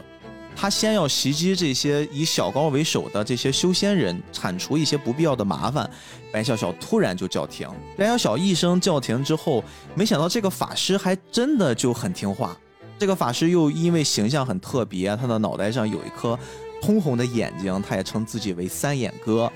[0.55, 5.89] 他先要袭击这些以小高为首的这些修仙人，铲除一些不必要的麻烦。
[6.31, 9.63] 白小小突然就叫停，白小小一声叫停之后，
[9.93, 12.57] 没想到这个法师还真的就很听话。
[12.97, 16.39] 这个法师又因为形象很特别，他的脑袋上有一颗
[16.81, 19.51] 通红的眼睛，他也称自己为三眼哥。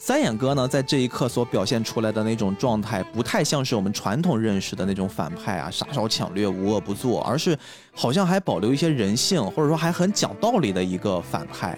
[0.00, 7.58] 三眼哥呢，在这一刻所表现出来的那种状态，不太像是我们传统认识的那种反派啊，杀手抢掠、无恶不作，而是
[7.92, 11.76] 好像还保留一些人性，或者说还很讲道理的一个反派。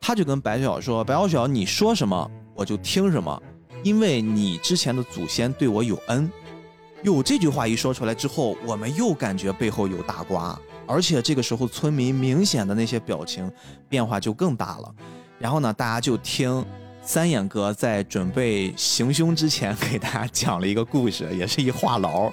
[0.00, 3.40] 他就跟白小说：“白小小，你说什么我就听什么，
[3.84, 6.28] 因为你之前的祖先对我有恩。”
[7.04, 13.48] 哟，这句话一说出来之后，我们又感觉背后有大瓜，而且这个时候村民明显的那些表情
[13.88, 14.92] 变化就更大了。
[15.38, 16.66] 然后呢，大家就听。
[17.12, 22.30] 三眼哥在准备行凶之前，给大家讲了一个故事，也是一话痨。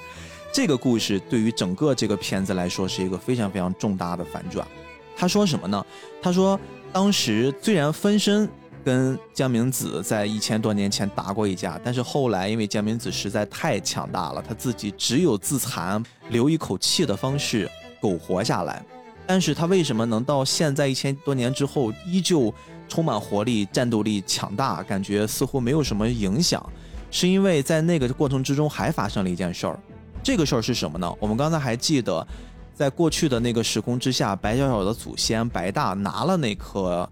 [0.53, 4.67] 这个故事对于整个这个片子来说，是一个非常非常重大的反转。
[5.15, 5.83] 他说什么呢？
[6.21, 6.59] 他说，
[6.93, 8.47] 当时虽然分身
[8.85, 17.67] 跟江明子在一千多年前打过一架，但是后来因为江明子实在太强大了，他自己只有自残、留一口气的方式
[17.99, 18.85] 苟活下来。
[19.25, 22.53] 但是他为什么能到现在一千多年之后依旧？
[22.87, 26.67] 充满活力，战斗力强大，感觉似乎没有什么影响，
[27.11, 29.79] 是因为在那个过程之中还发生了一件事儿。
[30.23, 31.13] 这个事儿是什么呢？
[31.19, 32.25] 我们刚才还记得，
[32.73, 37.09] 在过去的那个时空之下，白小小的祖先白大拿了那颗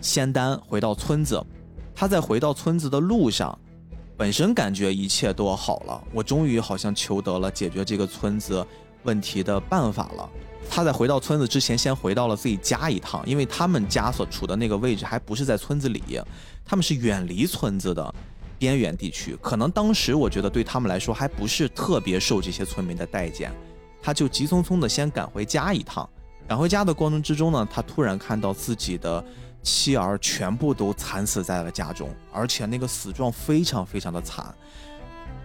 [0.00, 1.42] 仙丹回到村子，
[1.94, 3.58] 他在回到村子的路上，
[4.16, 8.66] 本身感觉一切都好了，我终于好像求得了解决这个村子
[9.04, 10.30] 问题的办法了。
[10.74, 16.18] 他在回到村子之前，先回到了自己家一趟，因为他们家所处的那个位置还不是在村子里，
[16.64, 18.14] 他们是远离村子的
[18.58, 19.36] 边缘地区。
[19.42, 23.52] 可能当时我觉得对他们来说还不是特别受这些村民的待见，
[24.00, 26.08] 他就急匆匆的先赶回家一趟。
[26.48, 29.22] 赶回家的过程之中呢，他突然看到自己的
[29.62, 34.54] 妻儿全部都惨死在了家中，而且那个死状非常非常的惨。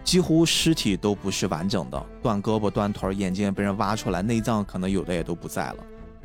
[0.07, 5.77] 几乎尸体都不是完整的，断胳膊、断腿，眼睛也被人挖出来，内脏可能有的也都不在了。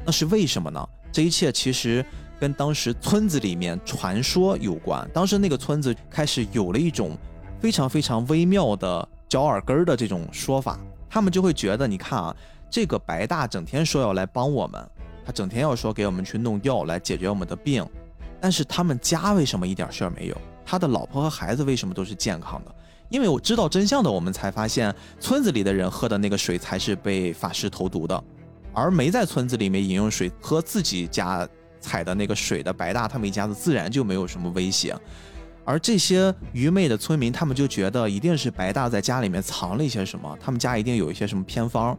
[0.04, 0.88] 那是为什么呢？
[1.10, 2.06] 这一切其实
[2.38, 5.04] 跟当时村子里面传说有关。
[5.12, 7.18] 当时那个村子开始有了一种
[7.58, 10.78] 非常非常微妙的嚼耳根的这种说法，
[11.10, 12.36] 他们就会觉得，你看啊，
[12.70, 14.80] 这个白大整天说要来帮我们，
[15.26, 17.84] 他整天要说给我们去弄药来解决我们的病，
[18.40, 20.36] 但是他们家为什么一点事儿没有？
[20.64, 22.72] 他的老婆和孩子为什么都是健康的？
[23.12, 28.24] 因为我知道真相的，我们才发现村子里的人喝的那个水才是被法师投毒的，
[28.72, 31.46] 而没在村子里面饮用水喝自己家
[31.78, 34.96] 采的那个水的白大他们一家子自然就没有什么威胁。
[35.62, 41.96] 而这些愚昧的村民，他们就觉得一定是白大在家里面藏了一些什么，他们家一定有一些什么偏方，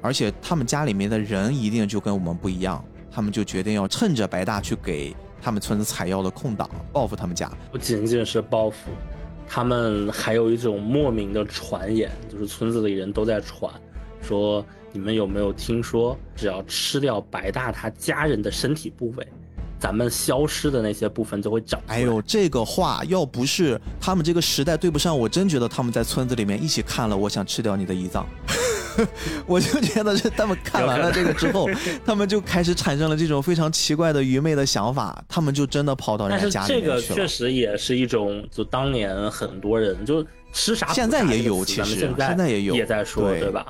[0.00, 7.52] 而且他们家里面的人一定就跟我们不一样，他们就决定要趁着白大去给他们村子采药的空档报复他们家。
[7.70, 8.90] 不仅仅是报复。
[9.48, 13.72] 他们还有一种莫名的传言，就是村子里人都在传，
[14.20, 19.26] 说你们有没有听说，只要吃掉白大他家人的身体部位，
[19.78, 21.80] 咱们消失的那些部分就会长。
[21.86, 28.26] 哎呦，这个话要不是他们这个时代对不上，我真觉得他们在村子里面一起看了《我想吃掉你的胰脏》。
[29.44, 31.68] 我就觉得是他们看完了这个之后，
[32.06, 37.00] 他们就开始产生了这种非常奇怪的愚昧的想法，他们就真的跑到人家家里面去了。
[37.02, 43.66] 这个确实也是一种，就当年很多人就吃啥现在也有，其实现在也有也在说，对吧？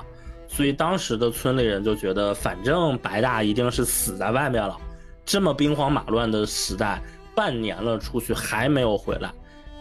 [0.47, 4.77] 所以当时的村里人就觉得，反正白大一定是死在外面了。
[5.27, 7.01] 这么兵荒马乱的时代，
[7.35, 9.29] 半年了出去还没有回来，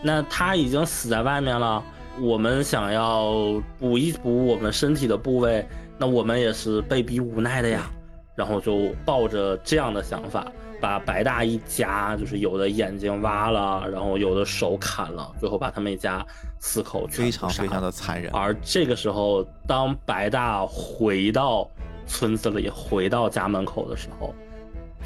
[0.03, 1.81] 那他已经死在外面了。
[2.21, 5.65] 我们想要补一补我们身体的部位，
[5.97, 7.89] 那我们也是被逼无奈的呀。
[8.35, 10.47] 然后就抱着这样的想法
[10.79, 16.27] 把白大一家，就是有的眼睛挖了，然后有的手砍了，最后把他们一家
[16.59, 18.31] 四口非常非常的残忍。
[18.35, 21.67] 而这个时候，当白大回到
[22.07, 24.35] 村子里，回到家门口的时候，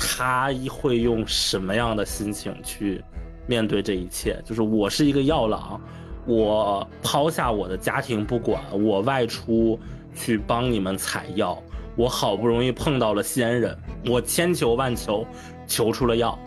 [0.01, 3.05] 他会用什么样的心情去
[3.47, 4.40] 面对这一切？
[4.44, 5.81] 就是我是一个药郎，
[6.27, 9.78] 我抛下我的家庭不管，我外出
[10.14, 11.62] 去帮你们采药。
[11.97, 15.27] 我好不容易碰到了仙人，我千求万求，
[15.66, 16.39] 求出了药。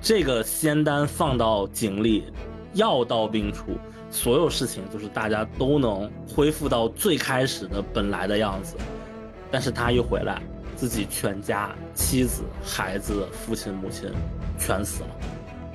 [0.00, 2.24] 这个仙丹放到井里，
[2.72, 3.72] 药到病除，
[4.10, 8.76] 所有事情就是大家都能恢复到最开始的本来的样子。
[9.50, 10.40] 但是他一回来，
[10.82, 14.10] 自己全家妻子、孩子、父亲、母亲
[14.58, 15.10] 全死了，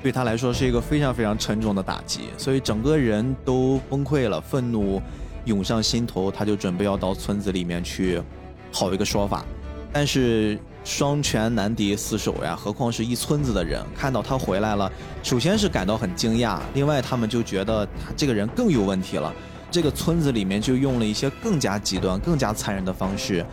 [0.03, 5.01] 对他来说是一个非常非常沉重的打击，所以整个人都崩溃了，愤怒
[5.45, 8.21] 涌上心头，他就准备要到村子里面去。
[8.73, 9.45] 讨一个说法，
[9.93, 14.91] 但是双拳难敌四手呀，何况是一村子的人看到他回来了，
[15.23, 19.33] 首先是感到很惊讶，另外他们就觉得他这个人更有问题了。
[19.69, 23.45] 这个村子里面就用了一些更加极端、更加残忍的方式，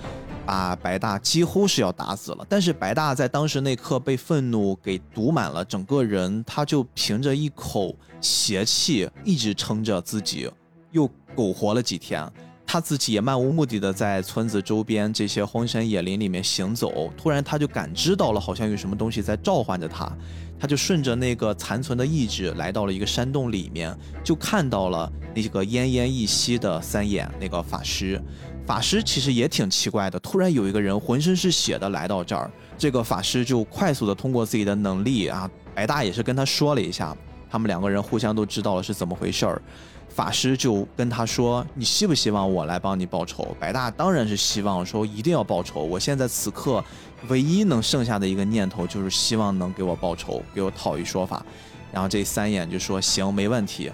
[0.47, 2.47] 把白大几乎是要打死了。
[2.49, 10.51] 但是白大在当时那刻被愤怒给堵满了整个人，他就凭着一口邪气一直撑着自己，
[10.93, 12.31] 又苟活了几天。
[12.67, 20.11] 他自己也漫无目的的在村子周边这些荒山野林里面行走，突然他就感知到了，好像有什么东西在召唤着他，
[20.59, 28.21] 他就顺着那个残存的意志来到了一个山洞里面，就看到了那个奄奄一息的三眼那个法师。
[28.67, 37.15] 法师其实也挺奇怪的，突然有一个人浑身是血的来到这儿，这个法师就快速的通过自己的能力啊，白大也是跟他说了一下，
[37.51, 39.61] 他们两个人互相都知道了是怎么回事儿。
[40.09, 45.83] 法师就跟他说：“你希不希望我来帮你报仇？”白大当然是希望，说一定要报仇。
[45.83, 46.83] 我现在此刻
[47.29, 51.45] 唯一能剩下的一个念头就是希望能给我报仇，给我讨一说法。
[51.93, 53.91] 然后这三眼就说：“行，没问题。”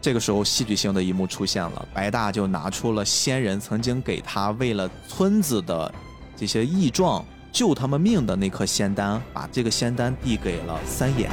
[0.00, 5.92] 这个时候戏剧性的一幕出现了，白大就拿出了仙人曾经给他为了村子的
[6.34, 7.22] 这些异状
[7.52, 11.30] 救他们命的那颗仙丹，把这个仙丹递给了三眼。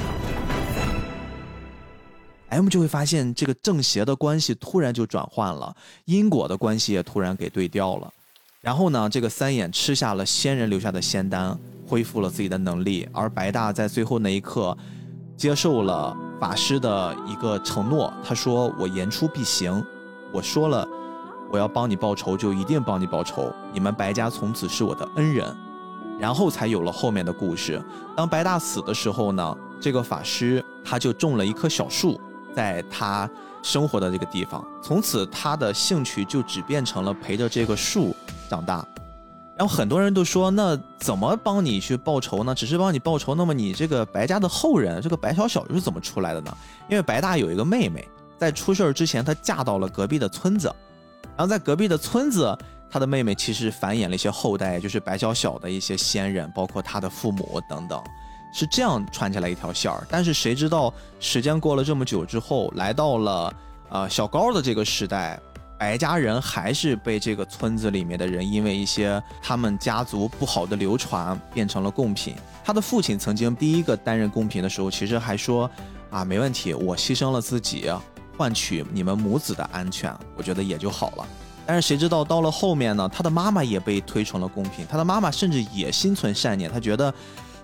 [2.50, 5.76] M 就会发现这个正邪的关系突然就转换了，
[6.06, 8.12] 因果的关系也突然给对调了。
[8.62, 13.08] 然后呢，这个三眼吃下了仙人留下的仙丹，恢复了自己的能力。
[13.14, 14.78] 而白大在最后那一刻
[15.38, 19.86] 接受了法师的一个承诺，他说：“我言出必行，
[20.32, 20.86] 我说了
[21.52, 23.54] 我要帮你报仇，就一定帮你报仇。
[23.72, 25.56] 你们白家从此是我的恩人。”
[26.20, 27.80] 然后才有了后面的故事。
[28.16, 32.20] 当白大死的时候呢，这个法师他就种了一棵小树。
[32.56, 33.30] 在他
[33.62, 38.16] 生活的这个地方，从此他的兴趣就只变成了陪着这个树
[38.50, 38.84] 长大。
[39.58, 42.54] 然后很多人都说，那怎么帮你去报仇呢？
[42.54, 46.56] 只是帮你报仇，那么你这个白家的后人，这个白小小又是怎么出来的呢？
[46.88, 48.08] 因为白大有一个妹妹，
[48.38, 50.68] 在出事儿之前，她嫁到了隔壁的村子，
[51.36, 52.56] 然后在隔壁的村子，
[52.92, 58.00] 她的妹妹其实繁衍了一些后代，就是白小小的一些先人，包括她的父母等等。
[58.54, 63.54] 是这样串起来一条线儿，但是谁知道时间过了这么久之后，来到了
[63.90, 65.40] 呃小高的这个时代，
[65.78, 72.36] 白家人还是被这个村子里面的人因为一些他们家族不好的流传变成了贡品。
[72.64, 75.70] 他的父亲曾经第一个担任贡品的时候，其实还说
[76.10, 77.92] 啊没问题，我牺牲了自己
[78.38, 81.28] 换取你们母子的安全，我觉得也就好了。
[81.66, 87.14] 但是谁知道到了后面呢，他的妈妈也被推成了贡品，他的妈妈甚至也心存善念，他觉得。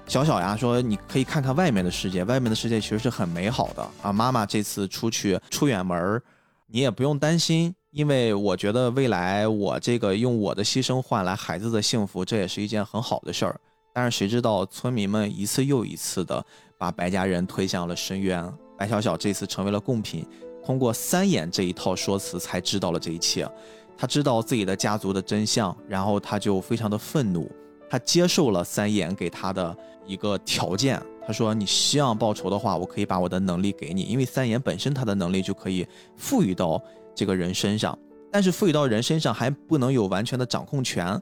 [0.06, 4.12] 小小呀说：“你可以看看外面的世界，外面的世界其实是很美好的啊。
[4.12, 6.22] 妈妈这次出去出远门，
[6.68, 13.56] 你也不用担心，因为我觉得未来我这个用我的牺牲换来孩子的幸福，这也是一件很好的事儿。
[13.94, 16.44] 但是谁知道村民们一次又一次的
[16.76, 18.52] 把白家人推向了深渊。
[18.76, 20.26] 白小小这次成为了贡品，
[20.66, 23.48] 通过三眼这一套说辞才知道了这一切。
[23.96, 27.48] 他知道自己的家族的真相，然后他就非常的愤怒。”
[27.88, 35.88] 他接受了三眼给他的一个条件，他说：“你希望报仇的话，我可以把我的能力给你，因为三眼本身他的能力就可以
[36.18, 36.82] 赋予到
[37.16, 37.98] 这个人身上，
[38.32, 41.22] 但是赋予到人身上还不能有完全的掌控权。”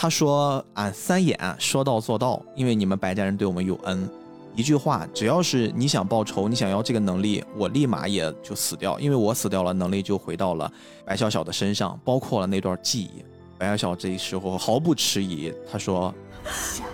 [0.00, 4.08] 他说：“俺三眼说到做到，因为你们白家人对我们有恩，
[4.54, 10.70] 一句话，只要是你想报仇，你想要这个能力，我立马也就死掉，因为我死掉了，能力就回到了
[11.04, 13.24] 白小小的身上，包括了那段记忆。”
[13.58, 16.14] 白小小这时候毫不迟疑，他说
[16.46, 16.86] ：“想，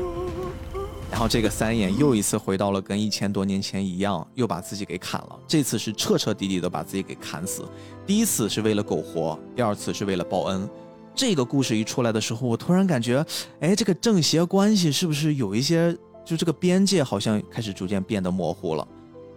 [1.14, 5.38] 然后这个三眼又一次回到了跟一千多年前一样，又把自己给砍了。
[5.46, 7.64] 这次是彻彻底底的把自己给砍死。
[8.04, 10.68] 第一次是为了苟活，第二次是为了报恩。
[11.14, 13.24] 这个故事一出来的时候，我突然感觉，
[13.60, 18.84] 哎，这个正邪关系是不是有一些，就这个边界好像开始逐渐变得模糊了？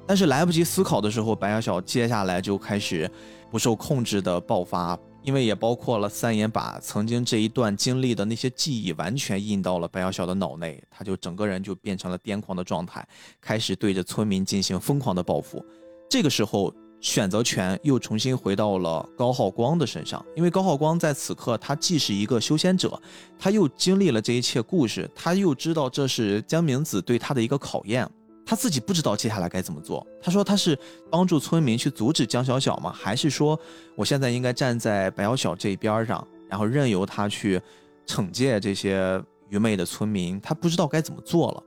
[0.07, 3.07] 但是来不及思考的时候，白小小接下来就开始
[3.51, 4.97] 不受控制的爆发，
[5.27, 13.05] 因为也包括了三眼把曾经这一段经历的那些记忆完全印到了白小小的脑内，他就整个人就变成了癫狂的状态，
[13.41, 15.63] 开始对着村民进行疯狂的报复。
[16.09, 16.73] 这个时候。
[16.99, 22.99] 选择权又重新回到了高浩光的身上，因为高浩光在此刻，他既是一个修仙者，
[23.37, 28.09] 他又经历了这一切故事，他又知道这是江明子对他的一个考验，
[28.47, 30.05] 他自己不知道接下来该怎么做。
[30.21, 30.79] 他说他是
[31.11, 32.91] 帮助村民去阻止江小小吗？
[32.91, 33.59] 还是说
[33.93, 37.61] 我现在应该站在白小小这边上，然后任由他去
[38.05, 40.39] 惩戒这些愚昧的村民？
[40.39, 41.63] 他不知道该怎么做了。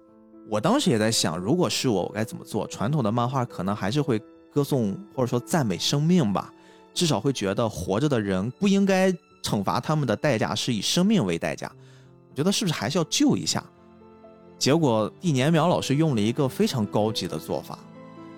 [0.48, 2.66] 我当时也在想，如果是我，我该怎么做？
[2.66, 4.20] 传统的漫画可能还是会。
[4.52, 6.52] 歌颂或者说赞美生命吧，
[6.92, 9.08] 至少会觉得活着的人不应该
[9.44, 11.70] 惩罚他们的代价是以生命为代价。
[12.28, 13.64] 我觉得是不是还是要救一下？
[14.60, 17.78] 结果易年苗老师用了一个非常高级的做法。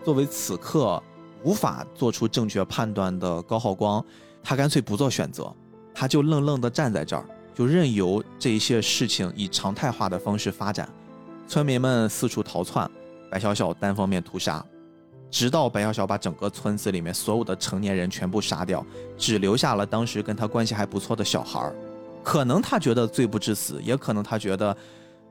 [0.05, 1.03] 作为此刻
[1.43, 4.03] 无法做出正确判断的高浩光，
[4.41, 5.53] 他干脆不做选择，
[5.93, 10.89] 他就愣愣地站在这儿，就任由这一些事情以常态化的方式发展。
[11.49, 12.89] 村民们四处逃窜，
[13.29, 14.65] 白小小单方面屠杀。
[15.29, 18.87] 直到白小小把整个村子里面所有的成年人全部杀掉，
[19.19, 21.75] 只留下了当时跟他关系还不错的小孩儿。
[22.23, 24.77] 可能他觉得罪不至死，也可能他觉得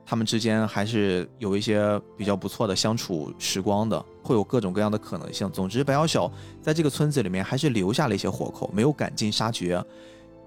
[0.06, 5.50] 他们之间还是有一些比较不错的相处时光的，会有各种各样的可能性。
[5.52, 9.84] 总之，白小小在这个村子里面还是留下了一些活口，没有赶尽杀绝。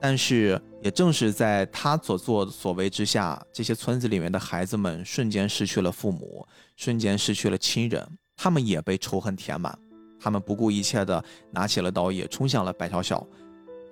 [0.00, 8.06] 但是，也正是在他所作所为之下，这些村子里面的孩子们瞬间失去了父母，瞬间失去了亲人。
[8.36, 9.78] 他们也被仇恨填满，
[10.20, 13.26] 他们不顾一切的拿起了刀，也冲向了白小小。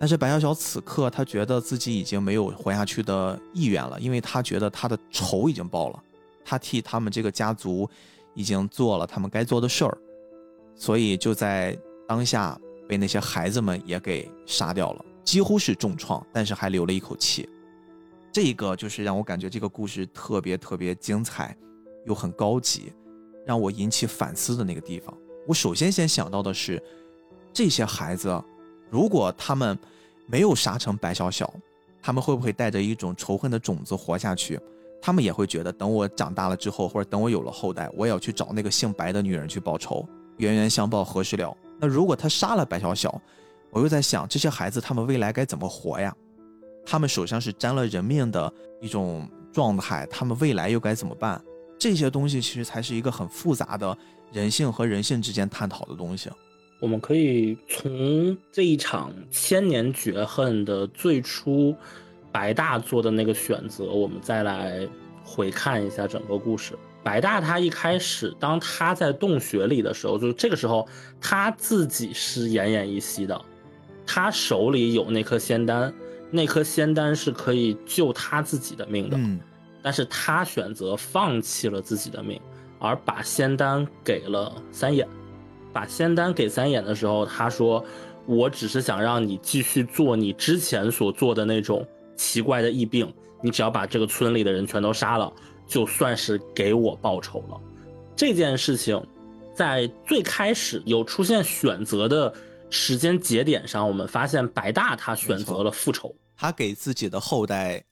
[0.02, 6.02] 但是白小小此刻，他觉得自己已经没有活下去的意愿了，因为他觉得他的仇已经报了，
[6.44, 7.88] 他替他们这个家族
[8.34, 9.96] 已经做了他们该做的事儿，
[10.74, 12.58] 所以就在当下
[12.88, 17.48] 被那些孩子们也给杀掉了，几乎是重创，但是还留了一口气。
[18.32, 21.56] 这个就是让我感觉这个故事特别特别精彩，
[22.06, 22.92] 又很高级。
[23.46, 25.16] 让我引起反思的那个地方，
[25.46, 26.82] 我首先先想到的是，
[27.52, 28.42] 这些孩子，
[28.90, 29.78] 如果他们
[30.26, 31.52] 没有杀成白小小，
[32.02, 34.58] 他们会不会带着一种仇恨的种子活下去？
[35.00, 40.08] 他们也会觉得，等我长大了之后，或者等我有了后代，我也要去找那个姓白的女人去报仇，
[40.38, 41.56] 冤冤相报何时了？
[41.80, 43.20] 那如果他杀了白小小，
[43.70, 46.14] 我又在想，这些孩子他们未来该怎么活呀？
[46.86, 51.42] 他们手上是沾了人命的一种状态，他们未来又该怎么办？
[51.78, 53.96] 这些东西其实才是一个很复杂的
[54.30, 56.30] 人性和人性之间探讨的东西。
[56.82, 61.72] 我们可以从这一场千年绝恨的最初，
[62.32, 64.88] 白大做的那个选择，我们再来
[65.22, 66.76] 回看一下整个故事。
[67.04, 70.84] 白大他一开始，当他在洞穴里的时候，就是这个时候
[71.20, 73.40] 他自己是奄奄一息的，
[74.04, 75.94] 他手里有那颗仙丹，
[76.32, 79.16] 那颗仙丹是可以救他自己的命的。
[79.84, 82.40] 但是他选择放弃了自己的命，
[82.80, 85.06] 而把仙丹给了三眼。
[85.72, 87.84] 把仙丹给三眼的时候，他说
[88.26, 91.86] ：“我只是想让你继续做你之前所做的那种
[92.16, 93.12] 奇怪的疫病。
[93.40, 95.32] 你只要把这个村里的人全都杀了，
[95.66, 97.60] 就算是给我报仇了。”
[98.14, 99.00] 这件事情，
[99.54, 102.32] 在最开始有出现选择的
[102.70, 107.82] 时间节点上，我们发现白大他选择了复仇，他给自己的后代。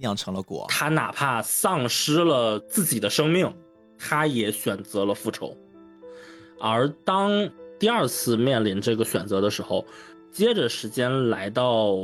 [0.00, 3.52] 酿成了果，他哪怕丧失了自己的生命，
[3.98, 5.56] 他也选择了复仇。
[6.60, 7.48] 而当
[7.78, 9.84] 第二次面临这个选择的时候，
[10.30, 11.96] 接着时间来到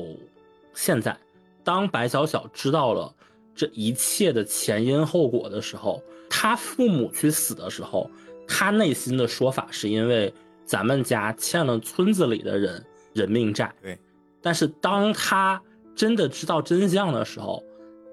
[0.74, 1.16] 现在，
[1.62, 3.14] 当白小小知道了
[3.54, 8.10] 这一切的前因后果的时候，他父母去死的时候，
[8.46, 10.32] 他内心的说法是因为
[10.64, 13.72] 咱们家欠了村子里的人人命债。
[13.82, 13.98] 对，
[14.40, 15.60] 但是当他
[15.94, 17.62] 真的知道真相的时候，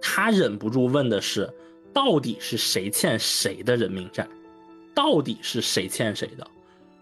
[0.01, 1.51] 他忍不住问的是：
[1.93, 4.27] 到底是谁欠谁的人命债？
[4.93, 6.47] 到底是谁欠谁的？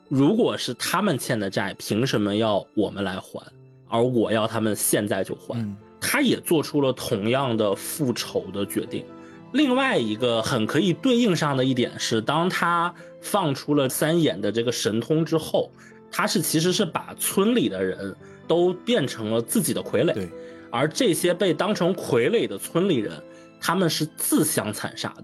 [0.07, 3.41] 如果是他们欠的债，凭什么要我们来还？
[3.87, 5.63] 而我要他们现在就还？
[5.99, 9.05] 他也做出了同样的复仇的决定。
[9.53, 15.71] 另外一个很可以对应上的一点是，当他放出了三眼的这个神通之后，
[16.11, 18.15] 他是其实是把村里的人
[18.47, 20.13] 都变成了自己的傀儡。
[20.13, 20.29] 对。
[20.71, 23.19] 而这些被当成傀儡的村里人，
[23.59, 25.23] 他们是自相残杀的。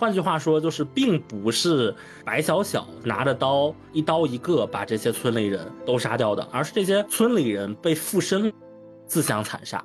[0.00, 1.94] 换句话说，就是并不是
[2.24, 8.50] 白小小拿着刀一刀一个把这些村里人都杀掉的，而是这些村里人被附身，
[9.06, 9.84] 自相残杀。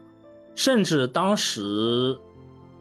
[0.56, 2.18] 甚至当时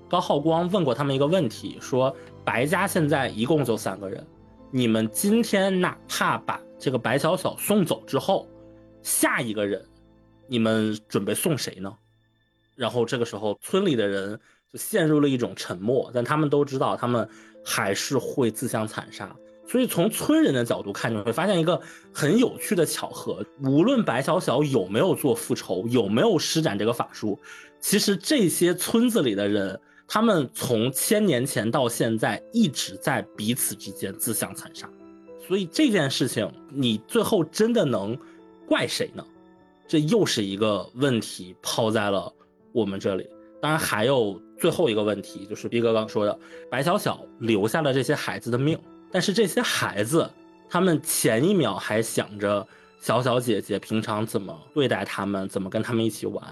[0.09, 4.25] 高浩光问过他们一个问题，说白家现在一共就三个人，
[4.71, 8.49] 你们今天哪怕把这个白小小送走之后，
[9.03, 9.85] 下一个人，
[10.47, 11.93] 你们准备送谁呢？
[12.77, 14.39] 然后这个时候村里的人
[14.75, 17.29] 陷入了一种沉默，但他们都知道他们
[17.65, 19.35] 还是会自相残杀。
[19.67, 21.81] 所以从村人的角度看，你会发现一个
[22.13, 27.39] 很有趣的巧合：无论白小小有没有做复仇，有没有施展这个法术，
[27.81, 34.89] 其实这些村子里的人，他们从千年前到现在一直在彼此之间自相残杀。
[35.47, 38.17] 所以这件事情，你最后真的能
[38.67, 39.25] 怪谁呢？
[39.89, 42.33] 这又是一个问题抛在了
[42.73, 43.27] 我们这里。
[43.63, 46.39] 当然，还有最后一个问题，就是毕哥刚说的，
[46.71, 48.79] 白小小留下了这些孩子的命。
[49.11, 50.29] 但是这些孩子，
[50.69, 52.67] 他们前一秒还想着
[53.01, 56.43] 小小姐姐平常怎么对待他们，怎么跟他们一起玩，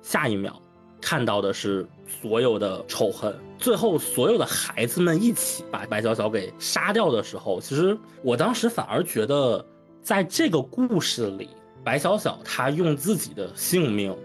[0.00, 0.60] 下一秒
[1.00, 3.34] 看到的是所有的仇恨。
[3.58, 9.64] 最后，所有的孩子们一起把白小小给杀掉的时候，其实我当时反而觉得，
[10.02, 11.50] 在这个故事里，
[11.84, 14.16] 白小小她用自己的性命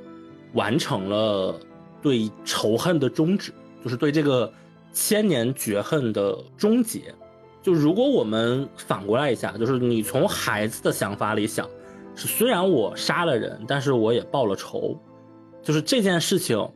[0.53, 1.59] 完成了
[2.01, 3.53] 对仇恨的终止，
[3.83, 4.51] 就是对这个
[4.91, 7.13] 千年绝恨的终结。
[7.61, 11.69] 就如果我们反过来一下，就是你从孩子的想法里想，
[12.15, 14.97] 是虽然我杀了人，但是我也报了仇，
[15.61, 16.67] 就是这件事情，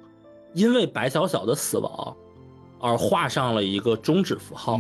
[0.53, 2.15] 因为白小小的死亡，
[2.80, 4.80] 而画上了一个终止符号。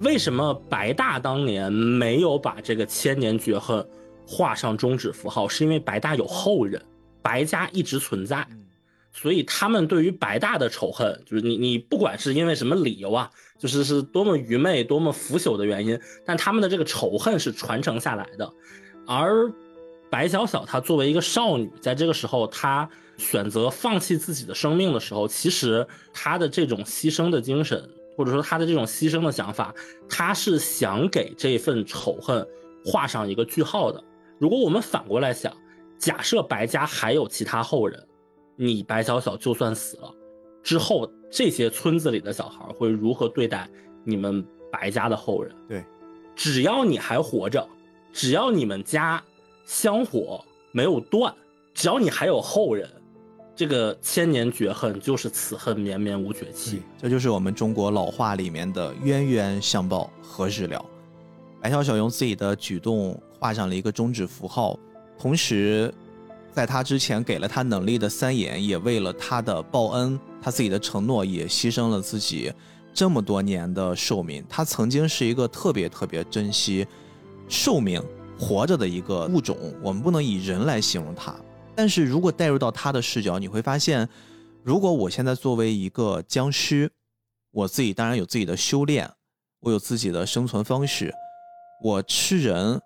[0.00, 3.84] 为什么白大当年没有把这个千年绝恨
[4.24, 5.48] 画上终止符号？
[5.48, 6.80] 是因为白大有后人，
[7.20, 8.46] 白家一直存在。
[9.12, 13.28] 所以他们对于白大的仇恨，就是你你不管是因为什么理由啊，
[13.58, 18.48] 就是是多么愚昧、多么腐朽的原因，但他们的这个仇恨是传承下来的。
[19.06, 19.52] 而
[20.10, 27.82] 白小小她作为一个少女，在这个时候她选择放弃自己的生命的时候，其实她的这种牺牲的精神，
[28.16, 29.74] 或者说她的这种牺牲的想法，
[30.08, 32.46] 她是想给这份仇恨
[32.84, 34.02] 画上一个句号的。
[34.38, 35.52] 如果我们反过来想，
[35.98, 38.00] 假设白家还有其他后人。
[38.60, 40.12] 你白小小就算死了，
[40.64, 43.70] 之后这些村子里的小孩会如何对待
[44.02, 45.54] 你们白家的后人？
[45.68, 45.84] 对，
[46.34, 47.64] 只要你还活着，
[48.12, 49.22] 只要你们家
[49.64, 51.32] 香火没有断，
[51.72, 52.90] 只要你还有后人，
[53.54, 56.82] 这个千年绝恨就是此恨绵绵无绝期。
[57.00, 60.84] 这就是我们中国老话里面的冤冤相报何时了。
[61.60, 64.76] 白小小用自己的举动画上了一个终止符号，
[65.16, 65.94] 同时。
[66.58, 72.52] 在他之前给了他能力的三眼，也为了他的报恩，他自己的承诺也牺牲了自己
[72.92, 74.44] 这么多年的寿命。
[74.48, 76.84] 他曾经是一个特别特别珍惜
[77.48, 78.02] 寿命
[78.36, 81.32] 活着的一个物种，我们不能以人来形容他。
[81.76, 84.08] 但是如果带入到他的视角，你会发现，
[84.64, 86.90] 如果我现在作为一个僵尸，
[87.52, 89.08] 我自己当然有自己的修炼，
[89.60, 91.14] 我有自己的生存方式，
[91.84, 92.80] 我吃人，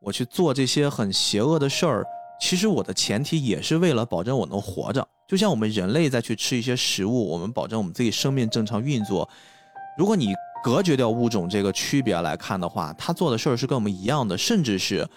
[0.00, 2.04] 我去做这些很邪恶的事儿。
[2.42, 9.26] 其实我的前提也是为了保证我能活着，就像我们人类在去吃一些食物，我们保证我们自己生命正常运作。
[9.96, 15.08] 如果你隔绝掉物种这个区别来看的话，他做的事儿是跟我们一样的，甚至是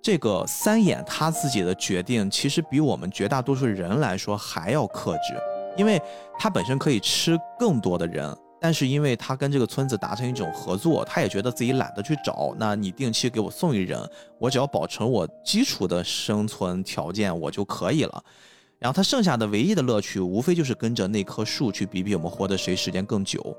[0.00, 5.36] 这个三眼他自己的决定，其实比我们绝大多数人来说还要克制，
[5.76, 6.00] 因为
[6.38, 8.32] 他本身可以吃更多的人。
[8.60, 12.52] 但是因为他跟这个村子达成一种合作，他也觉得自己懒得去找。
[12.58, 13.98] 那你定期给我送一人，
[14.38, 18.24] 我只要保持我基础的生存条件，我就可以了。
[18.80, 23.56] 然后他剩下的唯一的乐趣，无非就是跟着那棵树去比比我们活的谁时间更久。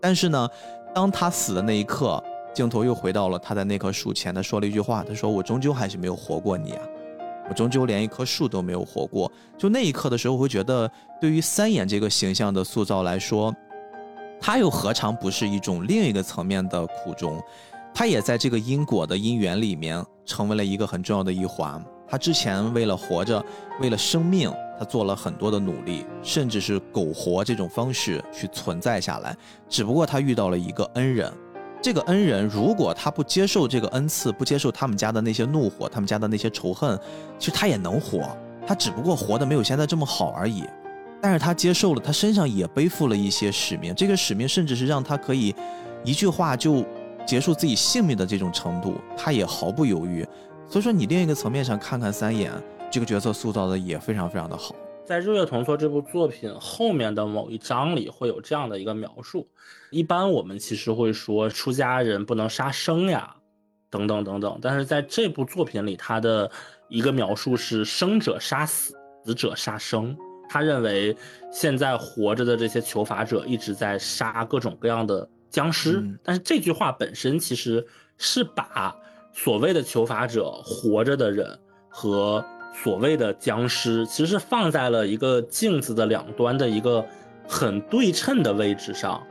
[0.00, 0.48] 但是呢，
[0.94, 2.22] 当他死的那一刻，
[2.54, 6.82] 镜头又回到了他在那棵树前，他说了一句话：“他说我终究还是没有活过你啊，
[7.50, 13.54] 我终究连一棵树都没有活过。”就那一刻的时候，我会觉得，对于三眼这个形象的塑造来说。
[14.40, 17.42] 他又何尝不是一种另一个层面的苦衷？
[17.94, 21.84] 他也在这个因果的因缘里面成为了一个很重要的一环。
[22.06, 23.44] 他之前为了活着，
[23.80, 29.36] 为了生命，他做了很多的努力，甚至是苟活这种方式去存在下来。
[29.68, 31.30] 只不过他遇到了一个恩人，
[31.82, 36.98] 这个恩人如果他不接受这个恩赐，不接受他们家的那些怒火，他们家的那些仇恨，
[37.38, 38.34] 其实他也能活，
[38.66, 40.64] 他只不过活得没有现在这么好而已。
[41.20, 45.54] 但是他接受了，他身上也背负了一些使命，这个使命甚至是让他可以
[46.04, 46.84] 一句话就
[47.26, 50.26] 结束自己性命的这种程度，他也毫不犹豫。
[50.68, 52.52] 所以说，你另一个层面上看看三眼
[52.90, 54.74] 这个角色塑造的也非常非常的好。
[55.04, 59.48] 在《日月同桌》这部作品后面的某一章里会有这样的一个描述：
[59.90, 63.34] 一般我们其实会说出家人不能杀生呀，
[63.90, 64.58] 等等等等。
[64.60, 66.50] 但是在这部作品里，他的
[66.88, 70.14] 一个描述是生者杀死，死者杀生。
[70.48, 71.16] 他认为
[71.50, 78.96] 现在活着的这些求法者一直在杀各种各样的僵尸，但是这句话本身其实是把
[79.32, 81.58] 所谓的求法者活着的人
[81.88, 82.44] 和
[82.74, 87.04] 所谓的僵尸，其实是放在了一个镜子的两端的一个
[87.46, 89.22] 很对称的位置上，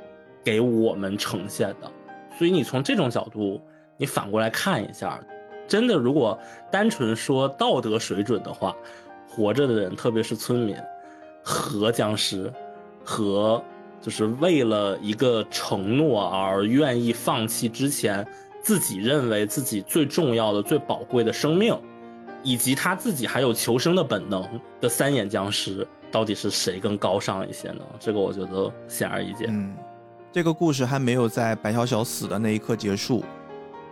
[0.43, 1.91] 给我们呈现的。
[2.37, 3.61] 所以你从这种角度，
[3.97, 5.19] 你反过来看一下，
[5.67, 6.37] 真的如果
[6.71, 8.75] 单纯说道德水准的话，
[9.29, 10.75] 活着的人，特别是村民。
[11.49, 12.51] 和僵尸，
[13.05, 13.63] 和
[14.01, 18.27] 就是为了一个承诺而愿意放弃之前
[18.61, 21.73] 自己认为自己最重要的、最宝贵的生命，
[22.43, 24.45] 以及他自己还有求生的本能
[24.81, 27.81] 的三眼僵尸，到底是谁更高尚一些呢？
[27.97, 29.47] 这个我觉得显而易见。
[29.49, 29.73] 嗯，
[30.33, 33.23] 这个故事还没有在白小小死的那一刻结束，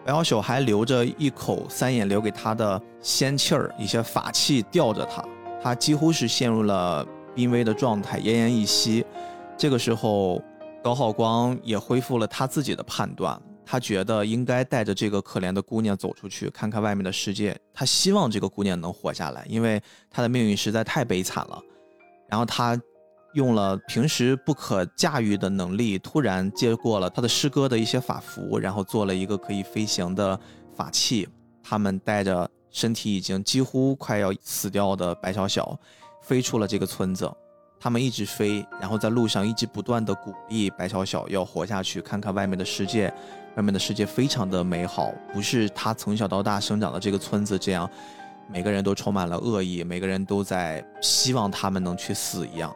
[0.03, 5.23] 白小小还留着一口三眼留给他的仙气儿，一些法器吊着他，
[5.63, 7.07] 他几乎是陷入了。
[7.35, 9.05] 濒危的状态，奄奄一息。
[9.57, 10.41] 这个时候，
[10.81, 13.39] 高浩光也恢复了他自己的判断。
[13.67, 17.57] 他觉得应该带着这个可怜的姑娘走出去，看看外面的世界。
[17.73, 21.59] 他希望这个姑娘能活下来，因为她的命运实在太悲惨了。
[22.29, 22.79] 然后他
[23.33, 30.39] 用了平时不可驾驭的能力，突然接过了他的师哥的一些法符，然后做了一个可以飞行的
[30.75, 31.27] 法器。
[31.63, 35.77] 他们带着身体已经几乎快要死掉的白小小。
[36.25, 37.31] 飞出了这个村子，
[37.79, 43.13] 他们一直飞，然后在路上一直不断的鼓励白小小要活下去，看看外面的世界，
[43.55, 47.87] 外面的世界非常的美好，不是他从小到大生长的这个村子这样，
[48.51, 52.75] 每个人都充满了恶意，每个人都在希望他们能去死一样。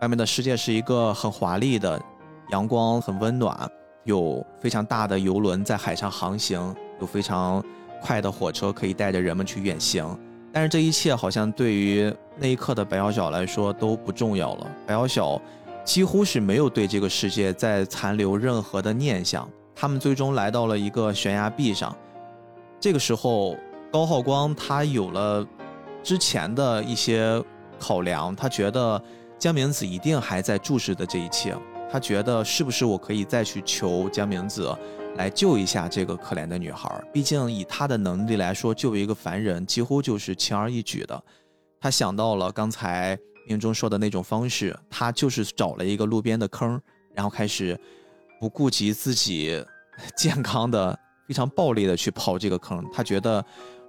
[0.00, 2.00] 外面的世界是一个很华丽的，
[2.50, 3.70] 阳光很温暖，
[4.04, 7.62] 有非常大的游轮在海上航行，有非常
[8.00, 10.18] 快的火车可以带着人们去远行。
[10.52, 14.66] 但是这一切好像对于那一刻的白小小来说都不重要了。
[14.86, 15.42] 白小小
[15.84, 19.48] 几乎是没有对这个世界再残留任何的念想。
[19.74, 21.94] 他们最终来到了一个悬崖壁上。
[22.80, 23.56] 这个时候，
[23.92, 25.46] 高浩光他有了
[26.02, 27.42] 之前的一些
[27.78, 29.02] 考量，他觉得
[29.38, 31.54] 江明子一定还在注视着这一切。
[31.90, 34.74] 他觉得是不是我可以再去求江明子？
[35.16, 41.22] 来救一下这个可怜的女孩，毕竟以他的能力来说，救一个凡人几乎就是轻而易举的。
[41.80, 46.80] 他想到了刚才命中说的那种方式，他就是找了一个路边的坑，
[47.14, 47.78] 然后开始
[48.40, 49.64] 不顾及自己
[50.16, 52.84] 健康的，非常暴力的去刨这个坑。
[52.92, 53.44] 他觉得，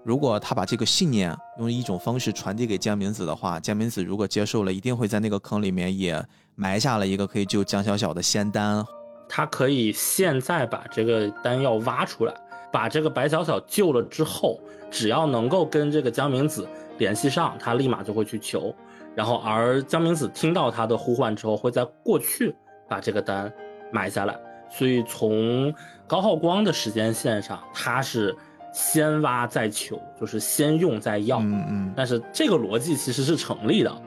[0.06, 6.24] 如果他把这个信念用一种方式传递给江明子的话，江明子如果接受了，一定会在那个坑里面也
[6.56, 8.86] 埋下了一个可以救江小小的仙丹。
[9.30, 12.34] 他可以现在把这个丹药挖出来，
[12.72, 14.60] 把这个白小小救了之后，
[14.90, 16.68] 只要能够跟这个江明子
[16.98, 18.74] 联系上，他立马就会去求。
[19.16, 22.56] 然后，而江明子听到他的呼唤之后，会在过去
[22.88, 23.52] 把这个丹
[23.92, 24.40] 买下来。
[24.70, 25.74] 所以，从
[26.06, 28.36] 高浩光的时间线上，他是
[28.72, 31.40] 先挖再求，就是先用再要。
[31.40, 31.94] 嗯嗯。
[31.96, 34.02] 但是这个逻辑其实是成立的，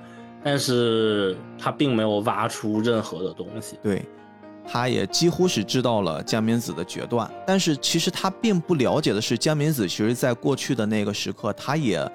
[0.45, 3.79] 但是他并没有挖出任何的东西。
[3.83, 4.05] 对。
[4.73, 12.09] 他也几乎是知道了江明子的决断，但是其实他并不了解的是，江明子其实在过去的那个时刻，他也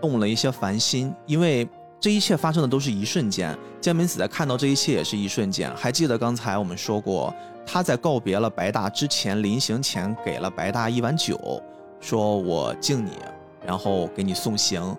[0.00, 1.68] 动了一些凡心，因为
[2.00, 3.56] 这一切发生的都是一瞬间。
[3.80, 5.72] 江明子在看到这一切也是一瞬间。
[5.76, 7.32] 还记得刚才我们说过，
[7.64, 11.62] 他在告别了白大之前，临行前给了白大一碗酒，
[12.00, 13.12] 说我敬你，
[13.64, 14.96] 然后给你送行。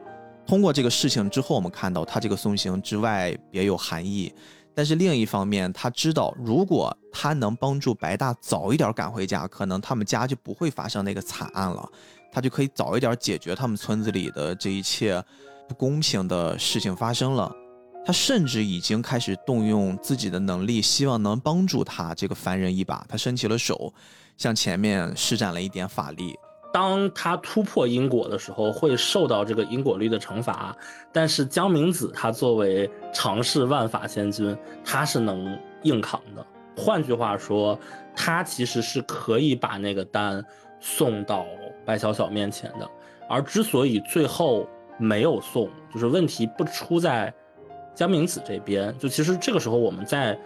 [0.47, 4.33] 通过这个事情之后，我们看到他这个送行之外别有含义。
[4.75, 11.89] 但是另一方面，他知道，如果他能帮助白大早一点赶回家，可能他们家就不会发生那个惨案了，
[12.31, 15.23] 他就可以早一点解决他们村子里的这一切
[15.67, 17.55] 不公平的事情发生了。
[18.05, 23.03] 他甚至已经开始动用自己的能力，希望能帮助他这个凡人一把。
[23.09, 23.91] 他伸起了手，
[24.37, 26.35] 向前面施展了一点法力。
[26.75, 30.75] 当他突破因果的时候，会受到这个因果律的惩罚。
[31.09, 34.53] 但是江明子他作为常世万法仙君，
[34.83, 36.45] 他是能硬扛的。
[36.75, 37.79] 换句话说，
[38.13, 40.43] 他其实是可以把那个丹
[40.81, 41.45] 送到
[41.85, 42.85] 白小小面前的。
[43.29, 47.33] 而之所以最后没有送，就是问题不出在
[47.93, 48.93] 江明子这边。
[48.99, 50.37] 就其实这个时候，我们再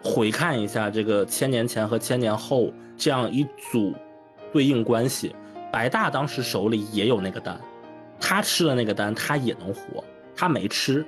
[0.00, 3.92] 回看一下这个千年前和千年后这样一组
[4.52, 5.34] 对应关系。
[5.72, 7.58] 白大当时手里也有那个丹，
[8.20, 10.04] 他吃了那个丹，他也能活。
[10.36, 11.04] 他没吃，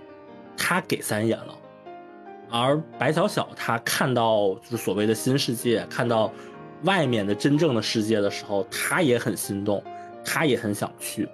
[0.56, 1.54] 他给三眼了。
[2.50, 6.32] 而白小小他看到就是所谓的新世界，看到
[6.82, 9.82] 外面的真正的世界的时候，他也很心动，
[10.24, 11.28] 他也很想去。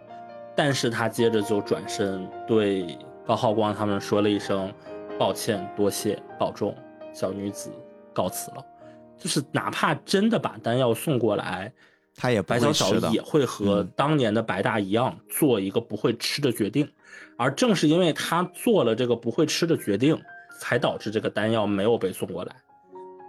[0.56, 4.72] 但是他接着就转身对高浩光他们说了一声
[5.18, 6.74] 抱歉、多谢、保重，
[7.12, 7.70] 小女子
[8.12, 8.64] 告辞了。
[9.18, 11.72] 就是哪怕真的把丹药送过来，
[12.20, 13.10] 他也不白小小会吃的。
[13.10, 16.86] 也会和嗯当年的白大一样，做一个不会吃的决定。
[17.38, 20.20] 而正是因为他做了这个不会吃的决定，
[20.58, 22.54] 才导致这个丹药没有被送过来。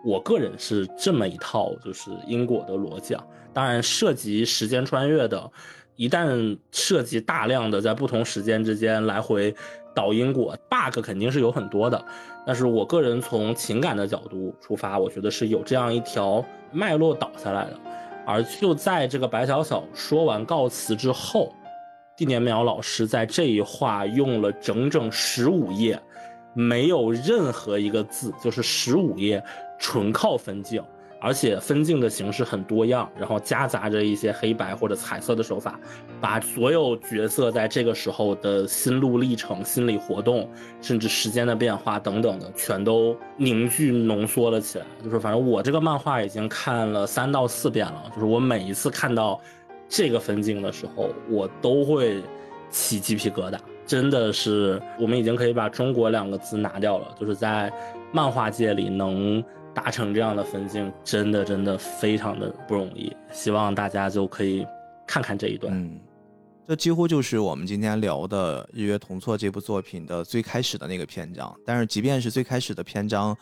[0.03, 3.23] 我个人是这么一套就是因果的逻辑啊。
[3.53, 5.49] 当然，涉及时间穿越的，
[5.95, 9.55] 一旦涉及大量的在不同时间之间来回
[9.93, 12.03] 导因果，bug 肯定是有很多的。
[12.45, 17.80] 但是我个人从情感的角度出发，我觉得是有这样一条脉络导下来的。
[18.26, 21.53] 而就在这个白小小说完告辞之后，
[22.15, 25.99] 地年淼老师在这一话用了整整十五页，
[26.53, 29.43] 没有任何一个字，就是十五页
[29.80, 30.84] 纯靠分镜，
[31.22, 35.80] 而且分镜的形式很多样，然后夹杂着一些黑白或者彩色的手法，
[36.19, 40.49] 把所有角色在这个时候的心路历程、心理活动，
[40.81, 44.85] 甚至时间的变化等等的，全都凝聚浓缩了起来。
[45.03, 49.39] 就是反正我这个漫画已经看了三到四遍了，就是我每一次看到
[49.88, 52.23] 这个分镜的时候，我都会
[52.72, 53.57] 起鸡皮疙瘩。
[53.85, 57.72] 真的是，我们已经可以把“中国”两个字拿掉了，就是在
[58.14, 59.43] 漫画界里能
[59.73, 63.15] 达成这样的分镜，真的真的非常的不容易。
[63.31, 64.65] 希望大家就可以
[65.07, 65.73] 看看这一段。
[65.73, 65.99] 嗯，
[66.68, 71.56] 这几乎就是我们今天聊的《日月同错》这部作品的最开始的那个篇章。
[71.65, 73.35] 但是，即便是最开始的篇章，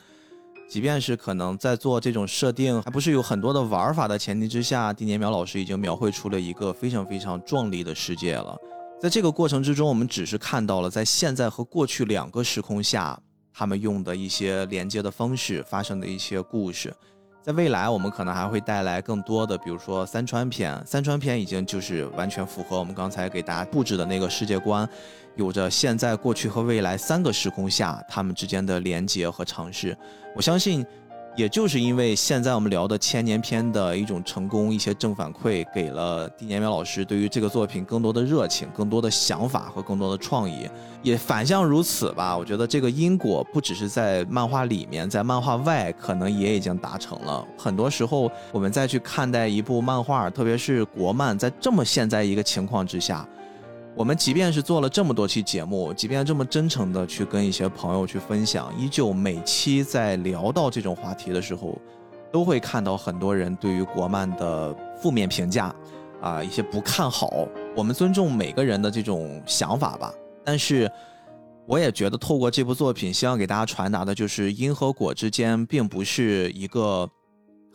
[0.69, 8.55] 即便是可能在做这种设定还不是有很多的玩法的前提之下，丁年苗老师已经描绘出了一个非常非常壮丽的世界了。
[9.01, 13.19] 在这个过程之中，我们只是看到了在现在和过去两个时空下，
[13.59, 16.93] 他们用的一些连接的方式发生的一些故事。
[17.41, 20.81] 在未来，我们可能还会带来更多的，比如说三川篇。
[20.85, 24.87] 三川篇已经就是完全符合我们刚才给大家布置的那个世界观，
[25.35, 29.97] 有着现在、过去和未来三个时空下他们之间的连接和尝试。
[30.37, 30.85] 我相信，
[31.35, 40.69] 也就是因为现在我们聊的千年篇的一种成功，一些正反馈，给了丁年苗老师对于这个作品更多的热情、更多的想法和更多的创意。
[41.01, 47.45] 也反向如此吧，我觉得这个因果不只是在漫画里面，在漫画外可能也已经达成了。
[47.57, 53.25] 很多时候，我们再去看待一部漫画，特别是国漫，在这么现在一个情况之下，
[53.99, 61.77] 我们即便是做了这么多期节目，即便这么真诚的去跟一些朋友去分享，依旧每期在聊到这种话题的时候，
[62.31, 65.75] 都会看到很多人对于国漫的负面评价，
[66.21, 67.45] 啊，一些不看好。
[67.75, 70.13] 我们尊重每个人的这种想法吧。
[70.45, 70.89] 但是，
[71.67, 77.05] 我也觉得透过这部作品，希望给大家传达的就是因和果之间并不是一个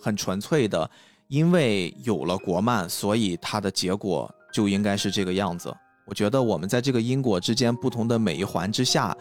[0.01, 0.91] 很纯粹的，
[1.29, 5.71] 因为有了国漫，所以它的结果就应该是这个样子。
[6.07, 9.17] 我觉得我们在这个因果之间不同的每一环之下，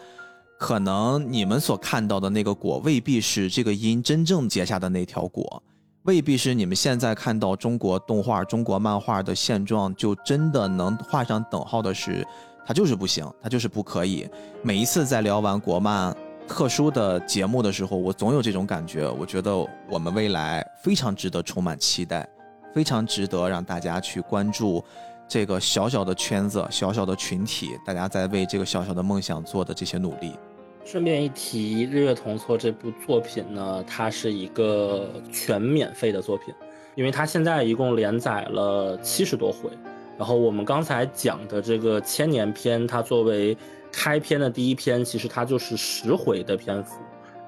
[0.58, 5.62] 可能你们所看到的那个果，未必是这个因真正结下的那条果，
[6.02, 12.26] 未必是你们现在看到中国动画、中国漫画的现状，就真的能画上等号的是。
[12.66, 14.26] 它就是不行，它就是不可以。
[14.62, 16.16] 每一次在聊完国漫
[16.48, 19.06] 特殊的节目的时候，我总有这种感觉。
[19.06, 19.54] 我觉得
[19.90, 22.26] 我们未来非常值得充满期待，
[22.72, 24.82] 非常值得让大家去关注
[25.26, 30.32] 这个小小的圈子、小小的群体，大家在为这个小小的梦想做的这些努力。
[30.84, 36.52] 顺便一提，《日月同错》这部作品呢，它是一个全免费的作品，
[36.94, 39.70] 因为它现在一共连载了七十多回。
[40.18, 43.56] 然后我们刚才讲的这个千年篇，它作为
[43.90, 47.00] 开篇的第一篇，其实它就是十回的篇幅，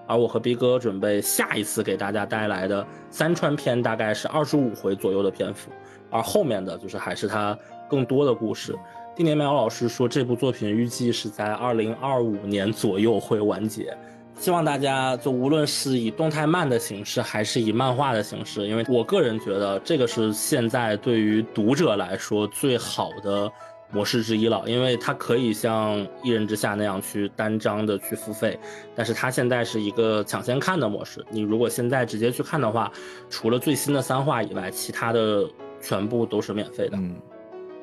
[0.06, 5.70] 而我和逼哥准备下一次给大家带来的三川篇，大概是二十五回左右的篇幅，
[6.10, 7.58] 而后面的就是还是它
[7.88, 8.74] 更多的故事。
[9.14, 13.96] 丁年苗老师说，这部作品预计是在二零二五年左右会完结。
[14.38, 23.50] 希望大家就无论是以动态漫的形式，还是以漫画的形式，因为我个人觉得这个是现在对于读者来说最好的
[23.96, 28.58] 模式之一了，因为它可以像《一人之下》那样去单张的去付费，
[28.94, 31.24] 但是它现在是一个抢先看的模式。
[31.30, 32.92] 你如果现在直接去看的话，
[33.30, 35.48] 除了最新的三话以外，其他的
[35.80, 36.98] 全部都是免费的。
[36.98, 37.16] 嗯。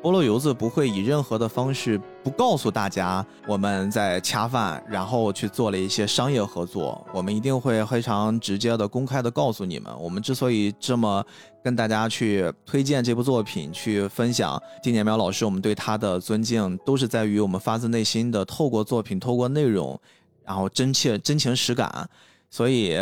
[0.04, 7.02] 菠萝油子不会以任何的方式不告诉大家我们在恰饭，然后去做了一些商业合作。
[7.14, 11.26] 我们一定会非常直接的、公开的告诉你们，我们之所以这么
[11.64, 19.98] 跟大家去推荐这部作品，去分享丁年苗老师，我们对他的尊敬，都是在于我们发自内心的透过作品、透过内容，
[20.44, 22.10] 然后真切、真情实感。
[22.50, 22.94] 所以，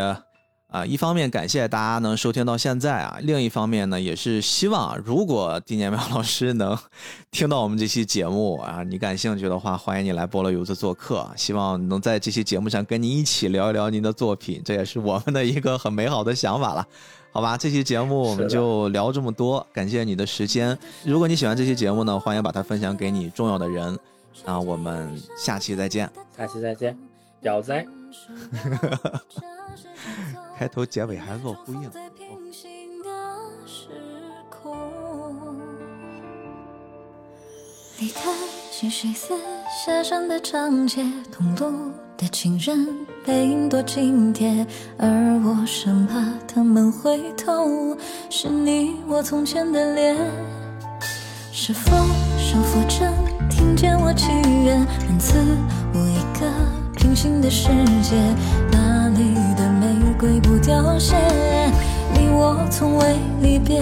[0.72, 6.78] 啊，一方面感谢大家能收听到现在啊，另一方面呢，也是希望如果丁年苗老师能
[7.30, 16.88] 听到我们这期节目啊，你感兴趣的话，欢迎你来菠萝油子做客，希望能在这期节目上跟您一起聊一聊您的作品，这也是我们的一个很美好的想法了，
[17.34, 17.58] 好吧？
[17.58, 20.78] 这期节目我们就聊这么多，感谢你的时间。
[21.04, 24.00] 如果你喜欢这期节目呢，欢迎把它分享给你重要的人，
[24.46, 26.98] 啊，我们下期再见，下期再见，
[27.42, 27.86] 屌仔。
[30.62, 31.90] 开头结尾还做呼应。
[37.98, 38.30] 离开
[38.72, 39.34] 七水寺
[39.84, 42.88] 下山的长街，同路的情人
[43.26, 44.64] 背影多紧贴，
[45.00, 45.10] 而
[45.44, 47.98] 我生怕他们回头，
[48.30, 50.16] 是你我从前的脸。
[51.52, 51.90] 是否
[52.38, 53.12] 上佛阵
[53.50, 54.28] 听见我祈
[54.64, 55.40] 愿，能赐
[55.96, 56.48] 我一个
[56.96, 57.68] 平行的世
[58.04, 58.16] 界？
[58.72, 59.34] 那里
[60.22, 61.16] 的玫瑰不凋谢，
[62.14, 63.82] 你我从未离别。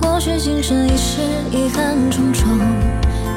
[0.00, 2.58] 或许今生一世遗憾重重，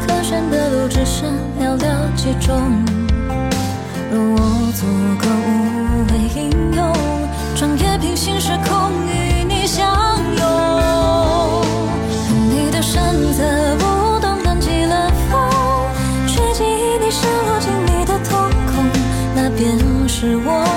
[0.06, 1.30] 可选的路只剩
[1.60, 2.60] 寥寥几种。
[4.12, 4.38] 若我
[4.74, 4.86] 足
[5.18, 5.26] 够
[20.24, 20.73] 是我